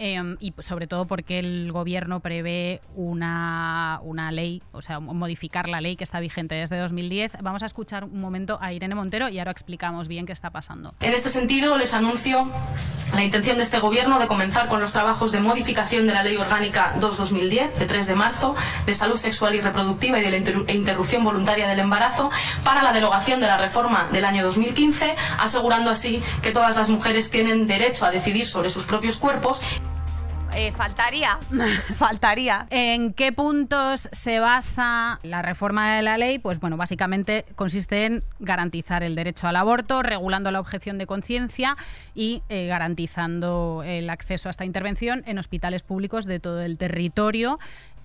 Eh, 0.00 0.36
y 0.40 0.52
sobre 0.60 0.86
todo 0.86 1.06
porque 1.06 1.38
el 1.38 1.70
gobierno 1.72 2.20
prevé 2.20 2.80
una, 2.96 4.00
una 4.02 4.32
ley, 4.32 4.62
o 4.72 4.82
sea, 4.82 4.98
modificar 4.98 5.68
la 5.68 5.80
ley 5.80 5.96
que 5.96 6.04
está 6.04 6.20
vigente 6.20 6.54
desde 6.54 6.78
2010. 6.78 7.32
Vamos 7.42 7.62
a 7.62 7.66
escuchar 7.66 8.04
un 8.04 8.20
momento 8.20 8.58
a 8.60 8.72
Irene 8.72 8.94
Montero 8.94 9.28
y 9.28 9.38
ahora 9.38 9.50
explicamos 9.52 10.08
bien 10.08 10.26
qué 10.26 10.32
está 10.32 10.50
pasando. 10.50 10.94
En 11.00 11.12
este 11.12 11.28
sentido, 11.28 11.76
les 11.78 11.92
anuncio 11.94 12.48
la 13.14 13.22
intención 13.24 13.58
de 13.58 13.62
este 13.62 13.78
Gobierno 13.78 14.18
de 14.18 14.26
comenzar 14.26 14.68
con 14.68 14.80
los 14.80 14.92
trabajos 14.92 15.32
de 15.32 15.40
modificación 15.40 16.06
de 16.06 16.14
la 16.14 16.22
Ley 16.22 16.36
Orgánica 16.36 16.94
2-2010, 16.98 17.74
de 17.74 17.86
3 17.86 18.06
de 18.06 18.14
marzo, 18.14 18.54
de 18.86 18.94
salud 18.94 19.16
sexual 19.16 19.54
y 19.54 19.60
reproductiva 19.60 20.18
y 20.18 20.22
de 20.22 20.30
la 20.30 20.36
inter- 20.38 20.64
interrupción 20.74 21.24
voluntaria 21.24 21.68
del 21.68 21.78
embarazo, 21.78 22.30
para 22.64 22.82
la 22.82 22.92
derogación 22.92 23.40
de 23.40 23.46
la 23.48 23.58
reforma 23.58 24.08
del 24.12 24.24
año 24.24 24.42
2015, 24.44 25.14
asegurando 25.38 25.90
así 25.90 26.22
que 26.42 26.52
todas 26.52 26.76
las 26.76 26.88
mujeres 26.88 27.30
tienen 27.30 27.66
derecho 27.66 28.06
a 28.06 28.10
decidir 28.10 28.46
sobre 28.46 28.70
sus 28.70 28.86
propios 28.86 29.18
cuerpos 29.18 29.60
Eh, 30.56 30.72
faltaría, 30.72 31.38
faltaría. 31.94 32.66
¿En 32.70 33.12
qué 33.14 33.32
puntos 33.32 34.08
se 34.12 34.40
basa 34.40 35.20
la 35.22 35.42
reforma 35.42 35.96
de 35.96 36.02
la 36.02 36.18
ley? 36.18 36.38
Pues 36.38 36.58
bueno, 36.58 36.76
básicamente 36.76 37.44
consiste 37.54 38.06
en 38.06 38.24
garantizar 38.40 39.02
el 39.02 39.14
derecho 39.14 39.46
al 39.46 39.56
aborto, 39.56 40.02
regulando 40.02 40.50
la 40.50 40.60
objeción 40.60 40.98
de 40.98 41.06
conciencia 41.06 41.76
y 42.14 42.42
eh, 42.48 42.66
garantizando 42.66 43.82
el 43.84 44.10
acceso 44.10 44.48
a 44.48 44.50
esta 44.50 44.64
intervención 44.64 45.22
en 45.26 45.38
hospitales 45.38 45.82
públicos 45.82 46.26
de 46.26 46.40
todo 46.40 46.62
el 46.62 46.78
territorio. 46.78 47.58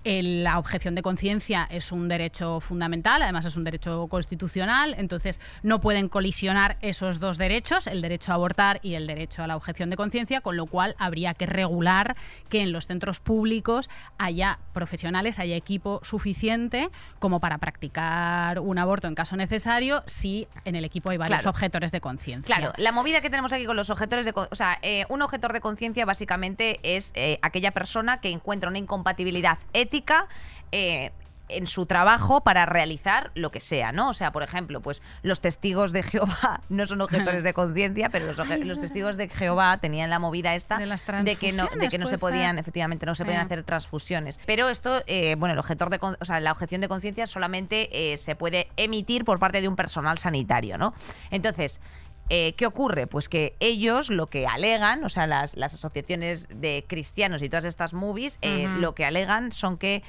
La 0.04 0.58
objeción 0.60 0.94
de 0.94 1.02
conciencia 1.02 1.66
es 1.68 1.90
un 1.90 2.06
derecho 2.06 2.60
fundamental, 2.60 3.22
además 3.22 3.44
es 3.44 3.56
un 3.56 3.64
derecho 3.64 4.06
constitucional, 4.06 4.94
entonces 4.98 5.40
no 5.64 5.80
pueden 5.80 6.08
colisionar 6.08 6.76
esos 6.80 7.18
dos 7.18 7.38
derechos, 7.38 7.88
el 7.88 8.02
derecho 8.02 8.30
a 8.30 8.36
abortar 8.36 8.78
y 8.82 8.94
el 8.94 9.08
derecho 9.08 9.42
a 9.42 9.48
la 9.48 9.56
objeción 9.56 9.90
de 9.90 9.96
conciencia, 9.96 10.42
con 10.42 10.56
lo 10.56 10.66
cual 10.66 10.94
habría 10.98 11.34
que 11.34 11.46
regular 11.46 12.14
que 12.48 12.60
en 12.60 12.70
los 12.70 12.86
centros 12.86 13.18
públicos 13.18 13.90
haya 14.16 14.60
profesionales, 14.72 15.40
haya 15.40 15.56
equipo 15.56 16.00
suficiente 16.04 16.88
como 17.18 17.40
para 17.40 17.58
practicar 17.58 18.60
un 18.60 18.78
aborto 18.78 19.08
en 19.08 19.16
caso 19.16 19.34
necesario 19.36 20.04
si 20.06 20.46
en 20.64 20.76
el 20.76 20.84
equipo 20.84 21.10
hay 21.10 21.16
varios 21.16 21.40
Claro. 21.42 21.50
objetores 21.50 21.90
de 21.90 22.00
conciencia. 22.00 22.54
Claro, 22.54 22.72
la 22.76 22.92
movida 22.92 23.20
que 23.20 23.28
tenemos 23.30 23.52
aquí 23.52 23.64
con 23.66 23.76
los 23.76 23.90
objetores 23.90 24.24
de... 24.24 24.32
O 24.36 24.54
sea, 24.54 24.78
eh, 24.82 25.04
un 25.08 25.20
objetor 25.22 25.52
de 25.52 25.60
conciencia 25.60 26.04
básicamente 26.04 26.78
es 26.82 27.10
eh, 27.16 27.40
aquella 27.42 27.72
persona 27.72 28.20
que 28.20 28.30
encuentra 28.30 28.70
una 28.70 28.78
incompatibilidad 28.78 29.58
ética 29.72 29.95
eh, 30.72 31.12
en 31.48 31.66
su 31.66 31.86
trabajo 31.86 32.40
para 32.40 32.66
realizar 32.66 33.30
lo 33.34 33.50
que 33.50 33.60
sea, 33.60 33.92
¿no? 33.92 34.10
O 34.10 34.12
sea, 34.12 34.32
por 34.32 34.42
ejemplo, 34.42 34.80
pues 34.80 35.02
los 35.22 35.40
testigos 35.40 35.92
de 35.92 36.02
Jehová 36.02 36.60
no 36.68 36.86
son 36.86 37.00
objetores 37.00 37.44
de 37.44 37.54
conciencia, 37.54 38.08
pero 38.10 38.26
los, 38.26 38.80
testigos 38.80 39.16
de 39.16 39.28
Jehová 39.28 39.78
tenían 39.78 40.10
la 40.10 40.18
movida 40.18 40.54
esta 40.54 40.78
De 40.78 40.86
las 40.86 41.02
que 41.02 41.52
no, 41.52 41.68
de 41.68 41.88
que 41.88 41.98
no 41.98 42.06
se 42.06 42.18
podían, 42.18 42.56
ser. 42.56 42.60
efectivamente, 42.60 43.06
no 43.06 43.14
se 43.14 43.24
podían 43.24 43.46
hacer 43.46 43.62
transfusiones. 43.62 44.38
Pero 44.46 44.68
esto, 44.68 45.02
eh, 45.06 45.36
bueno, 45.36 45.52
el 45.52 45.58
objetor 45.58 45.90
de, 45.90 45.98
o 46.02 46.24
sea, 46.24 46.40
la 46.40 46.52
objeción 46.52 46.80
de 46.80 46.88
conciencia 46.88 47.26
solamente 47.26 48.12
eh, 48.12 48.16
se 48.16 48.34
puede 48.34 48.68
emitir 48.76 49.24
por 49.24 49.38
parte 49.38 49.60
de 49.60 49.68
un 49.68 49.76
personal 49.76 50.18
sanitario, 50.18 50.78
¿no? 50.78 50.94
Entonces, 51.30 51.80
eh, 52.28 52.54
¿Qué 52.56 52.66
ocurre? 52.66 53.06
Pues 53.06 53.28
que 53.28 53.54
ellos 53.60 54.10
lo 54.10 54.26
que 54.26 54.46
alegan, 54.46 55.04
o 55.04 55.08
sea, 55.08 55.26
las, 55.28 55.56
las 55.56 55.74
asociaciones 55.74 56.48
de 56.50 56.84
cristianos 56.86 57.42
y 57.42 57.48
todas 57.48 57.64
estas 57.64 57.94
movies, 57.94 58.38
eh, 58.42 58.68
lo 58.78 58.94
que 58.96 59.04
alegan 59.04 59.52
son 59.52 59.78
que 59.78 60.02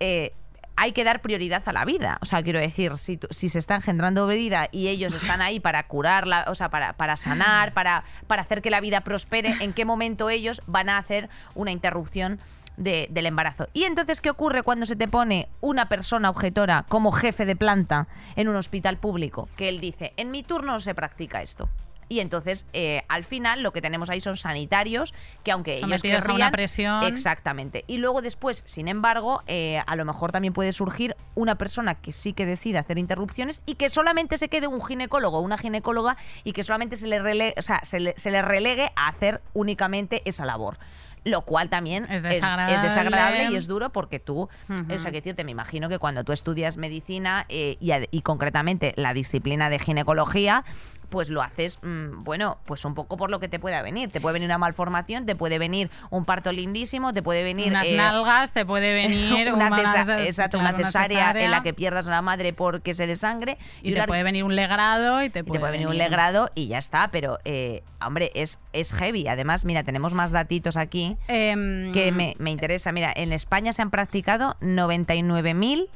eh, 0.00 0.32
hay 0.76 0.90
que 0.90 1.04
dar 1.04 1.22
prioridad 1.22 1.62
a 1.66 1.72
la 1.72 1.84
vida. 1.84 2.18
O 2.20 2.26
sea, 2.26 2.42
quiero 2.42 2.58
decir, 2.58 2.98
si, 2.98 3.20
si 3.30 3.48
se 3.48 3.60
está 3.60 3.76
engendrando 3.76 4.26
vida 4.26 4.68
y 4.72 4.88
ellos 4.88 5.12
están 5.22 5.40
ahí 5.40 5.60
para 5.60 5.86
curarla, 5.86 6.46
o 6.48 6.56
sea, 6.56 6.68
para, 6.68 6.94
para 6.94 7.16
sanar, 7.16 7.72
para, 7.74 8.02
para 8.26 8.42
hacer 8.42 8.60
que 8.60 8.70
la 8.70 8.80
vida 8.80 9.02
prospere, 9.02 9.56
¿en 9.60 9.72
qué 9.72 9.84
momento 9.84 10.30
ellos 10.30 10.62
van 10.66 10.88
a 10.88 10.98
hacer 10.98 11.28
una 11.54 11.70
interrupción? 11.70 12.40
De- 12.76 13.06
del 13.10 13.26
embarazo. 13.26 13.68
Y 13.72 13.84
entonces, 13.84 14.20
¿qué 14.20 14.30
ocurre 14.30 14.62
cuando 14.62 14.86
se 14.86 14.96
te 14.96 15.08
pone 15.08 15.48
una 15.60 15.88
persona 15.88 16.30
objetora 16.30 16.84
como 16.88 17.12
jefe 17.12 17.46
de 17.46 17.56
planta 17.56 18.08
en 18.36 18.48
un 18.48 18.56
hospital 18.56 18.96
público? 18.98 19.48
Que 19.56 19.68
él 19.68 19.80
dice, 19.80 20.12
en 20.16 20.30
mi 20.30 20.42
turno 20.42 20.72
no 20.72 20.80
se 20.80 20.94
practica 20.94 21.42
esto. 21.42 21.68
Y 22.06 22.20
entonces, 22.20 22.66
eh, 22.74 23.02
al 23.08 23.24
final, 23.24 23.62
lo 23.62 23.72
que 23.72 23.80
tenemos 23.80 24.10
ahí 24.10 24.20
son 24.20 24.36
sanitarios 24.36 25.14
que, 25.42 25.52
aunque 25.52 25.78
ellos 25.78 25.88
Sometidos 25.88 26.16
a 26.16 26.18
una 26.26 26.32
querrían, 26.34 26.52
presión. 26.52 27.02
Exactamente. 27.04 27.82
Y 27.86 27.96
luego 27.96 28.20
después, 28.20 28.62
sin 28.66 28.88
embargo, 28.88 29.42
eh, 29.46 29.80
a 29.86 29.96
lo 29.96 30.04
mejor 30.04 30.30
también 30.30 30.52
puede 30.52 30.72
surgir 30.74 31.16
una 31.34 31.54
persona 31.54 31.94
que 31.94 32.12
sí 32.12 32.34
que 32.34 32.44
decida 32.44 32.80
hacer 32.80 32.98
interrupciones 32.98 33.62
y 33.64 33.76
que 33.76 33.88
solamente 33.88 34.36
se 34.36 34.50
quede 34.50 34.66
un 34.66 34.84
ginecólogo 34.84 35.38
o 35.38 35.40
una 35.40 35.56
ginecóloga 35.56 36.18
y 36.44 36.52
que 36.52 36.62
solamente 36.62 36.96
se 36.96 37.06
le, 37.08 37.22
rele- 37.22 37.54
o 37.56 37.62
sea, 37.62 37.80
se 37.84 37.98
le, 38.00 38.12
se 38.18 38.30
le 38.30 38.42
relegue 38.42 38.90
a 38.96 39.08
hacer 39.08 39.40
únicamente 39.54 40.20
esa 40.26 40.44
labor. 40.44 40.76
Lo 41.24 41.40
cual 41.42 41.68
también 41.70 42.04
Es 42.04 42.16
es, 42.16 42.22
desagradable. 42.22 42.74
es 42.76 42.82
desagradable 42.82 43.48
y 43.50 43.56
es 43.56 43.66
duro 43.66 43.90
porque 43.90 44.20
tú, 44.20 44.48
Ujú. 44.68 44.94
o 44.94 44.98
sea, 44.98 45.10
que 45.10 45.18
decirte, 45.18 45.42
me 45.44 45.52
imagino 45.52 45.88
que 45.88 45.98
cuando 45.98 46.22
tú 46.24 46.32
estudias 46.32 46.76
medicina 46.76 47.46
eh, 47.48 47.76
y, 47.80 47.90
y 48.10 48.20
concretamente 48.22 48.92
la 48.96 49.14
disciplina 49.14 49.70
de 49.70 49.78
ginecología, 49.78 50.64
pues 51.10 51.28
lo 51.30 51.42
haces, 51.42 51.78
mm, 51.82 52.24
bueno, 52.24 52.58
pues 52.64 52.84
un 52.84 52.94
poco 52.94 53.16
por 53.16 53.30
lo 53.30 53.40
que 53.40 53.48
te 53.48 53.58
pueda 53.58 53.82
venir. 53.82 54.10
Te 54.10 54.20
puede 54.20 54.34
venir 54.34 54.46
una 54.48 54.58
malformación, 54.58 55.26
te 55.26 55.36
puede 55.36 55.58
venir 55.58 55.90
un 56.10 56.24
parto 56.24 56.52
lindísimo, 56.52 57.12
te 57.12 57.22
puede 57.22 57.42
venir... 57.42 57.68
Unas 57.68 57.86
eh, 57.88 57.96
nalgas, 57.96 58.52
te 58.52 58.64
puede 58.66 58.92
venir 58.94 59.52
una, 59.52 59.66
unas- 59.68 59.94
cesa- 59.94 60.24
exacto, 60.24 60.58
una 60.58 60.72
cesárea, 60.74 61.30
en 61.32 61.50
la 61.50 61.62
que 61.62 61.74
pierdas 61.74 62.08
a 62.08 62.10
la 62.10 62.22
madre 62.22 62.52
porque 62.52 62.94
se 62.94 63.06
desangre. 63.06 63.58
y 63.82 63.90
te 63.92 63.96
una- 63.98 64.06
puede 64.06 64.22
venir 64.22 64.44
un 64.44 64.54
legrado 64.56 65.22
y 65.22 65.30
te 65.30 65.40
y 65.40 65.42
puede, 65.42 65.58
te 65.58 65.60
puede 65.60 65.72
venir 65.72 65.88
un 65.88 65.98
legrado 65.98 66.50
y 66.54 66.68
ya 66.68 66.78
está, 66.78 67.08
pero 67.10 67.38
eh, 67.44 67.82
hombre, 68.04 68.30
es, 68.34 68.58
es 68.72 68.92
heavy. 68.92 69.28
Además, 69.28 69.64
mira, 69.64 69.82
tenemos 69.84 70.14
más 70.14 70.32
datitos 70.32 70.76
aquí 70.76 71.16
Em, 71.28 71.92
que 71.92 72.12
me, 72.12 72.34
me 72.38 72.50
interesa. 72.50 72.92
Mira, 72.92 73.12
en 73.14 73.32
España 73.32 73.72
se 73.72 73.82
han 73.82 73.90
practicado 73.90 74.56
99.149 74.60 75.88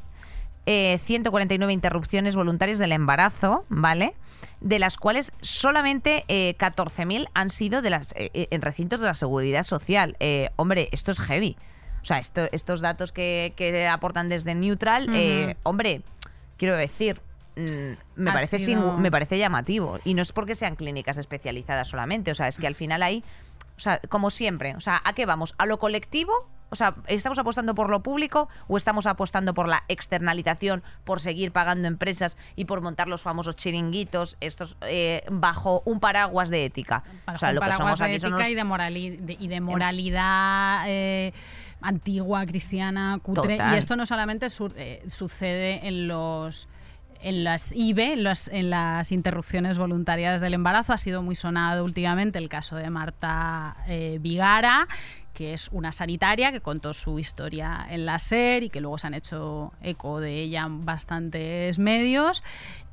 eh, 0.67 0.99
149 0.99 1.73
interrupciones 1.73 2.37
voluntarias 2.37 2.79
del 2.79 2.93
embarazo, 2.93 3.65
¿vale? 3.71 4.15
De 4.61 4.79
las 4.79 4.97
cuales 4.97 5.33
solamente 5.41 6.25
eh, 6.29 6.57
14.000 6.59 7.29
han 7.35 7.51
sido 7.51 7.81
de 7.81 7.91
las, 7.91 8.13
eh, 8.13 8.31
eh, 8.35 8.49
en 8.51 8.61
recintos 8.63 8.99
de 9.01 9.07
la 9.07 9.15
seguridad 9.15 9.63
social. 9.63 10.17
Eh, 10.19 10.51
hombre, 10.57 10.89
esto 10.93 11.13
es 11.13 11.21
heavy. 11.21 11.57
O 12.03 12.05
sea, 12.05 12.19
esto- 12.19 12.49
estos 12.53 12.81
datos 12.81 13.13
que, 13.13 13.53
que 13.57 13.87
aportan 13.87 14.29
desde 14.29 14.55
Neutral, 14.55 15.09
eh, 15.13 15.57
hombre, 15.63 16.03
quiero 16.57 16.77
decir, 16.77 17.21
mm, 17.57 17.61
me 18.17 18.31
Ha 18.31 18.35
parece, 18.35 18.59
sido- 18.59 18.97
me 18.97 19.11
parece 19.11 19.39
llamativo. 19.39 20.01
Y 20.05 20.15
no 20.15 20.23
es 20.23 20.33
porque 20.33 20.55
sean 20.55 20.75
clínicas 20.75 21.19
especializadas 21.19 21.87
solamente. 21.89 22.31
O 22.33 22.35
sea, 22.35 22.49
es 22.49 22.59
que 22.59 22.67
al 22.67 22.75
final 22.75 23.03
hay, 23.03 23.23
o 23.79 23.81
sea, 23.81 24.01
como 24.11 24.29
siempre, 24.31 24.75
o 24.77 24.81
sea, 24.81 25.01
¿a 25.05 25.15
qué 25.15 25.25
vamos? 25.25 25.55
¿A 25.57 25.65
lo 25.65 25.79
colectivo? 25.79 26.33
O 26.71 26.77
sea, 26.77 26.97
¿estamos 27.07 27.39
apostando 27.39 27.75
por 27.75 27.89
lo 27.89 28.03
público 28.03 28.51
o 28.67 28.77
estamos 28.77 29.07
apostando 29.07 29.55
por 29.55 29.69
la 29.69 29.85
externalización, 29.89 30.83
por 31.05 31.21
seguir 31.21 31.51
pagando 31.51 31.89
empresas 31.89 32.37
y 32.57 32.67
por 32.67 32.83
montar 32.83 33.09
los 33.09 33.23
famosos 33.23 33.57
chiringuitos, 33.57 34.37
estos 34.41 34.77
eh, 34.83 35.23
bajo 35.31 35.81
un 35.87 35.99
paraguas 35.99 36.51
de 36.51 36.67
ética? 36.67 37.05
Bajo 37.25 37.37
o 37.37 37.39
sea, 37.39 37.49
un 37.51 37.55
lo 37.55 37.61
que 37.63 37.69
paraguas 37.71 37.97
somos 37.97 37.99
de 38.01 38.05
aquí 38.05 38.21
son 38.21 38.35
ética 38.35 38.37
unos- 38.37 38.51
y, 38.51 38.55
de 38.55 38.65
morali- 38.65 39.17
de- 39.19 39.37
y 39.41 39.49
de 39.49 39.61
moralidad 39.63 40.83
eh, 40.89 41.33
antigua, 41.81 42.45
cristiana, 42.45 43.19
cutre. 43.23 43.57
Total. 43.57 43.75
Y 43.75 43.79
esto 43.79 43.97
no 43.97 44.05
solamente 44.05 44.51
su- 44.51 44.73
eh, 44.77 45.03
sucede 45.09 45.87
en 45.89 46.09
los 46.09 46.69
en 47.23 47.45
las 47.45 47.73
IVE, 47.73 48.15
en, 48.15 48.71
las 48.71 49.13
interrupciones 49.13 49.79
voluntarias 49.79 50.41
del 50.41 50.55
embarazo. 50.55 50.93
Ha 50.93 50.99
sido 50.99 51.23
muy 51.23 51.35
sonado 51.35 51.85
últimamente 51.85 52.39
el 52.39 52.49
caso 52.49 52.77
de 52.77 52.91
Marta 52.91 53.77
eh, 53.87 54.19
Vigara, 54.21 54.87
que 55.35 55.55
es 55.55 55.69
una 55.71 55.93
sanitaria 55.93 56.51
que 56.51 56.61
contó 56.61 56.93
su 56.95 57.19
historia 57.19 57.87
en 57.91 58.07
la 58.07 58.19
SER 58.19 58.65
y 58.65 58.71
que 58.71 58.81
luego 58.81 58.99
se 58.99 59.07
han 59.07 59.15
hecho 59.15 59.73
eco 59.83 60.21
de 60.21 60.43
ella 60.43 60.67
bastantes 60.69 61.79
medios. 61.79 62.43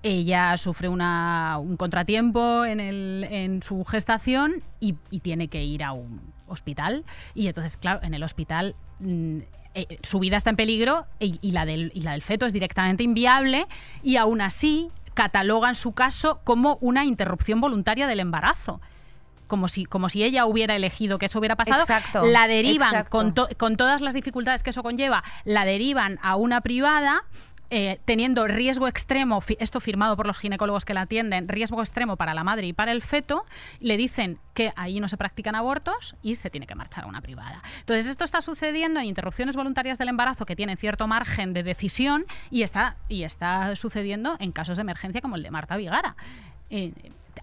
Ella 0.04 0.56
sufre 0.58 0.88
una- 0.90 1.58
un 1.60 1.78
contratiempo 1.78 2.64
en, 2.66 2.80
el- 2.80 3.28
en 3.32 3.64
su 3.64 3.84
gestación 3.86 4.62
y, 4.80 4.96
y 5.10 5.22
tiene 5.22 5.48
que 5.48 5.64
ir 5.64 5.84
a 5.84 5.94
un 5.94 6.22
hospital. 6.48 7.04
Y 7.34 7.48
entonces, 7.48 7.78
claro, 7.78 8.02
en 8.04 8.14
el 8.14 8.22
hospital 8.22 8.76
mm, 9.00 9.40
eh, 9.76 10.00
su 10.02 10.20
vida 10.20 10.38
está 10.38 10.50
en 10.50 10.56
peligro 10.56 11.06
y, 11.20 11.38
y 11.42 11.52
la 11.52 11.66
del, 11.66 11.92
y 11.94 12.02
la 12.02 12.14
del 12.14 12.22
feto 12.24 12.46
es 12.46 12.54
directamente 12.54 13.04
inviable 13.04 13.68
y 14.04 14.16
aún 14.16 14.42
así 14.42 14.90
catalogan 15.14 15.76
su 15.76 15.92
caso 15.94 16.40
como 16.44 16.78
una 16.82 17.06
interrupción 17.06 17.62
voluntaria 17.62 18.08
del 18.08 18.20
embarazo. 18.20 18.82
Como 19.48 19.68
si, 19.68 19.86
como 19.86 20.10
si 20.10 20.24
ella 20.24 20.48
hubiera 20.48 20.76
elegido 20.76 21.20
que 21.20 21.28
eso 21.28 21.38
hubiera 21.38 21.56
pasado, 21.56 21.82
Exacto, 21.82 22.26
la 22.26 22.48
derivan 22.48 23.06
con, 23.12 23.36
to- 23.36 23.48
con 23.58 23.78
todas 23.78 24.02
las 24.02 24.16
dificultades 24.16 24.64
que 24.64 24.72
eso 24.72 24.82
conlleva, 24.82 25.24
la 25.44 25.66
derivan 25.66 26.18
a 26.24 26.36
una 26.36 26.62
privada 26.62 27.24
eh, 27.70 28.00
teniendo 28.06 28.48
riesgo 28.48 28.88
extremo, 28.88 29.44
esto 29.60 29.80
firmado 29.80 30.16
por 30.16 30.28
los 30.28 30.38
ginecólogos 30.38 30.86
que 30.86 30.94
la 30.94 31.02
atienden, 31.02 31.48
riesgo 31.48 31.82
extremo 31.82 32.16
para 32.16 32.34
la 32.34 32.44
madre 32.44 32.68
y 32.68 32.74
para 32.74 32.92
el 32.92 33.02
feto, 33.02 33.46
le 33.80 33.98
dicen 33.98 34.40
que 34.54 34.72
ahí 34.76 35.00
no 35.00 35.08
se 35.08 35.18
practican 35.18 35.56
abortos 35.56 36.16
y 36.22 36.36
se 36.36 36.50
tiene 36.50 36.68
que 36.68 36.76
marchar 36.76 37.06
a 37.06 37.08
una 37.08 37.22
privada. 37.22 37.62
Entonces, 37.80 38.08
esto 38.08 38.24
está 38.24 38.42
sucediendo 38.42 39.00
en 39.00 39.08
interrupciones 39.08 39.56
voluntarias 39.56 39.98
del 39.98 40.10
embarazo 40.10 40.46
que 40.46 40.56
tienen 40.56 40.78
cierto 40.78 41.08
margen 41.08 41.54
de 41.54 41.64
decisión 41.64 42.26
y 42.52 42.62
está, 42.62 42.98
y 43.10 43.24
está 43.24 43.76
sucediendo 43.76 44.38
en 44.40 44.52
casos 44.52 44.78
de 44.78 44.82
emergencia 44.82 45.22
como 45.22 45.36
el 45.36 45.44
de 45.44 45.52
Marta 45.52 45.76
Vigara. 45.76 46.16
Eh, 46.70 46.94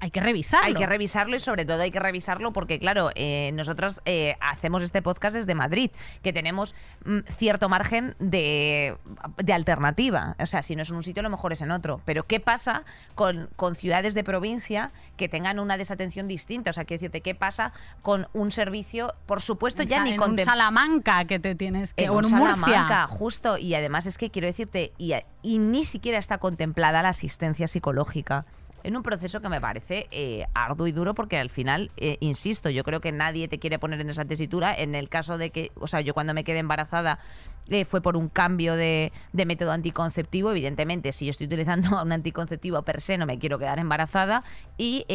hay 0.03 0.11
que 0.11 0.21
revisarlo. 0.21 0.67
Hay 0.67 0.75
que 0.75 0.85
revisarlo 0.85 1.37
y 1.37 1.39
sobre 1.39 1.65
todo 1.65 1.81
hay 1.81 1.93
que 1.93 2.01
revisarlo 2.01 2.53
porque, 2.53 2.81
claro, 2.81 3.11
eh, 3.15 3.53
nosotros 3.55 4.03
eh, 4.05 4.35
hacemos 4.41 4.83
este 4.83 5.01
podcast 5.01 5.37
desde 5.37 5.55
Madrid, 5.55 5.93
que 6.25 6.33
tenemos 6.33 6.75
mm, 7.05 7.21
cierto 7.37 7.69
margen 7.69 8.17
de, 8.19 8.97
de 9.37 9.53
alternativa. 9.53 10.35
O 10.41 10.47
sea, 10.47 10.65
si 10.65 10.75
no 10.75 10.83
es 10.83 10.91
en 10.91 10.97
un 10.97 11.05
sitio, 11.05 11.21
a 11.21 11.23
lo 11.23 11.31
mejor 11.31 11.53
es 11.53 11.61
en 11.61 11.71
otro. 11.71 12.01
Pero 12.05 12.25
¿qué 12.25 12.41
pasa 12.41 12.83
con, 13.15 13.49
con 13.55 13.77
ciudades 13.77 14.15
de 14.15 14.25
provincia 14.25 14.91
que 15.17 15.29
tengan 15.29 15.61
una 15.61 15.77
desatención 15.77 16.27
distinta? 16.27 16.71
O 16.71 16.73
sea, 16.73 16.85
quiero 16.85 16.99
decirte, 16.99 17.21
¿qué 17.21 17.37
pasa 17.37 17.73
con 18.03 18.27
un 18.33 18.51
servicio, 18.51 19.15
por 19.27 19.41
supuesto, 19.41 19.85
ya 19.85 20.03
ni 20.03 20.11
en 20.11 20.17
con 20.17 20.37
Salamanca 20.37 21.27
que 21.27 21.39
te 21.39 21.55
tienes 21.55 21.95
que 21.95 22.07
en 22.07 22.11
o 22.11 22.15
en 22.15 22.29
Murcia. 22.29 22.57
Salamanca, 22.57 23.07
justo. 23.07 23.57
Y 23.57 23.77
además 23.77 24.07
es 24.07 24.19
que 24.19 24.31
quiero 24.31 24.49
decirte, 24.49 24.93
y, 24.99 25.15
y 25.43 25.61
ni 25.61 25.85
siquiera 25.85 26.19
está 26.19 26.39
contemplada 26.39 27.03
la 27.03 27.11
asistencia 27.11 27.69
psicológica. 27.69 28.47
En 28.85 28.97
un 28.97 29.03
proceso 29.03 29.41
que 29.41 29.49
me 29.49 29.61
parece 29.61 30.09
eh, 30.11 30.47
arduo 30.55 30.87
y 30.87 30.93
duro 30.93 31.15
porque 31.15 31.39
al 31.39 31.51
final, 31.51 31.91
eh, 31.97 32.17
insisto, 32.21 32.69
yo 32.71 32.83
creo 32.85 33.01
que 33.01 33.13
nadie 33.13 33.49
te 33.49 33.59
quiere 33.59 33.79
poner 33.79 34.01
en 34.01 34.11
esa 34.11 34.25
tesitura. 34.25 34.75
En 34.75 34.95
el 34.95 35.09
caso 35.09 35.39
de 35.39 35.51
que, 35.51 35.71
o 35.81 35.87
sea, 35.87 36.01
yo 36.01 36.15
cuando 36.15 36.35
me 36.35 36.45
quedé 36.45 36.59
embarazada 36.59 37.19
eh, 37.69 37.85
fue 37.85 38.01
por 38.01 38.17
un 38.17 38.29
cambio 38.29 38.75
de, 38.75 39.13
método 39.33 39.73
anticonceptivo. 39.73 40.51
Evidentemente, 40.51 41.13
si 41.13 41.27
yo 41.27 41.31
estoy 41.31 41.47
utilizando 41.47 41.91
un 42.03 42.13
anticonceptivo 42.13 42.83
per 42.83 43.01
se, 43.01 43.17
no 43.19 43.27
me 43.27 43.39
quiero 43.39 43.59
quedar 43.59 43.79
embarazada 43.79 44.43
y 44.77 45.07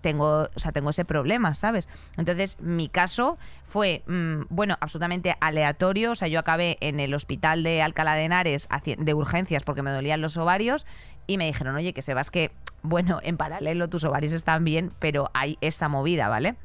tengo, 0.00 0.48
o 0.54 0.58
sea, 0.58 0.72
tengo 0.72 0.90
ese 0.90 1.04
problema, 1.04 1.54
¿sabes? 1.54 1.88
Entonces, 2.16 2.58
mi 2.60 2.88
caso 2.88 3.38
fue, 3.64 4.02
mm, 4.06 4.46
bueno, 4.48 4.76
absolutamente 4.80 5.36
aleatorio. 5.40 6.12
O 6.12 6.14
sea, 6.14 6.28
yo 6.28 6.38
acabé 6.38 6.78
en 6.80 7.00
el 7.00 7.12
hospital 7.12 7.62
de 7.62 7.82
Alcalá 7.82 8.14
de 8.14 8.24
Henares 8.24 8.68
de 8.96 9.14
urgencias 9.14 9.62
porque 9.62 9.82
me 9.82 9.90
dolían 9.90 10.20
los 10.20 10.36
ovarios 10.36 10.86
y 11.30 11.38
me 11.38 11.46
dijeron, 11.46 11.76
oye, 11.76 11.92
que 11.92 12.02
Sebas, 12.02 12.30
que, 12.30 12.50
bueno, 12.82 13.20
en 13.22 13.36
paralelo 13.36 13.88
tus 13.88 14.04
ovarios 14.04 14.32
están 14.32 14.64
bien, 14.64 14.92
pero 14.98 15.30
hay 15.34 15.58
esta 15.60 15.88
movida, 15.88 16.28
¿vale? 16.28 16.56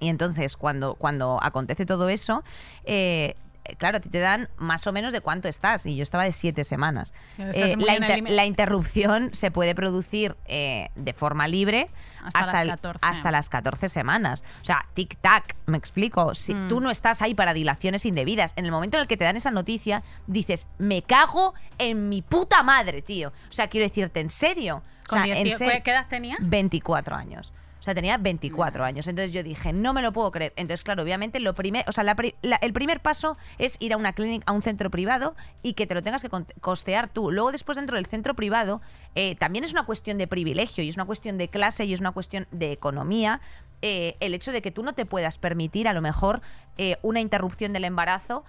Y 0.00 0.08
entonces, 0.08 0.56
cuando, 0.56 0.94
cuando 0.94 1.38
acontece 1.42 1.86
todo 1.86 2.08
eso, 2.10 2.44
eh, 2.84 3.34
claro, 3.78 3.96
a 3.96 4.00
ti 4.00 4.10
te 4.10 4.18
dan 4.20 4.48
más 4.58 4.86
o 4.86 4.92
menos 4.92 5.12
de 5.12 5.20
cuánto 5.22 5.48
estás, 5.48 5.86
y 5.86 5.96
yo 5.96 6.02
estaba 6.02 6.24
de 6.24 6.32
siete 6.32 6.64
semanas. 6.64 7.14
Eh, 7.38 7.74
la, 7.78 7.96
inter- 7.96 8.44
interrupción 8.44 9.30
se 9.32 9.50
puede 9.50 9.74
producir 9.74 10.36
eh, 10.46 10.90
de 10.96 11.12
forma 11.14 11.48
libre 11.48 11.88
Hasta 12.22 12.38
hasta, 12.40 12.52
las 12.52 12.62
el- 12.64 12.70
14. 12.70 12.98
hasta 13.02 13.30
las 13.30 13.48
14 13.48 13.88
semanas. 13.88 14.44
O 14.60 14.64
sea, 14.64 14.84
tic-tac, 14.94 15.54
me 15.64 15.78
explico. 15.78 16.34
Si 16.34 16.54
Mm. 16.54 16.68
tú 16.68 16.80
no 16.80 16.90
estás 16.90 17.22
ahí 17.22 17.34
para 17.34 17.54
dilaciones 17.54 18.04
indebidas, 18.04 18.52
en 18.56 18.66
el 18.66 18.70
momento 18.72 18.98
en 18.98 19.00
el 19.02 19.06
que 19.08 19.16
te 19.16 19.24
dan 19.24 19.36
esa 19.36 19.50
noticia, 19.50 20.02
dices, 20.26 20.68
me 20.78 21.00
cago 21.02 21.54
en 21.78 22.08
mi 22.10 22.20
puta 22.22 22.62
madre, 22.62 23.00
tío. 23.02 23.30
O 23.48 23.52
sea, 23.52 23.68
quiero 23.68 23.86
decirte, 23.86 24.20
¿en 24.20 24.28
serio? 24.30 24.82
O 25.06 25.08
Con 25.10 25.22
sea, 25.22 25.36
en 25.36 25.44
18 25.44 25.58
serio. 25.58 25.80
¿Qué 25.84 25.90
edad 25.92 26.06
tenías? 26.08 26.48
24 26.50 27.14
años. 27.16 27.52
O 27.78 27.82
sea, 27.86 27.94
tenía 27.94 28.16
24 28.18 28.84
años. 28.84 29.06
Entonces 29.06 29.32
yo 29.32 29.44
dije, 29.44 29.72
no 29.72 29.92
me 29.92 30.02
lo 30.02 30.12
puedo 30.12 30.32
creer. 30.32 30.52
Entonces, 30.56 30.82
claro, 30.82 31.04
obviamente, 31.04 31.38
lo 31.38 31.54
primer, 31.54 31.84
o 31.88 31.92
sea, 31.92 32.02
la 32.02 32.16
la- 32.42 32.56
el 32.56 32.72
primer 32.72 32.98
paso 33.00 33.36
es 33.58 33.76
ir 33.78 33.92
a 33.92 33.96
una 33.96 34.12
clínica, 34.12 34.42
a 34.46 34.52
un 34.52 34.62
centro 34.62 34.90
privado 34.90 35.36
y 35.62 35.74
que 35.74 35.86
te 35.86 35.94
lo 35.94 36.02
tengas 36.02 36.22
que 36.22 36.30
costear 36.60 37.08
tú. 37.08 37.30
Luego, 37.30 37.52
después, 37.52 37.76
dentro 37.76 37.96
del 37.96 38.06
centro 38.06 38.34
privado, 38.34 38.80
eh, 39.14 39.36
también 39.36 39.64
es 39.64 39.72
una 39.72 39.84
cuestión 39.84 40.18
de 40.18 40.26
privilegio 40.26 40.82
y 40.82 40.88
es 40.88 40.96
una 40.96 41.04
cuestión 41.04 41.38
de 41.38 41.46
clase 41.48 41.84
y 41.84 41.92
es 41.92 42.00
una 42.00 42.10
cuestión 42.12 42.46
de 42.50 42.72
economía. 42.72 43.40
eh, 43.82 44.16
el 44.20 44.32
hecho 44.32 44.52
de 44.52 44.62
que 44.62 44.70
tú 44.70 44.82
no 44.82 44.94
te 44.94 45.04
puedas 45.04 45.36
permitir, 45.36 45.86
a 45.86 45.92
lo 45.92 46.00
mejor, 46.00 46.40
eh, 46.78 46.96
una 47.02 47.20
interrupción 47.20 47.74
del 47.74 47.84
embarazo. 47.84 48.42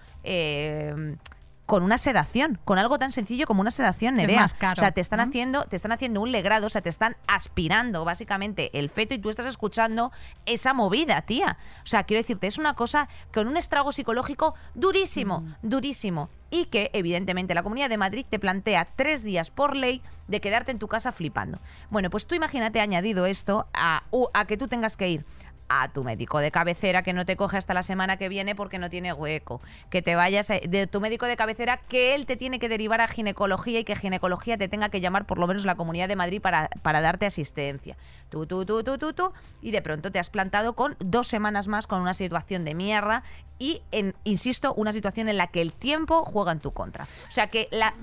Con 1.68 1.82
una 1.82 1.98
sedación, 1.98 2.58
con 2.64 2.78
algo 2.78 2.98
tan 2.98 3.12
sencillo 3.12 3.46
como 3.46 3.60
una 3.60 3.70
sedación, 3.70 4.14
Es 4.14 4.22
Nerea. 4.22 4.40
más 4.40 4.54
caro, 4.54 4.72
O 4.72 4.80
sea, 4.80 4.90
te 4.92 5.02
están 5.02 5.18
¿no? 5.18 5.24
haciendo, 5.24 5.64
te 5.64 5.76
están 5.76 5.92
haciendo 5.92 6.22
un 6.22 6.32
legrado, 6.32 6.64
o 6.66 6.70
sea, 6.70 6.80
te 6.80 6.88
están 6.88 7.14
aspirando 7.26 8.06
básicamente 8.06 8.70
el 8.78 8.88
feto 8.88 9.12
y 9.12 9.18
tú 9.18 9.28
estás 9.28 9.44
escuchando 9.44 10.10
esa 10.46 10.72
movida, 10.72 11.20
tía. 11.20 11.58
O 11.84 11.86
sea, 11.86 12.04
quiero 12.04 12.22
decirte, 12.22 12.46
es 12.46 12.56
una 12.56 12.72
cosa 12.72 13.10
con 13.34 13.46
un 13.48 13.58
estrago 13.58 13.92
psicológico 13.92 14.54
durísimo, 14.74 15.40
Mm. 15.40 15.54
durísimo. 15.60 16.30
Y 16.50 16.64
que, 16.66 16.88
evidentemente, 16.94 17.54
la 17.54 17.62
Comunidad 17.62 17.90
de 17.90 17.98
Madrid 17.98 18.24
te 18.30 18.38
plantea 18.38 18.88
tres 18.96 19.22
días 19.22 19.50
por 19.50 19.76
ley 19.76 20.00
de 20.26 20.40
quedarte 20.40 20.70
en 20.70 20.78
tu 20.78 20.88
casa 20.88 21.12
flipando. 21.12 21.58
Bueno, 21.90 22.08
pues 22.08 22.26
tú 22.26 22.34
imagínate 22.34 22.80
añadido 22.80 23.26
esto 23.26 23.66
a, 23.74 24.04
a 24.32 24.44
que 24.46 24.56
tú 24.56 24.68
tengas 24.68 24.96
que 24.96 25.10
ir 25.10 25.26
a 25.68 25.88
tu 25.92 26.04
médico 26.04 26.38
de 26.38 26.50
cabecera 26.50 27.02
que 27.02 27.12
no 27.12 27.26
te 27.26 27.36
coge 27.36 27.56
hasta 27.58 27.74
la 27.74 27.82
semana 27.82 28.16
que 28.16 28.28
viene 28.28 28.54
porque 28.54 28.78
no 28.78 28.88
tiene 28.90 29.12
hueco, 29.12 29.60
que 29.90 30.02
te 30.02 30.14
vayas 30.16 30.50
a- 30.50 30.58
de 30.60 30.86
tu 30.86 31.00
médico 31.00 31.26
de 31.26 31.36
cabecera 31.36 31.76
que 31.88 32.14
él 32.14 32.26
te 32.26 32.36
tiene 32.36 32.58
que 32.58 32.68
derivar 32.68 33.00
a 33.00 33.08
ginecología 33.08 33.80
y 33.80 33.84
que 33.84 33.94
ginecología 33.96 34.56
te 34.56 34.68
tenga 34.68 34.88
que 34.88 35.00
llamar 35.00 35.26
por 35.26 35.38
lo 35.38 35.46
menos 35.46 35.64
la 35.64 35.74
Comunidad 35.74 36.08
de 36.08 36.16
Madrid 36.16 36.40
para, 36.40 36.68
para 36.82 37.00
darte 37.00 37.26
asistencia. 37.26 37.96
Tú, 38.30 38.46
tú, 38.46 38.64
tú, 38.64 38.82
tú, 38.82 38.98
tú, 38.98 39.12
tú, 39.12 39.32
y 39.62 39.70
de 39.70 39.82
pronto 39.82 40.10
te 40.12 40.18
has 40.18 40.30
plantado 40.30 40.74
con 40.74 40.96
dos 41.00 41.28
semanas 41.28 41.68
más 41.68 41.86
con 41.86 42.00
una 42.00 42.14
situación 42.14 42.64
de 42.64 42.74
mierda 42.74 43.22
y, 43.60 43.82
en, 43.90 44.14
insisto, 44.24 44.72
una 44.74 44.92
situación 44.92 45.28
en 45.28 45.36
la 45.36 45.48
que 45.48 45.60
el 45.60 45.72
tiempo 45.72 46.24
juega 46.24 46.52
en 46.52 46.60
tu 46.60 46.70
contra. 46.72 47.04
O 47.28 47.30
sea 47.32 47.48
que 47.48 47.66
la, 47.72 47.94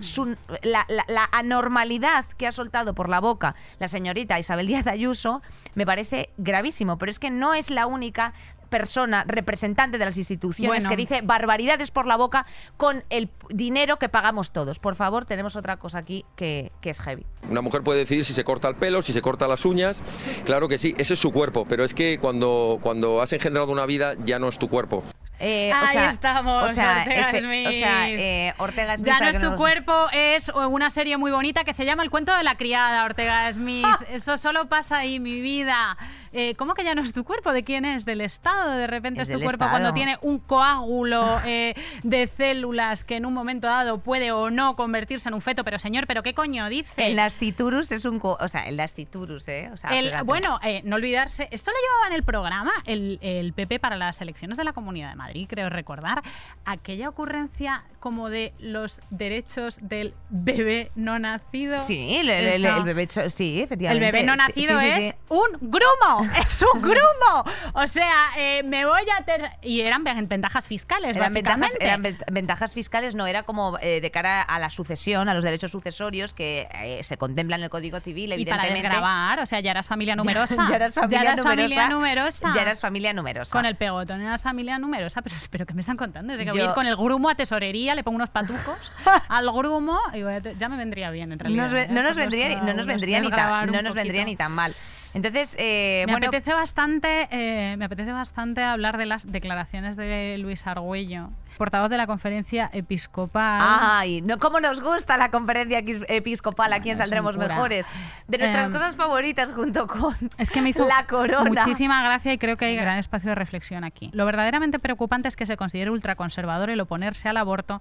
la, 0.64 0.86
la- 0.90 1.06
la 1.08 1.30
anormalidad 1.32 2.26
que 2.38 2.46
ha 2.48 2.52
soltado 2.52 2.94
por 2.94 3.08
la 3.10 3.20
boca 3.22 3.56
la 3.80 3.88
señorita 3.88 4.38
Isabel 4.38 4.68
Díaz 4.68 4.86
Ayuso 4.88 5.42
me 5.76 5.86
parece 5.86 6.30
gravísimo, 6.38 6.98
pero 6.98 7.10
es 7.10 7.20
que 7.20 7.32
no 7.32 7.54
es 7.56 7.70
la 7.70 7.88
única 7.88 8.34
persona 8.70 9.24
representante 9.28 9.98
de 9.98 10.06
las 10.06 10.18
instituciones 10.18 10.84
Bueno. 10.84 10.90
que 10.90 10.96
dice 10.98 11.22
barbaridades 11.22 11.92
por 11.92 12.08
la 12.08 12.18
boca 12.18 12.46
con 12.78 13.04
el 13.10 13.30
dinero 13.50 13.98
que 13.98 14.10
pagamos 14.10 14.52
todos. 14.52 14.80
Por 14.80 14.96
favor, 14.96 15.26
tenemos 15.26 15.56
otra 15.56 15.78
cosa 15.78 16.00
aquí 16.00 16.26
que, 16.36 16.72
que 16.82 16.90
es 16.90 17.00
heavy. 17.00 17.26
Una 17.50 17.62
mujer 17.62 17.84
puede 17.84 18.00
decidir 18.00 18.26
si 18.26 18.34
se 18.34 18.44
corta 18.44 18.68
el 18.68 18.76
pelo, 18.76 19.02
si 19.02 19.14
se 19.14 19.22
corta 19.22 19.48
las 19.48 19.66
uñas. 19.66 20.02
Claro 20.46 20.68
que 20.68 20.78
sí, 20.78 20.94
ese 20.98 21.14
es 21.14 21.20
su 21.20 21.32
cuerpo, 21.32 21.66
pero 21.70 21.84
es 21.84 21.94
que 21.94 22.18
cuando, 22.20 22.80
cuando 22.82 23.22
has 23.22 23.32
engendrado 23.34 23.72
una 23.72 23.86
vida 23.86 24.16
ya 24.26 24.40
no 24.40 24.50
es 24.50 24.58
tu 24.58 24.68
cuerpo. 24.68 25.04
Eh, 25.40 25.72
o 25.74 25.76
Ahí 25.76 25.88
sea, 25.90 26.10
estamos, 26.10 26.64
o 26.66 26.70
sea, 26.70 27.00
Ortega 27.00 27.32
espe- 27.32 27.40
Smith. 27.40 27.68
o 27.68 27.72
sea, 27.74 28.10
eh, 28.10 28.54
Ortega 28.58 28.98
Smith, 28.98 29.08
Ya 29.08 29.20
no 29.20 29.28
es 29.28 29.40
tu 29.40 29.46
nos- 29.48 29.56
cuerpo, 29.56 30.08
es 30.14 30.50
una 30.50 30.90
serie 30.90 31.18
muy 31.18 31.32
bonita 31.32 31.64
que 31.64 31.74
se 31.74 31.86
llama 31.86 32.04
El 32.04 32.10
cuento 32.10 32.36
de 32.36 32.44
la 32.44 32.56
criada, 32.56 33.04
Ortega 33.06 33.52
Smith. 33.54 33.86
Eso 34.10 34.38
solo 34.38 34.68
pasa 34.68 34.98
ahí, 35.00 35.20
mi 35.20 35.42
vida. 35.42 35.98
Eh, 36.38 36.56
¿Cómo 36.56 36.74
que 36.74 36.84
ya 36.84 36.96
no 36.96 37.02
es 37.02 37.14
tu 37.14 37.24
cuerpo? 37.24 37.54
¿De 37.54 37.64
quién 37.64 37.86
es? 37.86 38.04
¿Del 38.04 38.20
Estado? 38.22 38.72
De 38.72 38.88
repente 38.88 39.22
Es 39.22 39.30
es, 39.30 39.36
tu 39.36 39.42
cuerpo 39.42 39.64
Estado. 39.66 39.72
cuando 39.72 39.94
tiene 39.94 40.18
un 40.22 40.40
coágulo 40.40 41.40
eh, 41.46 41.76
de 42.04 42.28
células 42.28 43.06
que 43.06 43.16
en 43.16 43.26
un 43.26 43.34
momento 43.34 43.68
dado 43.68 44.00
puede 44.00 44.32
o 44.34 44.50
no 44.50 44.76
convertirse 44.76 45.30
en 45.30 45.36
un 45.36 45.42
feto. 45.42 45.64
Pero 45.64 45.80
señor, 45.80 46.08
¿pero 46.08 46.24
qué 46.24 46.34
coño 46.34 46.68
dice? 46.70 46.92
El 46.98 47.16
nasciturus 47.16 47.92
es 47.94 48.04
un... 48.06 48.20
co- 48.20 48.38
O 48.40 48.48
sea, 48.50 48.68
el 48.68 48.76
nasciturus, 48.78 49.48
¿eh? 49.48 49.70
O 49.74 49.78
sea, 49.78 49.92
El- 49.98 50.24
bueno, 50.24 50.60
eh, 50.64 50.82
no 50.84 50.98
olvidarse, 50.98 51.48
esto 51.52 51.72
lo 51.72 51.78
llevaba 51.78 52.08
en 52.08 52.14
el 52.14 52.24
programa 52.24 52.72
el, 52.86 53.18
el 53.22 53.54
PP 53.54 53.80
para 53.80 53.96
las 53.96 54.20
elecciones 54.20 54.58
de 54.58 54.64
la 54.66 54.74
Comunidad 54.74 55.10
de 55.10 55.16
Madrid, 55.16 55.25
creo 55.50 55.70
recordar, 55.70 56.24
aquella 56.66 57.10
ocurrencia 57.10 57.84
como 58.00 58.30
de 58.30 58.54
los 58.60 59.02
derechos 59.10 59.80
del 59.82 60.14
bebé 60.30 60.92
no 60.96 61.18
nacido. 61.20 61.80
Sí, 61.80 62.18
el, 62.18 62.30
el- 62.30 62.46
el- 62.48 62.66
el 62.66 62.84
bebé... 62.84 63.08
Sí, 63.30 63.58
El 63.58 63.64
efectivamente. 63.66 64.06
bebé 64.12 64.24
no 64.24 64.36
nacido 64.36 64.80
sí, 64.80 64.86
sí, 64.92 65.04
es 65.08 65.16
un 65.30 65.48
grumo, 65.62 66.30
es 66.42 66.62
un 66.74 66.82
grumo. 66.82 67.44
O 67.74 67.88
sea, 67.88 68.30
eh, 68.38 68.62
me 68.64 68.86
voy 68.86 69.02
a... 69.20 69.24
ter- 69.26 69.52
Y 69.62 69.82
eran 69.82 70.04
ve- 70.04 70.14
ventajas 70.28 70.66
fiscales, 70.66 71.16
Eran 71.16 71.34
ventajas, 71.34 71.60
básicamente. 71.62 71.86
eran 71.86 72.02
ven- 72.04 72.18
ventajas 72.32 72.74
fiscales, 72.74 73.16
no 73.16 73.26
era 73.28 73.44
como 73.44 73.78
eh, 73.82 74.02
de 74.02 74.12
cara 74.12 74.42
a 74.44 74.60
la 74.60 74.70
sucesión, 74.70 75.28
a 75.30 75.34
los 75.34 75.44
derechos 75.44 75.72
sucesorios 75.72 76.34
que 76.34 76.68
eh, 76.74 77.04
se 77.04 77.18
contemplan 77.18 77.60
en 77.62 77.66
el 77.66 77.70
Código 77.70 78.00
Civil, 78.02 78.26
y 78.34 78.46
para 78.46 78.64
evidentemente. 78.68 78.82
desgravar, 78.84 79.40
o 79.40 79.46
sea, 79.46 79.60
ya 79.62 79.72
eras 79.72 79.88
familia 79.88 80.16
numerosa. 80.16 80.68
Ya 80.70 80.76
eras 80.76 80.94
familia, 80.94 81.22
eras 81.22 81.38
numerosa, 81.38 81.50
familia 81.76 81.90
numerosa. 81.90 82.52
Ya 82.54 82.62
eras 82.62 82.82
familia 82.82 83.14
numerosa. 83.14 83.52
Con 83.52 83.66
el 83.66 83.76
pegotón 83.76 84.22
eras 84.22 84.42
familia 84.44 84.78
numerosa, 84.78 85.15
pero, 85.22 85.36
pero 85.50 85.66
¿qué 85.66 85.74
me 85.74 85.82
están 85.82 85.98
contando? 85.98 86.34
Desde 86.34 86.46
que 86.46 86.52
voy 86.52 86.62
a 86.62 86.66
ir 86.66 86.74
con 86.74 86.86
el 86.86 86.96
grumo 86.96 87.30
a 87.30 87.36
tesorería, 87.36 87.96
le 87.96 88.04
pongo 88.04 88.16
unos 88.16 88.30
patucos 88.30 88.92
al 89.28 89.52
grumo 89.52 90.00
y 90.14 90.22
a 90.22 90.40
ya 90.40 90.70
me 90.70 90.78
vendría 90.78 91.12
bien, 91.12 91.32
en 91.32 91.40
realidad. 91.40 91.64
Nos 91.64 91.74
¿eh? 91.74 91.88
no 91.90 92.04
nos 92.04 92.16
vendría, 92.16 92.62
no 92.62 92.74
nos 92.74 92.86
vendría 92.86 93.20
ni 93.20 93.30
tan, 93.30 93.72
no 93.72 93.82
nos 93.82 93.94
vendría 93.94 94.26
ni 94.26 94.36
tan 94.36 94.52
mal. 94.52 94.76
Entonces, 95.16 95.56
eh, 95.58 96.04
me 96.08 96.12
bueno, 96.12 96.28
apetece 96.28 96.54
bastante, 96.54 97.30
eh, 97.32 97.78
me 97.78 97.86
apetece 97.86 98.12
bastante 98.12 98.62
hablar 98.62 98.98
de 98.98 99.06
las 99.06 99.32
declaraciones 99.32 99.96
de 99.96 100.38
Luis 100.40 100.68
Argüello, 100.68 101.30
portavoz 101.58 101.90
de 101.90 101.96
la 101.96 102.06
conferencia 102.06 102.70
episcopal. 102.74 103.62
Ay, 103.82 104.22
no, 104.22 104.40
cómo 104.40 104.60
nos 104.60 104.82
gusta 104.82 105.16
la 105.16 105.32
conferencia 105.32 105.82
episcopal 106.10 106.74
aquí 106.74 106.90
en 106.90 106.98
Saldremos. 106.98 107.38
Mejores. 107.38 107.88
De 108.28 108.38
nuestras 108.40 108.68
Em, 108.68 108.74
cosas 108.74 108.98
favoritas 108.98 109.54
junto 109.54 109.88
con 109.88 110.16
Es 110.38 110.50
que 110.50 110.62
me 110.62 110.72
hizo 110.72 110.86
la 110.86 111.06
corona. 111.08 111.50
muchísima 111.50 112.04
gracia 112.04 112.34
y 112.34 112.38
creo 112.38 112.58
que 112.58 112.66
hay 112.66 112.76
gran 112.76 112.98
espacio 112.98 113.30
de 113.30 113.36
reflexión 113.36 113.86
aquí. 113.86 114.10
Lo 114.12 114.26
verdaderamente 114.26 114.80
preocupante 114.80 115.30
es 115.30 115.38
que 115.38 115.46
se 115.46 115.56
considere 115.56 115.92
ultraconservador 115.92 116.70
el 116.70 116.82
oponerse 116.82 117.30
al 117.30 117.38
aborto 117.38 117.80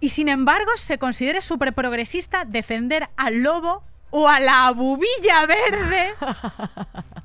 y 0.00 0.10
sin 0.10 0.28
embargo 0.28 0.70
se 0.76 0.98
considere 0.98 1.40
superprogresista 1.40 2.44
defender 2.44 3.08
al 3.16 3.36
lobo 3.42 3.82
o 4.10 4.28
a 4.28 4.40
la 4.40 4.70
bubilla 4.72 5.46
verde. 5.46 6.14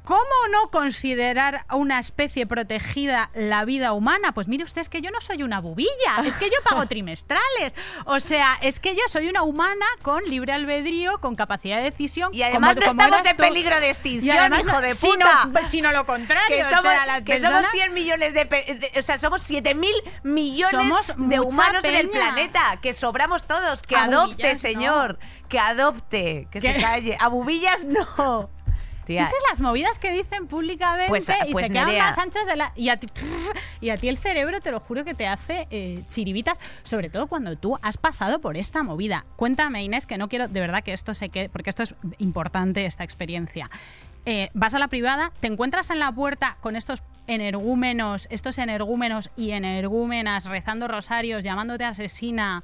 ¿Cómo 0.06 0.22
no 0.52 0.70
considerar 0.70 1.66
a 1.68 1.76
una 1.78 2.00
especie 2.00 2.46
protegida 2.46 3.32
la 3.34 3.66
vida 3.66 3.94
humana? 3.94 4.34
Pues 4.34 4.48
mire 4.48 4.64
usted, 4.64 4.82
es 4.82 4.88
que 4.90 5.02
yo 5.02 5.10
no 5.10 5.20
soy 5.20 5.42
una 5.42 5.60
bubilla, 5.62 6.22
es 6.24 6.36
que 6.36 6.46
yo 6.46 6.58
pago 6.64 6.86
trimestrales. 6.88 7.74
O 8.06 8.20
sea, 8.20 8.56
es 8.62 8.80
que 8.80 8.94
yo 8.94 9.02
soy 9.08 9.30
una 9.30 9.42
humana 9.42 9.86
con 10.04 10.24
libre 10.26 10.54
albedrío, 10.54 11.20
con 11.22 11.36
capacidad 11.36 11.78
de 11.78 11.86
decisión. 11.86 12.30
Y 12.36 12.44
además 12.44 12.76
como- 12.76 12.82
no 12.86 12.92
como 12.92 13.02
estamos 13.04 13.26
en 13.26 13.38
peligro 13.38 13.80
de 13.80 13.90
extinción, 13.90 14.38
además 14.38 14.60
hijo 14.62 14.82
de 14.82 14.92
sino- 14.94 15.14
puta. 15.16 15.66
Sino, 15.66 15.92
lo 15.92 16.06
contrario. 16.06 16.56
que 16.56 16.64
o 16.64 16.70
somos, 16.70 16.84
sea, 16.84 17.06
las 17.08 17.22
que 17.24 17.40
somos 17.42 17.54
personas- 17.62 17.72
100 17.74 17.94
millones 17.96 18.34
de, 18.36 18.92
o 18.98 19.02
sea 19.02 19.18
somos 19.18 19.42
7 19.42 19.74
mil 19.74 19.96
millones 20.22 20.72
Somos 20.72 21.08
de 21.18 21.40
humanos 21.40 21.84
en 21.84 21.96
el 21.96 22.10
planeta 22.10 22.78
que 22.82 22.94
sobramos 22.94 23.44
todos 23.46 23.82
que 23.82 23.96
A 23.96 24.04
adopte 24.04 24.34
bubillas, 24.36 24.60
señor 24.62 25.18
que 25.48 25.60
adopte 25.60 26.48
que 26.52 26.62
se 26.62 26.76
calle 26.76 27.18
a 27.20 27.28
bubillas 27.28 27.84
no 27.84 28.50
Tía, 29.06 29.22
Esas 29.22 29.34
las 29.50 29.62
movidas 29.62 30.00
que 30.00 30.12
dicen 30.12 30.48
públicamente 30.48 31.10
Pues, 31.10 31.30
y 31.48 31.52
pues, 31.52 31.68
se 31.68 31.74
quedan 31.74 31.88
Nerea. 31.88 32.10
más 32.10 32.18
anchos 32.18 32.46
de 32.48 32.56
la... 32.56 32.72
Y 32.76 32.90
a, 32.90 32.98
ti, 32.98 33.08
y 33.82 33.90
a 33.90 33.98
ti 33.98 34.10
el 34.10 34.18
cerebro, 34.18 34.60
te 34.62 34.72
lo 34.72 34.80
juro 34.80 35.06
que 35.06 35.14
te 35.14 35.28
hace 35.28 35.68
eh, 35.70 36.04
chiribitas, 36.10 36.60
sobre 36.84 37.10
todo 37.10 37.28
cuando 37.28 37.56
tú 37.56 37.78
has 37.82 37.98
pasado 37.98 38.40
por 38.40 38.58
esta 38.58 38.84
movida. 38.84 39.26
Cuéntame, 39.36 39.84
Inés, 39.84 40.06
que 40.06 40.18
no 40.18 40.28
quiero 40.28 40.48
de 40.48 40.60
verdad 40.60 40.84
que 40.84 40.92
esto 40.92 41.14
se 41.14 41.30
quede, 41.30 41.50
porque 41.50 41.70
esto 41.70 41.84
es 41.84 41.94
importante, 42.18 42.86
esta 42.86 43.04
experiencia. 43.04 43.70
Eh, 44.26 44.50
vas 44.56 44.74
a 44.74 44.80
la 44.80 44.88
privada, 44.88 45.32
te 45.40 45.46
encuentras 45.46 45.92
en 45.92 46.00
la 46.00 46.12
puerta 46.12 46.58
con 46.62 46.76
estos 46.76 47.04
energúmenos, 47.28 48.28
estos 48.32 48.58
energúmenos 48.58 49.30
y 49.36 49.52
energúmenas 49.52 50.46
rezando 50.46 50.88
rosarios, 50.88 51.44
llamándote 51.44 51.84
asesina, 51.84 52.64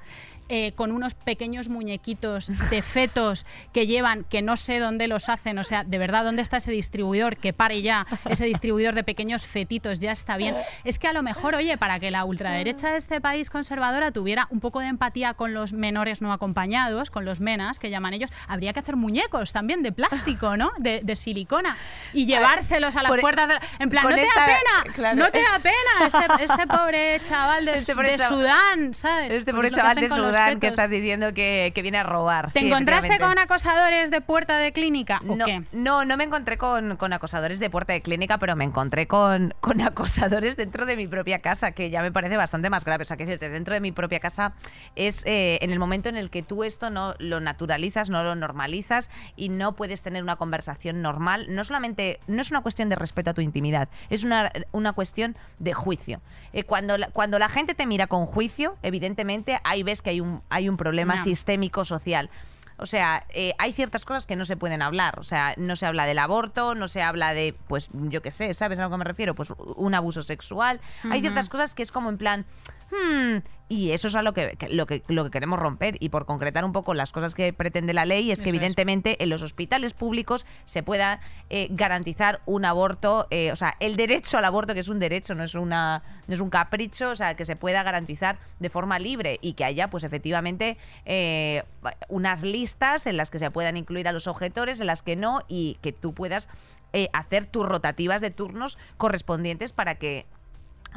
eh, 0.54 0.74
con 0.74 0.92
unos 0.92 1.16
pequeños 1.16 1.70
muñequitos 1.70 2.52
de 2.70 2.82
fetos 2.82 3.46
que 3.74 3.88
llevan, 3.88 4.26
que 4.26 4.42
no 4.42 4.58
sé 4.58 4.80
dónde 4.80 5.08
los 5.08 5.30
hacen, 5.30 5.58
o 5.58 5.64
sea, 5.64 5.84
de 5.86 5.98
verdad, 5.98 6.26
¿dónde 6.26 6.42
está 6.42 6.58
ese 6.58 6.72
distribuidor? 6.72 7.38
Que 7.38 7.54
pare 7.54 7.82
ya, 7.82 8.06
ese 8.30 8.46
distribuidor 8.46 8.94
de 8.94 9.04
pequeños 9.04 9.48
fetitos, 9.48 10.00
ya 10.00 10.12
está 10.12 10.36
bien. 10.38 10.56
Es 10.84 11.00
que 11.00 11.08
a 11.08 11.14
lo 11.14 11.24
mejor, 11.24 11.56
oye, 11.56 11.78
para 11.78 12.00
que 12.00 12.12
la 12.12 12.26
ultraderecha 12.26 12.92
de 12.92 12.98
este 12.98 13.22
país 13.22 13.50
conservadora 13.50 14.12
tuviera 14.12 14.48
un 14.50 14.60
poco 14.60 14.82
de 14.82 14.88
empatía 14.88 15.34
con 15.34 15.54
los 15.54 15.72
menores 15.74 16.22
no 16.22 16.34
acompañados, 16.34 17.10
con 17.12 17.24
los 17.24 17.40
menas, 17.40 17.80
que 17.80 17.90
llaman 17.90 18.14
ellos, 18.14 18.30
habría 18.48 18.74
que 18.74 18.80
hacer 18.80 18.98
muñecos 18.98 19.54
también 19.54 19.82
de 19.84 19.92
plástico, 19.94 20.58
¿no? 20.58 20.72
De, 20.80 21.00
de 21.02 21.16
silicona. 21.16 21.78
Y 22.14 22.26
llevárselos 22.26 22.96
a 22.98 23.04
las 23.04 23.12
por- 23.12 23.22
puertas 23.22 23.48
de 23.48 23.54
la... 23.54 23.62
En 23.80 23.90
plan, 23.90 24.04
no 24.04 24.14
te 24.14 24.24
esta- 24.24 24.40
da 24.42 24.46
pena, 24.48 24.94
claro. 24.94 25.16
no 25.16 25.32
te 25.32 25.42
da 25.42 25.60
pena 25.60 26.26
este, 26.28 26.44
este 26.44 26.68
pobre 26.68 27.22
chaval 27.30 27.66
de, 27.66 27.74
Este 27.76 27.96
pobre 27.96 28.12
de 28.12 28.18
chaval- 28.18 28.30
Sudán, 28.30 28.94
¿sabes? 28.94 29.32
Este 29.32 29.54
Pues 29.54 29.56
pobre 29.56 29.72
chaval 29.72 29.96
de 29.96 30.10
con 30.10 30.18
que 30.60 30.68
estás 30.68 30.90
diciendo 30.90 31.34
que, 31.34 31.72
que 31.74 31.82
viene 31.82 31.98
a 31.98 32.04
robar. 32.04 32.52
¿Te 32.52 32.60
sí, 32.60 32.68
encontraste 32.68 33.20
con 33.20 33.38
acosadores 33.38 34.12
de 34.12 34.22
puerta 34.22 34.58
de 34.58 34.72
clínica 34.72 35.22
o 35.28 35.36
no, 35.36 35.46
qué? 35.46 35.64
No, 35.72 36.06
no 36.06 36.18
me 36.18 36.24
encontré 36.24 36.58
con, 36.58 36.96
con 36.98 37.14
acosadores 37.14 37.60
de 37.60 37.70
puerta 37.70 37.94
de 37.94 38.02
clínica, 38.02 38.38
pero 38.38 38.56
me 38.56 38.64
encontré 38.64 39.08
con, 39.08 39.54
con 39.60 39.82
acosadores 39.82 40.58
dentro 40.58 40.86
de 40.86 40.96
mi 40.96 41.08
propia 41.08 41.40
casa, 41.40 41.72
que 41.72 41.90
ya 41.90 42.02
me 42.02 42.12
parece 42.12 42.38
bastante 42.38 42.70
más 42.70 42.86
grave. 42.86 43.04
O 43.04 43.06
sea, 43.06 43.18
que 43.18 43.26
decirte, 43.26 43.50
dentro 43.50 43.74
de 43.74 43.82
mi 43.82 43.92
propia 43.92 44.20
casa 44.20 44.54
es 44.96 45.24
eh, 45.26 45.60
en 45.62 45.72
el 45.72 45.80
momento 45.80 46.10
en 46.10 46.18
el 46.18 46.30
que 46.30 46.44
tú 46.44 46.64
esto 46.64 46.90
no 46.90 47.16
lo 47.20 47.40
naturalizas, 47.40 48.10
no 48.10 48.24
lo 48.24 48.36
normalizas 48.36 49.10
y 49.36 49.50
no 49.50 49.76
puedes 49.76 50.02
tener 50.02 50.24
una 50.24 50.36
conversación 50.36 51.02
normal. 51.02 51.48
No 51.50 51.64
solamente, 51.64 52.20
no 52.28 52.42
es 52.42 52.52
una 52.52 52.62
cuestión 52.62 52.90
de 52.90 52.96
respeto 52.96 53.32
a 53.32 53.34
tu 53.34 53.42
intimidad, 53.42 53.90
es 54.10 54.24
una, 54.24 54.52
una 54.72 54.94
cuestión 54.94 55.36
de 55.60 55.74
juicio. 55.74 56.22
Eh, 56.54 56.64
cuando, 56.64 56.98
la, 56.98 57.10
cuando 57.10 57.40
la 57.40 57.50
gente 57.50 57.76
te 57.76 57.86
mira 57.86 58.08
con 58.08 58.26
juicio, 58.26 58.78
evidentemente 58.82 59.60
ahí 59.64 59.84
ves 59.84 60.02
que 60.02 60.12
hay 60.12 60.21
un, 60.22 60.42
hay 60.50 60.70
un 60.70 60.78
problema 60.78 61.22
sistémico 61.24 61.86
social. 61.86 62.30
O 62.78 62.88
sea, 62.88 63.26
eh, 63.30 63.54
hay 63.60 63.74
ciertas 63.74 64.06
cosas 64.06 64.26
que 64.26 64.36
no 64.36 64.44
se 64.44 64.58
pueden 64.58 64.82
hablar. 64.82 65.20
O 65.20 65.24
sea, 65.24 65.54
no 65.56 65.76
se 65.76 65.86
habla 65.86 66.08
del 66.08 66.18
aborto, 66.18 66.74
no 66.74 66.88
se 66.88 67.04
habla 67.04 67.32
de, 67.32 67.56
pues, 67.68 67.90
yo 67.94 68.24
qué 68.24 68.32
sé, 68.32 68.56
¿sabes 68.56 68.80
a 68.80 68.82
lo 68.82 68.90
que 68.90 68.98
me 68.98 69.04
refiero? 69.04 69.36
Pues 69.36 69.54
un 69.76 69.94
abuso 69.94 70.24
sexual. 70.24 70.82
Hay 71.04 71.22
ciertas 71.22 71.48
cosas 71.48 71.76
que 71.76 71.84
es 71.84 71.92
como 71.92 72.10
en 72.10 72.18
plan, 72.18 72.46
hmm, 72.92 73.38
y 73.72 73.92
eso 73.92 74.10
es 74.10 74.18
a 74.18 74.22
lo 74.22 74.34
que, 74.34 74.58
lo 74.70 74.86
que 74.86 75.02
lo 75.08 75.24
que 75.24 75.32
queremos 75.32 75.58
romper. 75.58 75.96
Y 76.02 76.10
por 76.10 76.26
concretar 76.26 76.66
un 76.66 76.74
poco 76.74 76.94
las 76.94 77.14
cosas 77.14 77.34
que 77.34 77.54
pretende 77.54 77.94
la 77.94 78.04
ley, 78.04 78.30
es 78.30 78.42
que 78.42 78.50
es. 78.50 78.54
evidentemente 78.54 79.24
en 79.24 79.30
los 79.30 79.42
hospitales 79.44 79.94
públicos 79.94 80.46
se 80.66 80.84
pueda 80.84 81.22
eh, 81.50 81.70
garantizar 81.72 82.42
un 82.46 82.66
aborto, 82.66 83.28
eh, 83.30 83.50
o 83.54 83.56
sea, 83.56 83.78
el 83.80 83.96
derecho 83.96 84.38
al 84.38 84.44
aborto, 84.44 84.74
que 84.74 84.82
es 84.82 84.90
un 84.90 85.00
derecho, 85.00 85.36
no 85.36 85.46
es 85.46 85.56
una 85.56 86.04
no 86.28 86.34
es 86.34 86.42
un 86.42 86.50
capricho, 86.50 87.12
o 87.12 87.16
sea, 87.16 87.36
que 87.36 87.46
se 87.46 87.56
pueda 87.56 87.82
garantizar 87.82 88.40
de 88.60 88.70
forma 88.70 89.00
libre 89.00 89.40
y 89.42 89.54
que 89.54 89.64
haya, 89.64 89.90
pues 89.90 90.04
efectivamente, 90.04 90.78
eh, 91.06 91.64
unas 92.10 92.44
listas 92.44 93.08
en 93.08 93.16
las 93.16 93.32
que 93.32 93.40
se 93.40 93.52
puedan 93.52 93.78
incluir 93.78 94.06
a 94.10 94.12
los 94.12 94.28
objetores, 94.28 94.82
en 94.82 94.88
las 94.88 95.02
que 95.02 95.16
no, 95.16 95.44
y 95.48 95.78
que 95.82 95.94
tú 95.94 96.14
puedas 96.14 96.50
hacer 97.14 97.46
tus 97.46 97.66
rotativas 97.66 98.22
de 98.22 98.32
turnos 98.32 98.78
correspondientes 98.98 99.72
para 99.72 99.96
que 99.96 100.26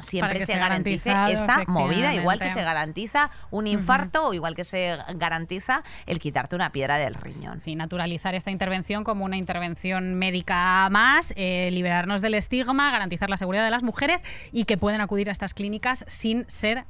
siempre 0.01 0.45
se 0.45 0.57
garantice 0.57 1.13
esta 1.29 1.65
movida, 1.67 2.15
igual 2.15 2.39
que 2.39 2.51
se 2.51 2.63
garantiza 2.63 3.31
un 3.51 3.67
infarto 3.67 4.29
o 4.29 4.35
igual 4.35 4.55
que 4.55 4.65
se 4.65 4.99
garantiza 5.15 5.83
el 6.07 6.19
quitarte 6.19 6.57
una 6.57 6.71
piedra 6.71 6.99
del 6.99 7.15
riñón. 7.15 7.61
Sí, 7.61 7.75
naturalizar 7.77 8.35
esta 8.35 8.51
intervención 8.51 9.05
como 9.05 9.25
una 9.25 9.37
intervención 9.37 10.15
médica 10.15 10.89
más, 10.91 11.33
eh, 11.37 11.71
liberarnos 11.73 12.21
del 12.21 12.35
estigma, 12.35 12.91
garantizar 12.91 13.31
la 13.31 13.37
seguridad 13.37 13.65
de 13.65 13.71
las 13.71 13.83
mujeres 13.83 14.23
y 14.53 14.65
que 14.65 14.77
pueden 14.77 15.01
acudir 15.01 15.29
a 15.29 15.33
estas 15.33 15.55
clínicas 15.55 16.05
sin 16.09 16.45
ser 16.49 16.85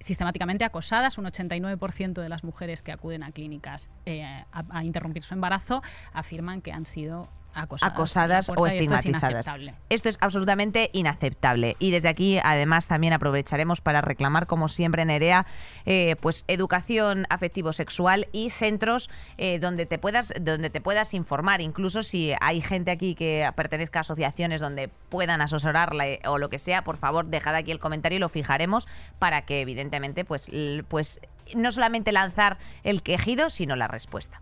sistemáticamente 0.00 0.64
acosadas. 0.64 1.18
Un 1.18 1.26
89% 1.26 2.20
de 2.20 2.28
las 2.28 2.44
mujeres 2.44 2.82
que 2.82 2.92
acuden 2.92 3.22
a 3.22 3.32
clínicas 3.32 3.90
eh, 4.06 4.24
a, 4.24 4.64
a 4.70 4.84
interrumpir 4.84 5.22
su 5.22 5.34
embarazo 5.34 5.82
afirman 6.12 6.60
que 6.60 6.72
han 6.72 6.86
sido 6.86 7.28
acosadas, 7.54 8.48
o 8.48 8.52
esto 8.52 8.66
es 8.66 8.74
estigmatizadas. 8.74 9.46
Esto 9.88 10.08
es 10.08 10.18
absolutamente 10.20 10.90
inaceptable. 10.92 11.76
Y 11.78 11.90
desde 11.90 12.08
aquí, 12.08 12.38
además, 12.42 12.86
también 12.86 13.12
aprovecharemos 13.12 13.80
para 13.80 14.00
reclamar, 14.00 14.46
como 14.46 14.68
siempre, 14.68 15.04
Nerea, 15.04 15.46
eh, 15.86 16.16
pues 16.20 16.44
educación 16.48 17.26
afectivo-sexual 17.30 18.28
y 18.32 18.50
centros 18.50 19.10
eh, 19.38 19.58
donde 19.58 19.86
te 19.86 19.98
puedas, 19.98 20.32
donde 20.40 20.70
te 20.70 20.80
puedas 20.80 21.14
informar. 21.14 21.60
Incluso 21.60 22.02
si 22.02 22.32
hay 22.40 22.60
gente 22.60 22.90
aquí 22.90 23.14
que 23.14 23.48
pertenezca 23.54 24.00
a 24.00 24.02
asociaciones 24.02 24.60
donde 24.60 24.88
puedan 25.08 25.40
asesorarla 25.40 26.08
eh, 26.08 26.20
o 26.26 26.38
lo 26.38 26.50
que 26.50 26.58
sea, 26.58 26.84
por 26.84 26.96
favor, 26.96 27.26
dejad 27.26 27.54
aquí 27.54 27.70
el 27.70 27.78
comentario 27.78 28.16
y 28.16 28.20
lo 28.20 28.28
fijaremos 28.28 28.88
para 29.18 29.42
que, 29.42 29.60
evidentemente, 29.60 30.24
pues, 30.24 30.50
pues 30.88 31.20
no 31.54 31.72
solamente 31.72 32.12
lanzar 32.12 32.58
el 32.82 33.02
quejido, 33.02 33.50
sino 33.50 33.76
la 33.76 33.88
respuesta. 33.88 34.40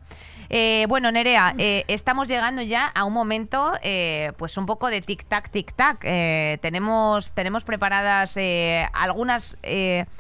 Eh, 0.49 0.85
bueno, 0.89 1.11
Nerea, 1.11 1.55
eh, 1.57 1.85
estamos 1.89 2.29
llegando 2.29 2.61
ya 2.61 2.87
a 2.87 3.05
un 3.05 3.15
momento, 3.15 3.73
eh, 3.83 4.33
pues 4.37 4.57
un 4.59 4.67
poco 4.67 4.89
de 4.89 5.03
tic-tac, 5.03 5.51
tic-tac. 5.51 6.01
Tenemos, 6.61 7.33
tenemos 7.33 7.65
preparadas 7.65 8.37
algunas 8.93 9.57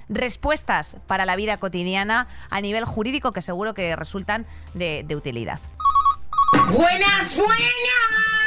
respuestas 0.08 0.96
para 1.06 1.26
la 1.26 1.36
vida 1.36 1.58
cotidiana 1.58 2.28
a 2.48 2.60
nivel 2.60 2.84
jurídico 2.86 3.32
que 3.32 3.42
seguro 3.42 3.74
que 3.74 3.94
resultan 3.94 4.46
de, 4.74 5.04
de 5.06 5.16
utilidad. 5.16 5.60
Buenas, 6.70 7.38
Buenas, 7.38 8.41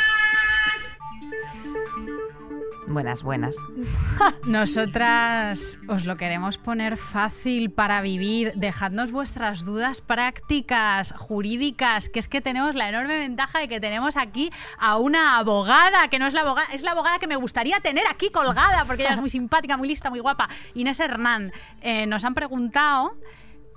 buenas. 3.24 3.58
Nosotras 4.48 5.80
os 5.88 6.06
lo 6.06 6.16
queremos 6.16 6.58
poner 6.58 6.98
fácil 6.98 7.72
para 7.72 8.02
vivir. 8.02 8.54
Dejadnos 8.56 9.12
vuestras 9.12 9.66
dudas 9.66 10.02
prácticas, 10.02 11.14
jurídicas, 11.18 12.10
que 12.10 12.20
es 12.20 12.28
que 12.28 12.42
tenemos 12.42 12.76
la 12.76 12.90
enorme 12.90 13.18
ventaja 13.18 13.60
de 13.60 13.68
que 13.68 13.80
tenemos 13.80 14.18
aquí 14.18 14.52
a 14.78 14.98
una 14.98 15.38
abogada, 15.38 16.08
que 16.10 16.20
no 16.20 16.28
es 16.28 16.34
la 16.34 16.42
abogada, 16.42 16.68
es 16.74 16.84
la 16.84 16.92
abogada 16.92 17.20
que 17.20 17.28
me 17.28 17.36
gustaría 17.36 17.80
tener 17.80 18.04
aquí 18.10 18.30
colgada, 18.30 18.86
porque 18.86 19.04
ella 19.04 19.14
es 19.14 19.22
muy 19.22 19.30
simpática, 19.30 19.78
muy 19.78 19.88
lista, 19.88 20.10
muy 20.10 20.20
guapa. 20.20 20.50
Inés 20.74 21.00
Hernán, 21.00 21.52
eh, 21.82 22.06
nos 22.06 22.24
han 22.24 22.34
preguntado 22.34 23.16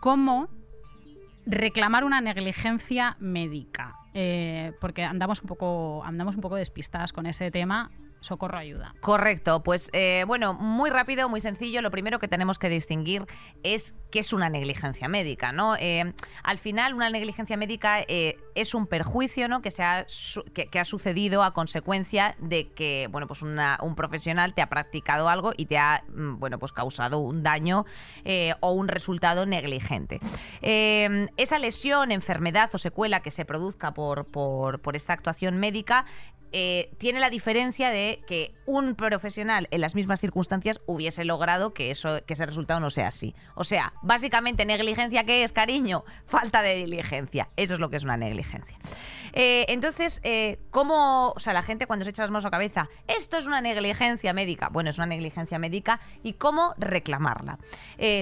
cómo 0.01 0.49
reclamar 1.47 2.05
una 2.05 2.21
negligencia 2.21 3.17
médica. 3.21 3.95
Eh, 4.15 4.73
porque 4.81 5.05
andamos 5.05 5.43
un 5.43 5.49
poco 5.49 6.03
andamos 6.05 6.35
un 6.35 6.41
poco 6.41 6.57
despistadas 6.57 7.13
con 7.13 7.27
ese 7.27 7.51
tema. 7.51 7.91
Socorro 8.21 8.59
ayuda. 8.59 8.95
Correcto, 9.01 9.62
pues 9.62 9.91
eh, 9.93 10.25
bueno, 10.27 10.55
muy 10.55 10.91
rápido, 10.91 11.29
muy 11.29 11.41
sencillo. 11.41 11.83
Lo 11.83 11.91
primero 11.91 12.19
que 12.19 12.29
tenemos 12.29 12.59
que 12.59 12.69
distinguir 12.69 13.27
es 13.62 13.95
qué 14.11 14.21
es 14.21 14.33
una 14.33 14.49
negligencia 14.49 15.09
médica, 15.09 15.53
¿no? 15.53 15.77
Eh, 15.77 16.12
al 16.43 16.59
final, 16.59 16.95
una 16.95 17.11
negligencia 17.11 17.57
médica 17.57 18.01
eh, 18.01 18.37
es 18.55 18.75
un 18.75 18.87
perjuicio, 18.87 19.49
¿no? 19.49 19.62
Que, 19.62 19.71
se 19.71 19.85
ha, 19.85 20.07
que, 20.53 20.79
ha 20.79 20.85
sucedido 20.85 21.43
a 21.45 21.53
consecuencia 21.53 22.35
de 22.39 22.73
que, 22.73 23.09
bueno, 23.11 23.27
pues 23.29 23.43
un 23.43 23.95
profesional 23.95 24.55
te 24.55 24.62
ha 24.62 24.69
practicado 24.69 25.29
algo 25.29 25.53
y 25.57 25.66
te 25.66 25.79
ha, 25.79 26.03
mm, 26.09 26.39
bueno, 26.39 26.59
pues 26.59 26.73
causado 26.73 27.21
un 27.21 27.43
daño 27.43 27.87
o 28.61 28.73
un 28.73 28.89
resultado 28.89 29.47
negligente. 29.47 30.21
Esa 30.61 31.59
lesión, 31.59 32.11
enfermedad 32.11 32.71
o 32.73 32.79
secuela 32.79 33.21
que 33.21 33.31
se 33.31 33.45
produzca 33.45 33.95
por, 33.95 34.27
por 34.27 34.97
esta 34.97 35.12
actuación 35.12 35.59
médica 35.59 36.05
eh, 36.53 36.91
tiene 36.99 37.21
la 37.21 37.31
diferencia 37.31 37.91
de 37.91 38.23
que 38.27 38.55
un 38.67 38.95
profesional 38.95 39.69
en 39.71 39.81
las 39.81 39.95
mismas 39.95 40.21
circunstancias 40.21 40.81
hubiese 40.87 41.25
logrado 41.25 41.75
que 41.75 41.91
eso 41.91 42.21
que 42.27 42.35
ese 42.35 42.47
resultado 42.47 42.81
no 42.81 42.91
sea 42.91 43.09
así. 43.09 43.35
O 43.55 43.65
sea, 43.65 43.93
básicamente 44.03 44.65
negligencia 44.65 45.25
qué 45.25 45.45
es, 45.45 45.53
cariño, 45.53 46.05
falta 46.27 46.63
de 46.63 46.75
diligencia. 46.75 47.49
Eso 47.57 47.75
es 47.75 47.81
lo 47.81 47.91
que 47.91 47.97
es 47.97 48.05
una 48.05 48.17
negligencia. 48.17 48.79
Eh, 49.35 49.67
entonces, 49.69 50.21
eh, 50.25 50.59
¿cómo, 50.71 51.33
o 51.37 51.39
sea, 51.39 51.53
la 51.53 51.63
gente 51.63 51.87
cuando 51.87 52.05
se 52.05 52.11
echa 52.11 52.23
las 52.23 52.31
manos 52.31 52.47
a 52.47 52.51
cabeza, 52.51 52.89
esto 53.07 53.37
es 53.37 53.47
una 53.47 53.61
negligencia 53.61 54.33
médica? 54.33 54.71
Bueno, 54.71 54.89
es 54.91 54.97
una 54.97 55.07
negligencia 55.07 55.59
médica 55.59 56.01
y 56.23 56.33
cómo 56.33 56.75
reclamarla. 56.79 57.59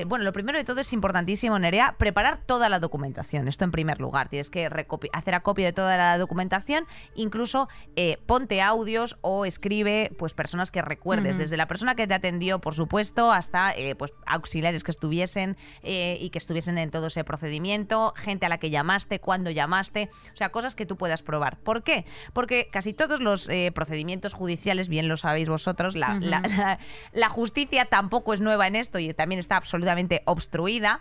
Bueno, 0.07 0.25
lo 0.25 0.33
primero 0.33 0.59
de 0.59 0.65
todo 0.65 0.81
es 0.81 0.93
importantísimo, 0.93 1.59
Nerea, 1.59 1.95
preparar 1.97 2.41
toda 2.45 2.69
la 2.69 2.81
documentación. 2.81 3.47
Esto 3.49 3.65
en 3.65 3.71
primer 3.71 4.01
lugar. 4.01 4.29
Tienes 4.29 4.51
que 4.51 4.69
hacer 5.13 5.35
acopio 5.35 5.65
de 5.65 5.73
toda 5.73 5.97
la 5.97 6.19
documentación, 6.19 6.87
incluso 7.15 7.69
eh, 8.17 8.21
ponte 8.27 8.61
audios 8.63 9.17
o 9.21 9.45
escribe 9.45 10.11
pues 10.19 10.35
personas 10.35 10.71
que 10.71 10.83
recuerdes, 10.83 11.39
desde 11.39 11.57
la 11.57 11.67
persona 11.67 11.95
que 11.95 12.07
te 12.07 12.15
atendió, 12.15 12.61
por 12.61 12.75
supuesto, 12.75 13.31
hasta 13.33 13.73
eh, 13.77 13.95
pues 13.95 14.13
auxiliares 14.27 14.85
que 14.85 14.91
estuviesen 14.91 15.57
eh, 15.83 16.19
y 16.21 16.31
que 16.31 16.39
estuviesen 16.39 16.79
en 16.79 16.91
todo 16.91 17.07
ese 17.09 17.25
procedimiento, 17.25 18.13
gente 18.17 18.47
a 18.47 18.49
la 18.49 18.59
que 18.59 18.71
llamaste, 18.71 19.21
cuándo 19.21 19.51
llamaste, 19.51 20.11
o 20.33 20.37
sea, 20.37 20.51
cosas 20.51 20.75
que 20.75 20.87
tú 20.87 20.97
puedas 20.97 21.23
probar. 21.23 21.59
¿Por 21.59 21.83
qué? 21.83 22.05
Porque 22.33 22.69
casi 22.73 22.93
todos 22.93 23.21
los 23.21 23.49
eh, 23.49 23.71
procedimientos 23.75 24.35
judiciales, 24.35 24.89
bien 24.89 25.09
lo 25.09 25.17
sabéis 25.17 25.49
vosotros, 25.49 25.97
la, 25.97 26.17
Ujú. 26.17 26.27
la- 26.27 26.41
la- 26.41 26.79
la 27.13 27.29
justicia 27.29 27.85
tampoco 27.87 28.35
es 28.35 28.41
nueva 28.41 28.67
en 28.67 28.77
esto 28.77 28.99
y 28.99 29.13
también 29.15 29.39
está 29.39 29.57
absolutamente 29.57 30.23
obstruida. 30.27 31.01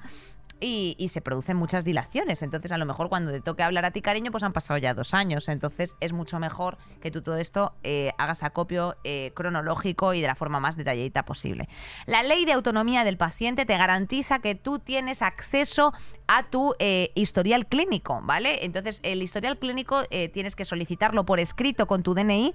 Y, 0.60 1.08
se 1.10 1.22
producen 1.22 1.58
muchas 1.58 1.86
dilaciones. 1.86 2.42
Entonces, 2.42 2.72
a 2.72 2.78
lo 2.78 2.86
mejor 2.86 3.10
cuando 3.10 3.32
te 3.32 3.42
toque 3.42 3.64
hablar 3.64 3.86
a 3.86 3.92
ti, 3.92 4.02
cariño, 4.02 4.32
pues 4.32 4.44
han 4.44 4.54
pasado 4.54 4.78
ya 4.78 4.94
dos 4.94 5.14
años. 5.14 5.50
Entonces, 5.50 5.96
es 6.00 6.14
mucho 6.14 6.40
mejor 6.40 6.78
que 7.02 7.12
tú 7.12 7.22
todo 7.22 7.38
esto 7.38 7.74
eh, 7.84 8.12
hagas 8.18 8.44
acopio 8.44 8.96
eh, 9.04 9.32
cronológico 9.36 10.14
y 10.14 10.22
de 10.22 10.28
la 10.28 10.36
forma 10.36 10.60
más 10.60 10.76
detalladita 10.76 11.24
posible. 11.24 11.70
La 12.06 12.24
ley 12.24 12.46
de 12.46 12.54
autonomía 12.54 13.04
del 13.04 13.18
paciente 13.18 13.66
te 13.66 13.78
garantiza 13.78 14.40
que 14.40 14.56
tú 14.56 14.80
tienes 14.80 15.22
acceso 15.22 15.94
a 16.28 16.50
tu 16.50 16.76
eh, 16.80 17.12
historial 17.16 17.68
clínico, 17.68 18.22
¿vale? 18.24 18.66
Entonces, 18.66 19.00
el 19.04 19.22
historial 19.22 19.60
clínico 19.60 20.04
tienes 20.34 20.56
que 20.56 20.66
solicitarlo 20.66 21.26
por 21.26 21.40
escrito 21.40 21.88
con 21.88 22.04
tu 22.04 22.14
DNI 22.14 22.54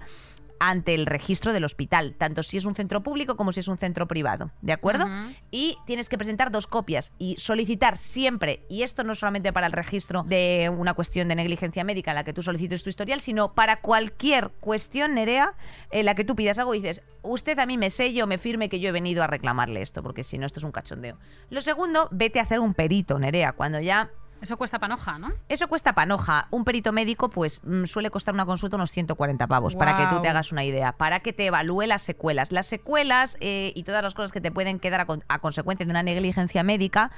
ante 0.60 0.94
el 0.94 1.06
registro 1.06 1.54
del 1.54 1.64
hospital, 1.64 2.14
tanto 2.18 2.42
si 2.42 2.58
es 2.58 2.66
un 2.66 2.74
centro 2.74 3.02
público 3.02 3.34
como 3.34 3.50
si 3.50 3.60
es 3.60 3.68
un 3.68 3.78
centro 3.78 4.06
privado, 4.06 4.50
¿de 4.60 4.74
acuerdo? 4.74 5.06
Y 5.50 5.78
tienes 5.86 6.10
que 6.10 6.18
presentar 6.18 6.52
dos 6.52 6.66
copias 6.66 7.12
y 7.18 7.36
solicitar 7.38 7.96
siempre, 7.96 8.66
y 8.68 8.82
esto 8.82 9.02
no 9.02 9.14
solamente 9.14 9.54
para 9.54 9.66
el 9.66 9.72
registro 9.72 10.22
de 10.22 10.70
una 10.72 10.92
cuestión 10.92 11.28
de 11.28 11.34
negligencia 11.34 11.82
médica 11.82 12.10
en 12.10 12.16
la 12.16 12.24
que 12.24 12.34
tú 12.34 12.42
solicites 12.42 12.84
tu 12.84 12.90
historial, 12.90 13.20
sino 13.20 13.54
para 13.54 13.80
cualquier 13.80 14.50
cuestión, 14.60 15.14
Nerea, 15.14 15.54
en 15.90 16.04
la 16.04 16.14
que 16.14 16.24
tú 16.24 16.36
pidas 16.36 16.58
algo 16.58 16.74
y 16.74 16.80
dices, 16.80 17.02
usted 17.22 17.58
a 17.58 17.64
mí 17.64 17.78
me 17.78 17.88
sello, 17.88 18.26
me 18.26 18.36
firme 18.36 18.68
que 18.68 18.80
yo 18.80 18.90
he 18.90 18.92
venido 18.92 19.22
a 19.22 19.26
reclamarle 19.26 19.80
esto, 19.80 20.02
porque 20.02 20.24
si 20.24 20.36
no, 20.36 20.44
esto 20.44 20.60
es 20.60 20.64
un 20.64 20.72
cachondeo. 20.72 21.16
Lo 21.48 21.62
segundo, 21.62 22.08
vete 22.10 22.38
a 22.38 22.42
hacer 22.42 22.60
un 22.60 22.74
perito, 22.74 23.18
Nerea, 23.18 23.52
cuando 23.52 23.80
ya 23.80 24.10
Eso 24.40 24.56
cuesta 24.56 24.78
panoja, 24.78 25.18
¿no? 25.18 25.28
eso 25.48 25.68
cuesta 25.68 25.92
panoja. 25.94 26.46
Un 26.50 26.64
perito 26.64 26.92
médico, 26.92 27.28
pues 27.28 27.60
mm, 27.64 27.84
suele 27.84 28.10
costar 28.10 28.32
una 28.34 28.46
consulta 28.46 28.76
unos 28.76 28.90
140 28.90 29.46
pavos, 29.46 29.74
para 29.76 29.96
que 29.96 30.06
tú 30.16 30.22
te 30.22 30.28
hagas 30.28 30.50
una 30.52 30.64
idea, 30.64 30.92
para 30.92 31.20
que 31.20 31.32
te 31.32 31.46
evalúe 31.46 31.82
las 31.82 32.02
secuelas. 32.02 32.50
Las 32.52 32.66
secuelas 32.66 33.36
eh, 33.40 33.72
y 33.74 33.82
todas 33.82 34.02
las 34.02 34.14
cosas 34.14 34.32
que 34.32 34.40
te 34.40 34.50
pueden 34.50 34.78
quedar 34.80 35.00
a, 35.02 35.06
con- 35.06 35.24
a 35.28 35.38
consecuencia 35.40 35.84
de 35.84 35.90
una 35.90 36.02
negligencia 36.02 36.62
médica, 36.62 37.10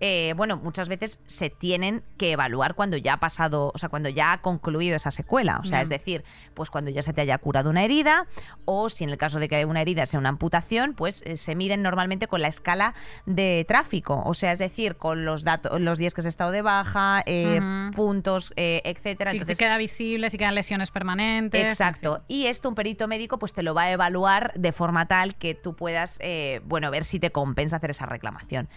eh, 0.00 0.34
bueno, 0.36 0.56
muchas 0.58 0.88
veces 0.88 1.20
se 1.26 1.50
tienen 1.50 2.02
que 2.18 2.32
evaluar 2.32 2.74
cuando 2.74 2.96
ya 2.96 3.14
ha 3.14 3.20
pasado, 3.20 3.70
o 3.74 3.78
sea, 3.78 3.88
cuando 3.88 4.08
ya 4.08 4.32
ha 4.32 4.40
concluido 4.40 4.96
esa 4.96 5.10
secuela. 5.10 5.58
O 5.60 5.64
sea, 5.64 5.78
Mm. 5.78 5.82
es 5.82 5.88
decir, 5.88 6.24
pues 6.54 6.68
cuando 6.70 6.90
ya 6.90 7.02
se 7.02 7.12
te 7.12 7.20
haya 7.20 7.38
curado 7.38 7.70
una 7.70 7.84
herida, 7.84 8.26
o 8.64 8.88
si 8.88 9.04
en 9.04 9.10
el 9.10 9.18
caso 9.18 9.38
de 9.38 9.48
que 9.48 9.64
una 9.64 9.80
herida 9.80 10.06
sea 10.06 10.18
una 10.20 10.30
amputación, 10.30 10.94
pues 10.94 11.22
eh, 11.22 11.36
se 11.36 11.54
miden 11.54 11.82
normalmente 11.82 12.26
con 12.26 12.42
la 12.42 12.48
escala 12.48 12.94
de 13.24 13.64
tráfico. 13.68 14.22
O 14.24 14.34
sea, 14.34 14.52
es 14.52 14.58
decir, 14.58 14.96
con 14.96 15.24
los 15.24 15.44
datos, 15.44 15.80
los 15.80 15.98
días 15.98 16.12
que 16.12 16.20
has 16.22 16.26
estado 16.26 16.50
de 16.50 16.62
baja, 16.62 17.22
eh, 17.26 17.60
puntos, 17.94 18.52
etcétera. 18.56 19.30
Si 19.30 19.36
Entonces, 19.36 19.58
te 19.58 19.64
queda 19.64 19.78
visible, 19.78 20.28
si 20.30 20.38
quedan 20.38 20.54
lesiones 20.54 20.90
permanentes. 20.90 21.64
Exacto. 21.64 22.22
Y 22.28 22.46
esto 22.46 22.68
un 22.68 22.74
perito 22.74 23.06
médico 23.08 23.38
pues 23.38 23.52
te 23.52 23.62
lo 23.62 23.74
va 23.74 23.82
a 23.84 23.92
evaluar 23.92 24.52
de 24.56 24.72
forma 24.72 25.06
tal 25.06 25.36
que 25.36 25.54
tú 25.54 25.74
puedas, 25.76 26.18
bueno, 26.64 26.90
ver 26.90 27.04
si 27.04 27.20
te 27.20 27.30
compensa 27.30 27.76
hacer 27.76 27.90
esa 27.90 28.06
reclamación. 28.06 28.68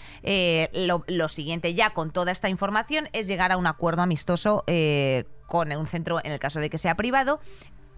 Lo, 0.73 1.03
lo 1.17 1.29
siguiente 1.29 1.73
ya 1.73 1.91
con 1.91 2.11
toda 2.11 2.31
esta 2.31 2.49
información 2.49 3.09
es 3.13 3.27
llegar 3.27 3.51
a 3.51 3.57
un 3.57 3.67
acuerdo 3.67 4.01
amistoso 4.01 4.63
eh, 4.67 5.25
con 5.47 5.71
un 5.71 5.87
centro 5.87 6.19
en 6.23 6.31
el 6.31 6.39
caso 6.39 6.59
de 6.59 6.69
que 6.69 6.77
sea 6.77 6.95
privado. 6.95 7.39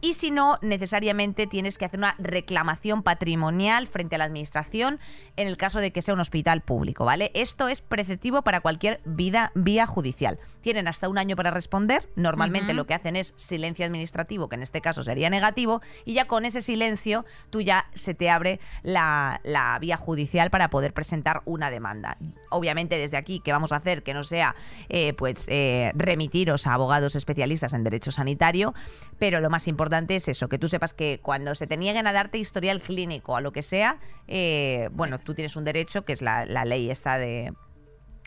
Y 0.02 0.14
si 0.14 0.32
no, 0.32 0.58
necesariamente 0.62 1.46
tienes 1.46 1.78
que 1.78 1.86
hacer 1.86 2.00
una 2.00 2.16
reclamación 2.20 3.04
patrimonial 3.04 3.88
frente 3.88 4.16
a 4.16 4.18
la 4.18 4.26
administración 4.26 5.00
en 5.36 5.48
el 5.48 5.58
caso 5.58 5.80
de 5.80 5.92
que 5.92 6.02
sea 6.02 6.14
un 6.14 6.20
hospital 6.20 6.62
público, 6.62 7.06
¿vale? 7.06 7.32
Esto 7.34 7.68
es 7.68 7.82
preceptivo 7.82 8.42
para 8.42 8.62
cualquier 8.62 9.02
vida, 9.04 9.52
vía 9.56 9.86
judicial. 9.86 10.40
Tienen 10.62 10.88
hasta 10.88 11.10
un 11.10 11.18
año 11.18 11.36
para 11.36 11.52
responder. 11.52 12.08
Normalmente 12.16 12.74
lo 12.74 12.86
que 12.86 12.94
hacen 12.94 13.16
es 13.16 13.34
silencio 13.38 13.86
administrativo, 13.86 14.50
que 14.50 14.56
en 14.56 14.64
este 14.64 14.82
caso 14.82 15.04
sería 15.04 15.30
negativo, 15.30 15.82
y 16.06 16.14
ya 16.14 16.26
con 16.26 16.46
ese 16.46 16.62
silencio 16.62 17.26
tú 17.50 17.62
ya 17.62 17.86
se 17.94 18.14
te 18.14 18.30
abre 18.30 18.60
la, 18.84 19.42
la 19.44 19.78
vía 19.80 19.98
judicial 19.98 20.50
para 20.50 20.70
poder 20.70 20.94
presentar 20.94 21.42
una 21.46 21.72
demanda. 21.72 22.18
Obviamente 22.50 22.98
desde 22.98 23.18
aquí, 23.18 23.42
¿qué 23.44 23.52
vamos 23.52 23.72
a 23.72 23.78
hacer? 23.78 24.04
Que 24.04 24.14
no 24.14 24.24
sea 24.24 24.56
eh, 24.90 25.14
pues 25.14 25.46
eh, 25.48 25.92
remitiros 25.96 26.68
a 26.68 26.74
abogados 26.74 27.16
especialistas 27.16 27.74
en 27.74 27.84
derecho 27.84 28.12
sanitario, 28.12 28.74
pero 29.20 29.42
lo 29.42 29.50
más 29.50 29.68
importante 29.68 30.16
es 30.16 30.28
eso, 30.28 30.48
que 30.48 30.58
tú 30.58 30.68
sepas 30.68 30.94
que 30.94 31.20
cuando 31.22 31.54
se 31.54 31.68
te 31.68 31.78
nieguen 31.78 32.08
a 32.08 32.14
darte 32.14 32.38
historial 32.38 32.82
clínico 32.82 33.36
a 33.36 33.42
lo 33.42 33.52
que 33.52 33.62
sea, 33.62 34.00
eh, 34.28 34.90
bueno, 34.94 35.20
tú 35.20 35.34
tienes 35.34 35.56
un 35.56 35.66
derecho, 35.66 36.06
que 36.06 36.14
es 36.14 36.22
la, 36.22 36.46
la 36.46 36.66
ley 36.66 36.90
esta 36.90 37.18
de 37.18 37.54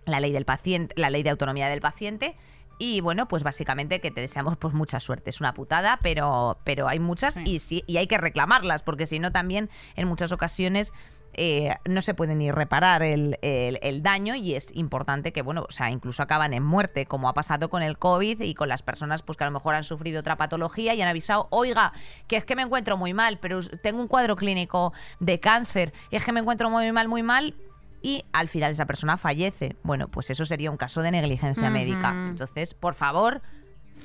la 0.05 0.20
ley 0.20 0.32
del 0.32 0.45
paciente, 0.45 0.95
la 0.99 1.11
ley 1.11 1.22
de 1.22 1.30
autonomía 1.30 1.68
del 1.68 1.80
paciente. 1.80 2.36
Y 2.78 3.01
bueno, 3.01 3.28
pues 3.28 3.45
básicamente 3.45 4.01
que 4.01 4.11
te 4.11 4.20
deseamos 4.20 4.57
pues 4.57 4.74
mucha 4.74 4.99
suerte. 4.99 5.30
Es 5.30 5.40
una 5.40 5.55
putada, 5.55 6.01
pero, 6.03 6.59
pero 6.64 6.88
hay 6.88 6.99
muchas 6.99 7.36
y 7.45 7.61
sí, 7.61 7.84
y 7.86 7.99
hay 7.99 8.09
que 8.09 8.18
reclamarlas, 8.18 8.82
porque 8.82 9.07
si 9.07 9.20
no 9.20 9.30
también 9.30 9.70
en 9.95 10.09
muchas 10.09 10.32
ocasiones 10.32 10.93
eh, 11.35 11.74
no 11.89 12.03
se 12.03 12.14
puede 12.14 12.35
ni 12.35 12.51
reparar 12.51 13.03
el, 13.03 13.39
el- 13.43 13.78
el 13.83 14.03
daño 14.03 14.35
y 14.35 14.55
es 14.55 14.70
importante 14.74 15.33
que, 15.33 15.43
bueno, 15.43 15.64
o 15.68 15.72
sea, 15.72 15.91
incluso 15.91 16.22
acaban 16.22 16.53
en 16.53 16.62
muerte, 16.62 17.07
como 17.07 17.28
ha 17.28 17.35
pasado 17.35 17.70
con 17.70 17.83
el 17.83 17.99
COVID 17.99 18.41
y 18.43 18.55
con 18.55 18.68
las 18.68 18.83
personas 18.83 19.22
pues 19.22 19.39
que 19.39 19.45
a 19.45 19.47
lo 19.47 19.53
mejor 19.53 19.74
han 19.74 19.85
sufrido 19.85 20.20
otra 20.20 20.37
patología 20.37 20.95
y 20.95 21.03
han 21.03 21.09
avisado, 21.09 21.49
oiga, 21.51 21.93
que 22.26 22.37
es 22.37 22.45
que 22.45 22.57
me 22.57 22.62
encuentro 22.62 22.97
muy 22.97 23.14
mal, 23.14 23.39
pero 23.41 23.61
tengo 23.83 24.01
un 24.01 24.09
cuadro 24.09 24.37
clínico 24.37 24.93
de 25.20 25.41
cáncer 25.41 25.93
y 26.11 26.16
es 26.16 26.24
que 26.24 26.33
me 26.33 26.41
encuentro 26.41 26.68
muy 26.70 26.91
mal, 26.93 27.09
muy 27.09 27.22
mal, 27.22 27.55
y 28.05 28.24
al 28.33 28.49
final 28.49 28.72
esa 28.72 28.85
persona 28.87 29.16
fallece. 29.16 29.76
Bueno, 29.85 30.09
pues 30.09 30.28
eso 30.30 30.45
sería 30.45 30.70
un 30.72 30.76
caso 30.76 31.03
de 31.03 31.12
negligencia 31.12 31.70
médica. 31.70 32.11
Entonces, 32.30 32.74
por 32.74 32.95
favor, 32.95 33.43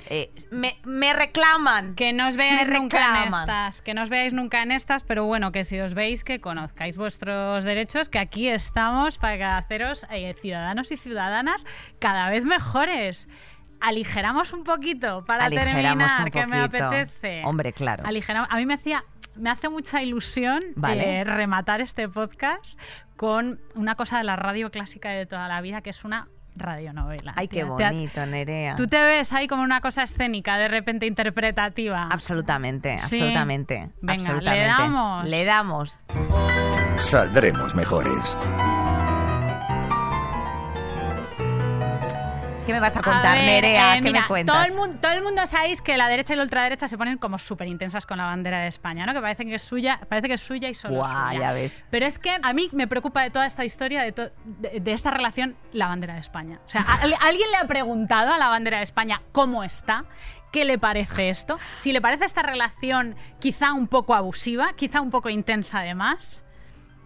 eh, 0.09 0.31
me, 0.51 0.77
me 0.83 1.13
reclaman. 1.13 1.95
Que 1.95 2.13
no 2.13 2.27
os 2.27 2.37
veáis 2.37 2.69
nunca 2.69 3.23
en 3.23 3.29
estas, 3.29 3.81
que 3.81 3.93
no 3.93 4.03
os 4.03 4.09
veáis 4.09 4.33
nunca 4.33 4.63
en 4.63 4.71
estas, 4.71 5.03
pero 5.03 5.25
bueno, 5.25 5.51
que 5.51 5.63
si 5.63 5.79
os 5.79 5.93
veis, 5.93 6.23
que 6.23 6.39
conozcáis 6.39 6.97
vuestros 6.97 7.63
derechos, 7.63 8.09
que 8.09 8.19
aquí 8.19 8.47
estamos 8.47 9.17
para 9.17 9.57
haceros 9.57 10.05
eh, 10.09 10.35
ciudadanos 10.41 10.91
y 10.91 10.97
ciudadanas 10.97 11.65
cada 11.99 12.29
vez 12.29 12.43
mejores. 12.43 13.27
Aligeramos 13.79 14.53
un 14.53 14.63
poquito 14.63 15.23
para 15.25 15.45
Aligeramos 15.45 16.07
terminar, 16.15 16.31
que 16.31 16.47
me 16.47 16.59
apetece. 16.61 17.43
Hombre, 17.45 17.73
claro. 17.73 18.03
Aligeramos. 18.05 18.49
A 18.51 18.57
mí 18.57 18.65
me 18.65 18.73
hacía 18.73 19.03
me 19.37 19.49
hace 19.51 19.69
mucha 19.69 20.01
ilusión 20.01 20.63
Vale. 20.75 21.19
eh, 21.19 21.23
rematar 21.23 21.81
este 21.81 22.09
podcast 22.09 22.79
con 23.15 23.59
una 23.75 23.95
cosa 23.95 24.17
de 24.17 24.23
la 24.23 24.35
radio 24.35 24.71
clásica 24.71 25.09
de 25.09 25.25
toda 25.25 25.47
la 25.47 25.61
vida, 25.61 25.81
que 25.81 25.91
es 25.91 26.03
una 26.03 26.27
radionovela. 26.59 27.33
Ay, 27.35 27.47
qué 27.47 27.57
Te- 27.57 27.65
te- 27.65 27.83
bonito, 27.85 28.25
Nerea. 28.25 28.75
Tú 28.75 28.87
te 28.87 29.01
ves 29.01 29.31
ahí 29.33 29.47
como 29.47 29.63
una 29.63 29.81
cosa 29.81 30.03
escénica, 30.03 30.57
de 30.57 30.67
repente 30.67 31.05
interpretativa. 31.05 32.07
Absolutamente, 32.11 32.97
Sí. 32.97 33.03
absolutamente. 33.03 33.89
Venga, 34.01 34.13
absolutamente. 34.23 34.59
le 34.61 34.67
damos. 34.67 35.25
Le 35.25 35.45
damos. 35.45 36.03
Saldremos 36.97 37.75
mejores. 37.75 38.37
¿Qué 42.67 42.73
me 42.73 42.79
vas 42.81 42.95
a 42.95 42.99
A 42.99 43.01
contar, 43.01 43.37
ver, 43.37 43.45
Nerea? 43.45 43.93
eh, 43.93 44.01
¿Qué 44.01 44.01
mira, 44.03 44.21
me 44.23 44.27
cuentas? 44.27 44.53
Todo 44.55 44.65
el, 44.65 44.73
mundo, 44.73 44.99
todo 45.01 45.11
el 45.13 45.23
mundo 45.23 45.47
sabéis 45.47 45.81
que 45.81 45.95
la 45.97 46.07
derecha 46.09 46.33
y 46.33 46.35
la 46.35 46.43
ultraderecha 46.43 46.87
se 46.89 46.97
ponen 46.97 47.17
como 47.17 47.39
súper 47.39 47.67
intensas 47.69 48.05
con 48.05 48.17
la 48.17 48.25
bandera 48.25 48.59
de 48.59 48.67
España, 48.67 49.05
¿no? 49.05 49.13
Que 49.13 49.21
parece 49.21 49.45
que 49.45 49.55
es 49.55 49.61
suya, 49.63 50.01
parece 50.09 50.27
que 50.27 50.33
es 50.33 50.41
suya 50.41 50.67
y 50.67 50.73
solo 50.73 50.95
Buah, 50.95 51.29
suya. 51.29 51.39
ya 51.39 51.53
ves. 51.53 51.85
Pero 51.89 52.05
es 52.05 52.19
que 52.19 52.37
a 52.43 52.53
mí 52.53 52.69
me 52.73 52.85
preocupa 52.87 53.21
de 53.21 53.29
toda 53.31 53.45
esta 53.45 53.63
historia, 53.63 54.01
de, 54.03 54.11
to- 54.11 54.29
de, 54.43 54.81
de 54.81 54.91
esta 54.91 55.09
relación, 55.11 55.55
la 55.71 55.87
bandera 55.87 56.15
de 56.15 56.19
España. 56.19 56.59
O 56.65 56.69
sea, 56.69 56.81
¿a- 56.81 56.99
¿alguien 57.27 57.49
le 57.51 57.57
ha 57.57 57.65
preguntado 57.67 58.33
a 58.33 58.37
la 58.37 58.49
bandera 58.49 58.77
de 58.79 58.83
España 58.83 59.21
cómo 59.31 59.63
está? 59.63 60.03
¿Qué 60.51 60.65
le 60.65 60.77
parece 60.77 61.29
esto? 61.29 61.57
Si 61.77 61.93
le 61.93 62.01
parece 62.01 62.25
esta 62.25 62.41
relación 62.41 63.15
quizá 63.39 63.71
un 63.73 63.87
poco 63.87 64.13
abusiva, 64.13 64.73
quizá 64.75 64.99
un 64.99 65.09
poco 65.11 65.29
intensa 65.29 65.79
además, 65.79 66.43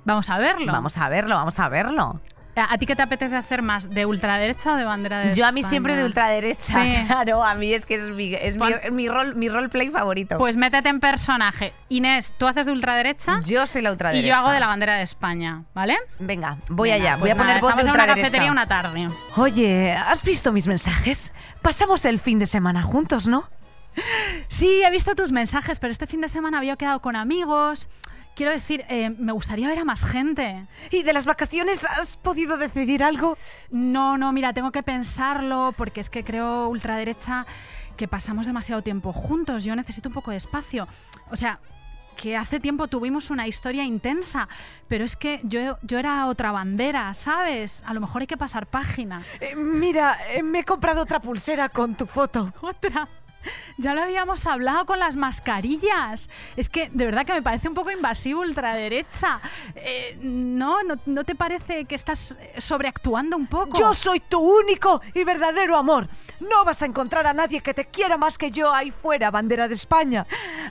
vamos 0.06 0.28
a 0.30 0.38
verlo. 0.40 0.72
Vamos 0.72 0.98
a 0.98 1.08
verlo, 1.10 1.36
vamos 1.36 1.60
a 1.60 1.70
verlo. 1.70 2.20
¿A, 2.56 2.78
ti 2.78 2.86
qué 2.86 2.96
te 2.96 3.02
apetece 3.02 3.36
hacer 3.36 3.62
más? 3.62 3.90
¿De 3.90 4.06
ultraderecha 4.06 4.74
o 4.74 4.76
de 4.76 4.84
bandera 4.84 5.20
de 5.20 5.34
Yo 5.34 5.46
a 5.46 5.52
mí 5.52 5.64
siempre 5.64 5.96
de 5.96 6.06
ultraderecha, 6.06 6.84
Sí. 6.84 6.94
claro, 7.08 7.44
a 7.44 7.56
mí 7.56 7.74
es 7.74 7.86
que 7.86 7.96
es 7.96 8.10
mi, 8.10 8.34
es 8.34 8.58
mi, 8.92 9.08
rol, 9.08 9.36
mi 9.36 9.50
roleplay 9.50 9.90
favorito. 9.90 10.38
Pues 10.38 10.58
métete 10.58 10.90
en 10.90 11.00
personaje. 11.00 11.74
Inés, 11.90 12.34
tú 12.38 12.48
haces 12.48 12.66
de 12.66 12.72
ultraderecha 12.72 13.40
yo 13.46 13.68
soy 13.68 13.82
la 13.82 13.92
ultraderecha. 13.92 14.26
y 14.26 14.30
yo 14.30 14.36
hago 14.36 14.52
de 14.52 14.60
la 14.60 14.68
bandera 14.68 14.96
de 14.96 15.04
España, 15.04 15.64
¿vale? 15.74 15.98
Venga, 16.20 16.58
voy 16.70 16.90
Venga, 16.90 17.04
allá, 17.04 17.16
voy 17.16 17.22
pues 17.22 17.34
a 17.34 17.38
poner 17.38 17.56
nada, 17.56 17.62
voz 17.62 17.84
de 17.84 17.90
en 17.90 17.96
una 17.96 18.08
cafetería 18.08 18.52
una 18.52 18.68
tarde. 18.68 19.10
Oye, 19.36 19.94
¿has 19.94 20.24
visto 20.24 20.52
mis 20.52 20.68
mensajes? 20.68 21.34
Pasamos 21.62 22.06
el 22.06 22.20
fin 22.20 22.40
de 22.40 22.46
semana 22.46 22.82
juntos, 22.84 23.28
¿no? 23.28 23.50
Sí, 24.48 24.84
he 24.84 24.92
visto 24.92 25.16
tus 25.16 25.32
mensajes, 25.32 25.80
pero 25.80 25.92
este 25.92 26.08
fin 26.08 26.22
de 26.22 26.30
semana 26.30 26.58
había 26.58 26.76
quedado 26.78 27.02
con 27.02 27.16
amigos. 27.16 27.90
Quiero 28.36 28.52
decir, 28.52 28.86
eh, 28.88 29.10
me 29.10 29.34
gustaría 29.34 29.68
ver 29.68 29.80
a 29.80 29.86
más 29.86 30.04
gente. 30.04 30.66
¿Y 30.90 31.04
de 31.04 31.14
las 31.14 31.26
vacaciones 31.26 31.86
has 31.86 32.18
podido 32.18 32.58
decidir 32.58 33.04
algo? 33.04 33.38
No, 33.70 34.18
no, 34.18 34.32
mira, 34.32 34.54
tengo 34.54 34.72
que 34.72 34.84
pensarlo 34.84 35.74
porque 35.78 36.00
es 36.02 36.10
que 36.10 36.24
creo 36.24 36.70
ultraderecha 36.70 37.46
que 37.98 38.08
pasamos 38.08 38.46
demasiado 38.46 38.82
tiempo 38.82 39.12
juntos. 39.12 39.64
Yo 39.64 39.76
necesito 39.76 40.10
un 40.10 40.16
poco 40.16 40.32
de 40.32 40.38
espacio. 40.38 40.88
O 41.30 41.36
sea, 41.36 41.60
que 42.16 42.38
hace 42.38 42.60
tiempo 42.60 42.88
tuvimos 42.88 43.30
una 43.32 43.48
historia 43.48 43.84
intensa, 43.84 44.48
pero 44.88 45.06
es 45.06 45.16
que 45.16 45.42
yo, 45.44 45.78
yo 45.82 45.98
era 45.98 46.28
otra 46.28 46.52
bandera, 46.52 47.14
¿sabes? 47.14 47.84
A 47.86 47.94
lo 47.94 48.02
mejor 48.02 48.22
hay 48.22 48.28
que 48.28 48.38
pasar 48.38 48.68
página. 48.68 49.24
Eh, 49.40 49.56
mira, 49.56 50.18
eh, 50.34 50.44
me 50.44 50.60
he 50.60 50.64
comprado 50.64 51.02
otra 51.02 51.20
pulsera 51.20 51.70
con 51.70 51.96
tu 51.96 52.06
foto. 52.06 52.54
Otra. 52.62 53.08
Ya 53.78 53.94
lo 53.94 54.04
habíamos 54.04 54.46
hablado 54.46 54.86
con 54.86 55.00
las 55.00 55.16
mascarillas. 55.16 56.30
Es 56.56 56.70
que 56.70 56.90
de 56.92 57.06
verdad 57.06 57.26
que 57.26 57.34
me 57.34 57.42
parece 57.42 57.68
un 57.68 57.74
poco 57.74 57.92
invasivo 57.92 58.42
ultraderecha. 58.42 59.40
Eh, 59.76 60.18
¿no, 60.22 60.84
¿no, 60.84 60.96
¿No 61.06 61.24
te 61.24 61.36
parece 61.36 61.86
que 61.86 61.96
estás 61.96 62.38
sobreactuando 62.58 63.38
un 63.38 63.48
poco? 63.48 63.78
Yo 63.78 63.94
soy 63.94 64.20
tu 64.20 64.40
único 64.40 65.02
y 65.14 65.24
verdadero 65.24 65.78
amor. 65.78 66.08
No 66.40 66.66
vas 66.66 66.82
a 66.82 66.86
encontrar 66.86 67.28
a 67.28 67.34
nadie 67.34 67.62
que 67.62 67.74
te 67.74 67.86
quiera 67.86 68.18
más 68.18 68.38
que 68.38 68.52
yo 68.52 68.74
ahí 68.74 68.92
fuera, 68.92 69.32
bandera 69.32 69.68
de 69.68 69.76
España. 69.76 70.26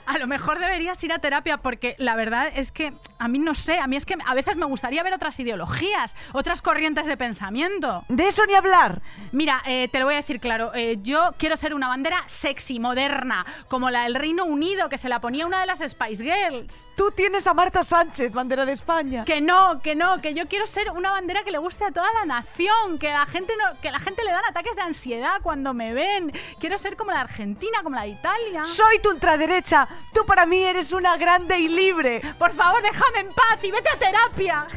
A 0.05 0.17
lo 0.17 0.27
mejor 0.27 0.59
deberías 0.59 1.03
ir 1.03 1.13
a 1.13 1.19
terapia 1.19 1.57
porque 1.57 1.95
la 1.97 2.15
verdad 2.15 2.51
es 2.53 2.71
que 2.71 2.93
a 3.19 3.27
mí 3.27 3.39
no 3.39 3.55
sé, 3.55 3.79
a 3.79 3.87
mí 3.87 3.95
es 3.95 4.05
que 4.05 4.17
a 4.25 4.33
veces 4.33 4.55
me 4.55 4.65
gustaría 4.65 5.03
ver 5.03 5.13
otras 5.13 5.39
ideologías, 5.39 6.15
otras 6.33 6.61
corrientes 6.61 7.07
de 7.07 7.17
pensamiento. 7.17 8.03
De 8.09 8.27
eso 8.27 8.45
ni 8.45 8.53
hablar. 8.53 9.01
Mira, 9.31 9.61
eh, 9.65 9.87
te 9.91 9.99
lo 9.99 10.05
voy 10.05 10.15
a 10.15 10.17
decir 10.17 10.39
claro, 10.39 10.71
eh, 10.73 10.99
yo 11.01 11.33
quiero 11.37 11.57
ser 11.57 11.73
una 11.73 11.87
bandera 11.87 12.23
sexy, 12.27 12.51
moderna, 12.79 13.45
como 13.67 13.89
la 13.89 14.03
del 14.03 14.15
Reino 14.15 14.45
Unido 14.45 14.89
que 14.89 14.97
se 14.97 15.09
la 15.09 15.19
ponía 15.19 15.45
una 15.45 15.61
de 15.61 15.65
las 15.65 15.79
Spice 15.79 16.23
Girls. 16.23 16.87
Tú 16.95 17.11
tienes 17.11 17.47
a 17.47 17.53
Marta 17.53 17.83
Sánchez, 17.83 18.31
bandera 18.31 18.65
de 18.65 18.73
España. 18.73 19.25
Que 19.25 19.41
no, 19.41 19.81
que 19.81 19.95
no, 19.95 20.21
que 20.21 20.33
yo 20.33 20.47
quiero 20.47 20.67
ser 20.67 20.91
una 20.91 21.11
bandera 21.11 21.43
que 21.43 21.51
le 21.51 21.57
guste 21.57 21.85
a 21.85 21.91
toda 21.91 22.07
la 22.13 22.25
nación, 22.25 22.99
que 22.99 23.09
la 23.09 23.25
gente 23.25 23.53
no, 23.57 23.79
que 23.81 23.91
la 23.91 23.99
gente 23.99 24.23
le 24.23 24.31
dan 24.31 24.45
ataques 24.49 24.75
de 24.75 24.81
ansiedad 24.81 25.41
cuando 25.41 25.73
me 25.73 25.93
ven. 25.93 26.31
Quiero 26.59 26.77
ser 26.77 26.95
como 26.95 27.11
la 27.11 27.21
Argentina, 27.21 27.79
como 27.83 27.95
la 27.95 28.03
de 28.03 28.09
Italia. 28.09 28.63
Soy 28.65 28.99
tu 28.99 29.09
ultraderecha. 29.09 29.87
Tú 30.13 30.25
para 30.25 30.45
mí 30.45 30.63
eres 30.63 30.91
una 30.91 31.17
grande 31.17 31.59
y 31.59 31.67
libre. 31.67 32.21
Por 32.37 32.53
favor, 32.53 32.81
déjame 32.81 33.19
en 33.19 33.33
paz 33.33 33.59
y 33.63 33.71
vete 33.71 33.89
a 33.89 33.99
terapia. 33.99 34.67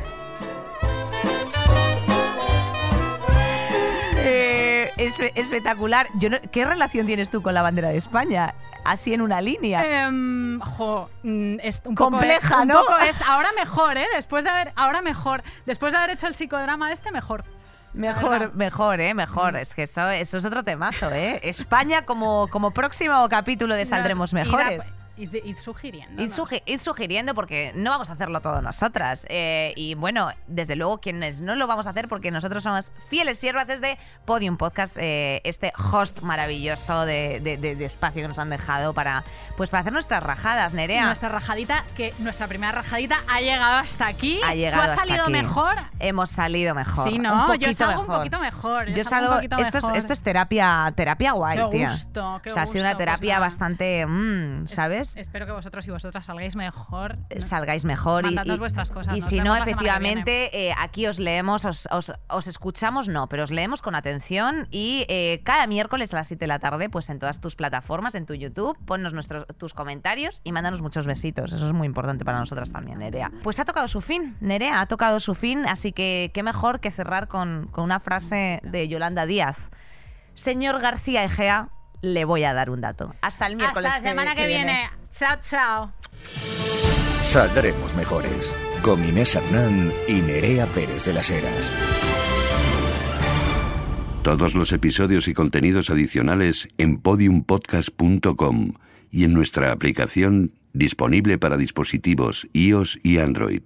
Eh, 4.26 4.74
espe- 4.97 5.32
espectacular. 5.35 6.09
Yo 6.18 6.30
no- 6.30 6.39
¿Qué 6.53 6.64
relación 6.64 7.07
tienes 7.07 7.30
tú 7.30 7.43
con 7.43 7.55
la 7.55 7.62
bandera 7.62 7.89
de 7.89 7.99
España? 7.99 8.55
Así 8.85 9.14
en 9.14 9.20
una 9.22 9.41
línea. 9.41 10.05
Em, 10.07 10.61
jo, 10.61 11.09
mm, 11.22 11.57
es 11.62 11.80
un 11.85 11.95
Compleja, 11.95 12.57
es, 12.57 12.62
un 12.62 12.68
¿no? 12.68 12.80
poco 12.80 12.99
es 12.99 13.20
ahora 13.28 13.49
mejor, 13.57 13.97
¿eh? 13.97 14.07
Después 14.14 14.45
de 14.45 14.51
haber, 14.51 14.72
ahora 14.76 15.03
mejor. 15.03 15.43
Después 15.66 15.93
de 15.93 15.99
haber 15.99 16.11
hecho 16.11 16.26
el 16.26 16.35
psicodrama 16.35 16.93
este, 16.93 17.11
mejor. 17.11 17.45
Mejor, 17.93 18.53
mejor, 18.55 19.01
¿eh? 19.01 19.14
Mejor. 19.14 19.57
Es 19.57 19.74
que 19.74 19.85
eso, 19.85 20.11
eso 20.11 20.39
es 20.39 20.45
otro 20.45 20.64
temazo, 20.64 21.12
¿eh? 21.12 21.39
España 21.45 22.03
como, 22.03 22.49
como 22.49 22.72
próximo 22.72 23.28
capítulo 23.28 23.74
de 23.76 23.87
Saldremos 23.87 24.32
Mejores. 24.32 24.82
Id, 25.17 25.35
id 25.45 25.57
sugiriendo. 25.59 26.21
Id, 26.23 26.31
sugi- 26.31 26.62
id 26.67 26.81
sugiriendo 26.81 27.35
porque 27.35 27.73
no 27.77 27.91
vamos 27.91 28.11
a 28.11 28.15
hacerlo 28.15 28.41
todo 28.41 28.61
nosotras. 28.62 29.27
Eh, 29.29 29.73
y 29.77 29.95
bueno, 29.95 30.31
desde 30.49 30.75
luego 30.77 30.99
quienes 30.99 31.41
no 31.41 31.55
lo 31.55 31.67
vamos 31.67 31.87
a 31.87 31.91
hacer 31.91 32.09
porque 32.09 32.31
nosotros 32.33 32.62
somos 32.65 32.91
fieles 33.09 33.39
siervas 33.39 33.69
desde 33.69 33.97
Podium 34.25 34.57
Podcast, 34.57 34.97
eh, 34.99 35.41
este 35.45 35.73
host 35.93 36.23
maravilloso 36.23 37.05
de, 37.07 37.39
de- 37.41 37.57
de- 37.57 37.77
de 37.77 37.85
espacio 37.85 38.23
que 38.23 38.29
nos 38.29 38.39
han 38.39 38.51
dejado 38.51 38.93
para, 38.93 39.23
pues, 39.57 39.71
para 39.71 39.83
hacer 39.83 39.93
nuestras 39.93 40.23
rajadas, 40.23 40.75
Nerea. 40.75 41.07
Nuestra 41.07 41.29
rajadita, 41.29 41.85
que 41.97 42.12
nuestra 42.19 42.49
primera 42.49 42.73
rajadita 42.73 43.19
ha 43.29 43.41
llegado 43.41 43.77
hasta 43.79 44.09
aquí. 44.09 44.41
Ha 44.45 44.55
llegado 44.55 44.83
¿Tú 44.83 44.87
has 44.87 44.91
hasta 44.93 45.03
salido 45.03 45.23
aquí. 45.25 45.33
mejor? 45.33 45.77
Hemos 46.01 46.31
salido 46.31 46.75
mejor. 46.75 47.09
Sí, 47.09 47.19
¿no? 47.19 47.55
Yo 47.55 47.73
salgo 47.73 48.03
mejor. 48.03 48.15
un 48.17 48.19
poquito 48.23 48.41
mejor. 48.41 48.93
Yo 48.93 49.05
salgo 49.05 49.31
un 49.31 49.37
poquito 49.37 49.57
esto 49.59 49.79
es, 49.79 49.85
mejor. 49.85 49.99
esto 49.99 50.12
es 50.12 50.23
terapia, 50.23 50.93
terapia 50.97 51.33
guay, 51.33 51.59
Qué 51.59 51.77
tía. 51.79 51.89
gusto, 51.91 52.41
qué 52.43 52.51
o 52.51 52.53
sea, 52.53 52.62
ha 52.62 52.67
sido 52.67 52.83
una 52.83 52.93
pues 52.95 52.99
terapia 52.99 53.39
bastante, 53.39 54.07
mm, 54.07 54.67
¿sabes? 54.67 55.04
Espero 55.17 55.47
que 55.47 55.53
vosotros 55.53 55.87
y 55.87 55.91
vosotras 55.91 56.27
salgáis 56.27 56.57
mejor. 56.57 57.19
salgáis 57.41 57.85
mejor 57.85 58.25
y, 58.27 58.35
y- 58.35 58.57
vuestras 58.59 58.91
cosas, 58.91 59.17
y 59.17 59.21
nos 59.21 59.29
si 59.29 59.41
no 59.41 59.55
efectivamente 59.57 60.69
eh, 60.69 60.75
aquí 60.79 61.07
os 61.07 61.19
leemos 61.19 61.65
os, 61.65 61.87
os- 61.91 62.13
os 62.29 62.47
escuchamos 62.47 63.09
no 63.09 63.29
pero 63.29 63.45
os 63.45 63.51
leemos 63.51 63.83
con 63.83 63.95
atención 63.95 64.67
y 64.71 65.05
eh, 65.09 65.41
cada 65.45 65.67
miércoles 65.67 66.13
a 66.15 66.19
las 66.19 66.29
7 66.29 66.41
de 66.45 66.47
la 66.47 66.59
tarde 66.59 66.89
pues 66.89 67.11
en 67.11 67.19
todas 67.19 67.41
tus 67.41 67.57
plataformas 67.57 68.15
en 68.15 68.27
tu 68.27 68.35
YouTube 68.35 68.77
ponnos 68.87 69.13
nuestros 69.13 69.47
tus 69.59 69.75
comentarios 69.75 70.41
y 70.45 70.53
mándanos 70.53 70.83
muchos 70.83 71.07
besitos. 71.07 71.53
Eso 71.53 71.67
es 71.67 71.73
muy 71.73 71.87
importante 71.87 72.25
para 72.25 72.39
nosotras 72.39 72.73
también 72.73 72.99
Nerea. 72.99 73.31
Pues 73.43 73.59
ha 73.59 73.65
tocado 73.65 73.89
su 73.89 74.01
fin 74.01 74.37
Nerea 74.41 74.81
ha 74.81 74.87
tocado 74.87 75.21
su 75.21 75.35
fin 75.35 75.67
así 75.67 75.93
que 75.93 76.31
qué 76.35 76.43
mejor 76.43 76.81
que 76.81 76.91
cerrar 76.91 77.29
con, 77.29 77.69
con 77.73 77.85
una 77.85 78.01
frase 78.01 78.61
de 78.63 78.89
Yolanda 78.89 79.27
Díaz. 79.27 79.59
Señor 80.35 80.81
García 80.81 81.23
Egea 81.25 81.69
le 82.05 82.25
voy 82.25 82.45
a 82.45 82.55
dar 82.55 82.71
un 82.71 82.81
dato 82.81 83.15
hasta 83.21 83.47
el 83.47 83.57
miércoles 83.57 83.93
Hasta 83.93 84.03
la 84.03 84.09
semana 84.09 84.35
que, 84.35 84.47
viene. 84.47 84.91
Chao, 85.17 85.39
chao. 85.43 85.93
Saldremos 87.23 87.95
mejores. 87.95 88.55
Con 88.83 89.03
Inés 89.03 89.35
Hernán 89.35 89.93
y 90.07 90.21
Nerea 90.21 90.67
Pérez 90.67 91.05
de 91.07 91.15
las 91.15 91.31
Heras. 91.31 91.73
Todos 94.23 94.55
los 94.55 94.73
episodios 94.73 95.29
y 95.29 95.35
contenidos 95.35 95.91
adicionales 95.91 96.69
en 96.79 96.99
podiumpodcast.com 96.99 98.73
y 99.11 99.25
en 99.25 99.33
nuestra 99.33 99.73
aplicación 99.73 100.53
disponible 100.73 101.39
para 101.39 101.57
dispositivos 101.57 102.49
iOS 102.53 102.99
y 103.03 103.19
Android. 103.19 103.63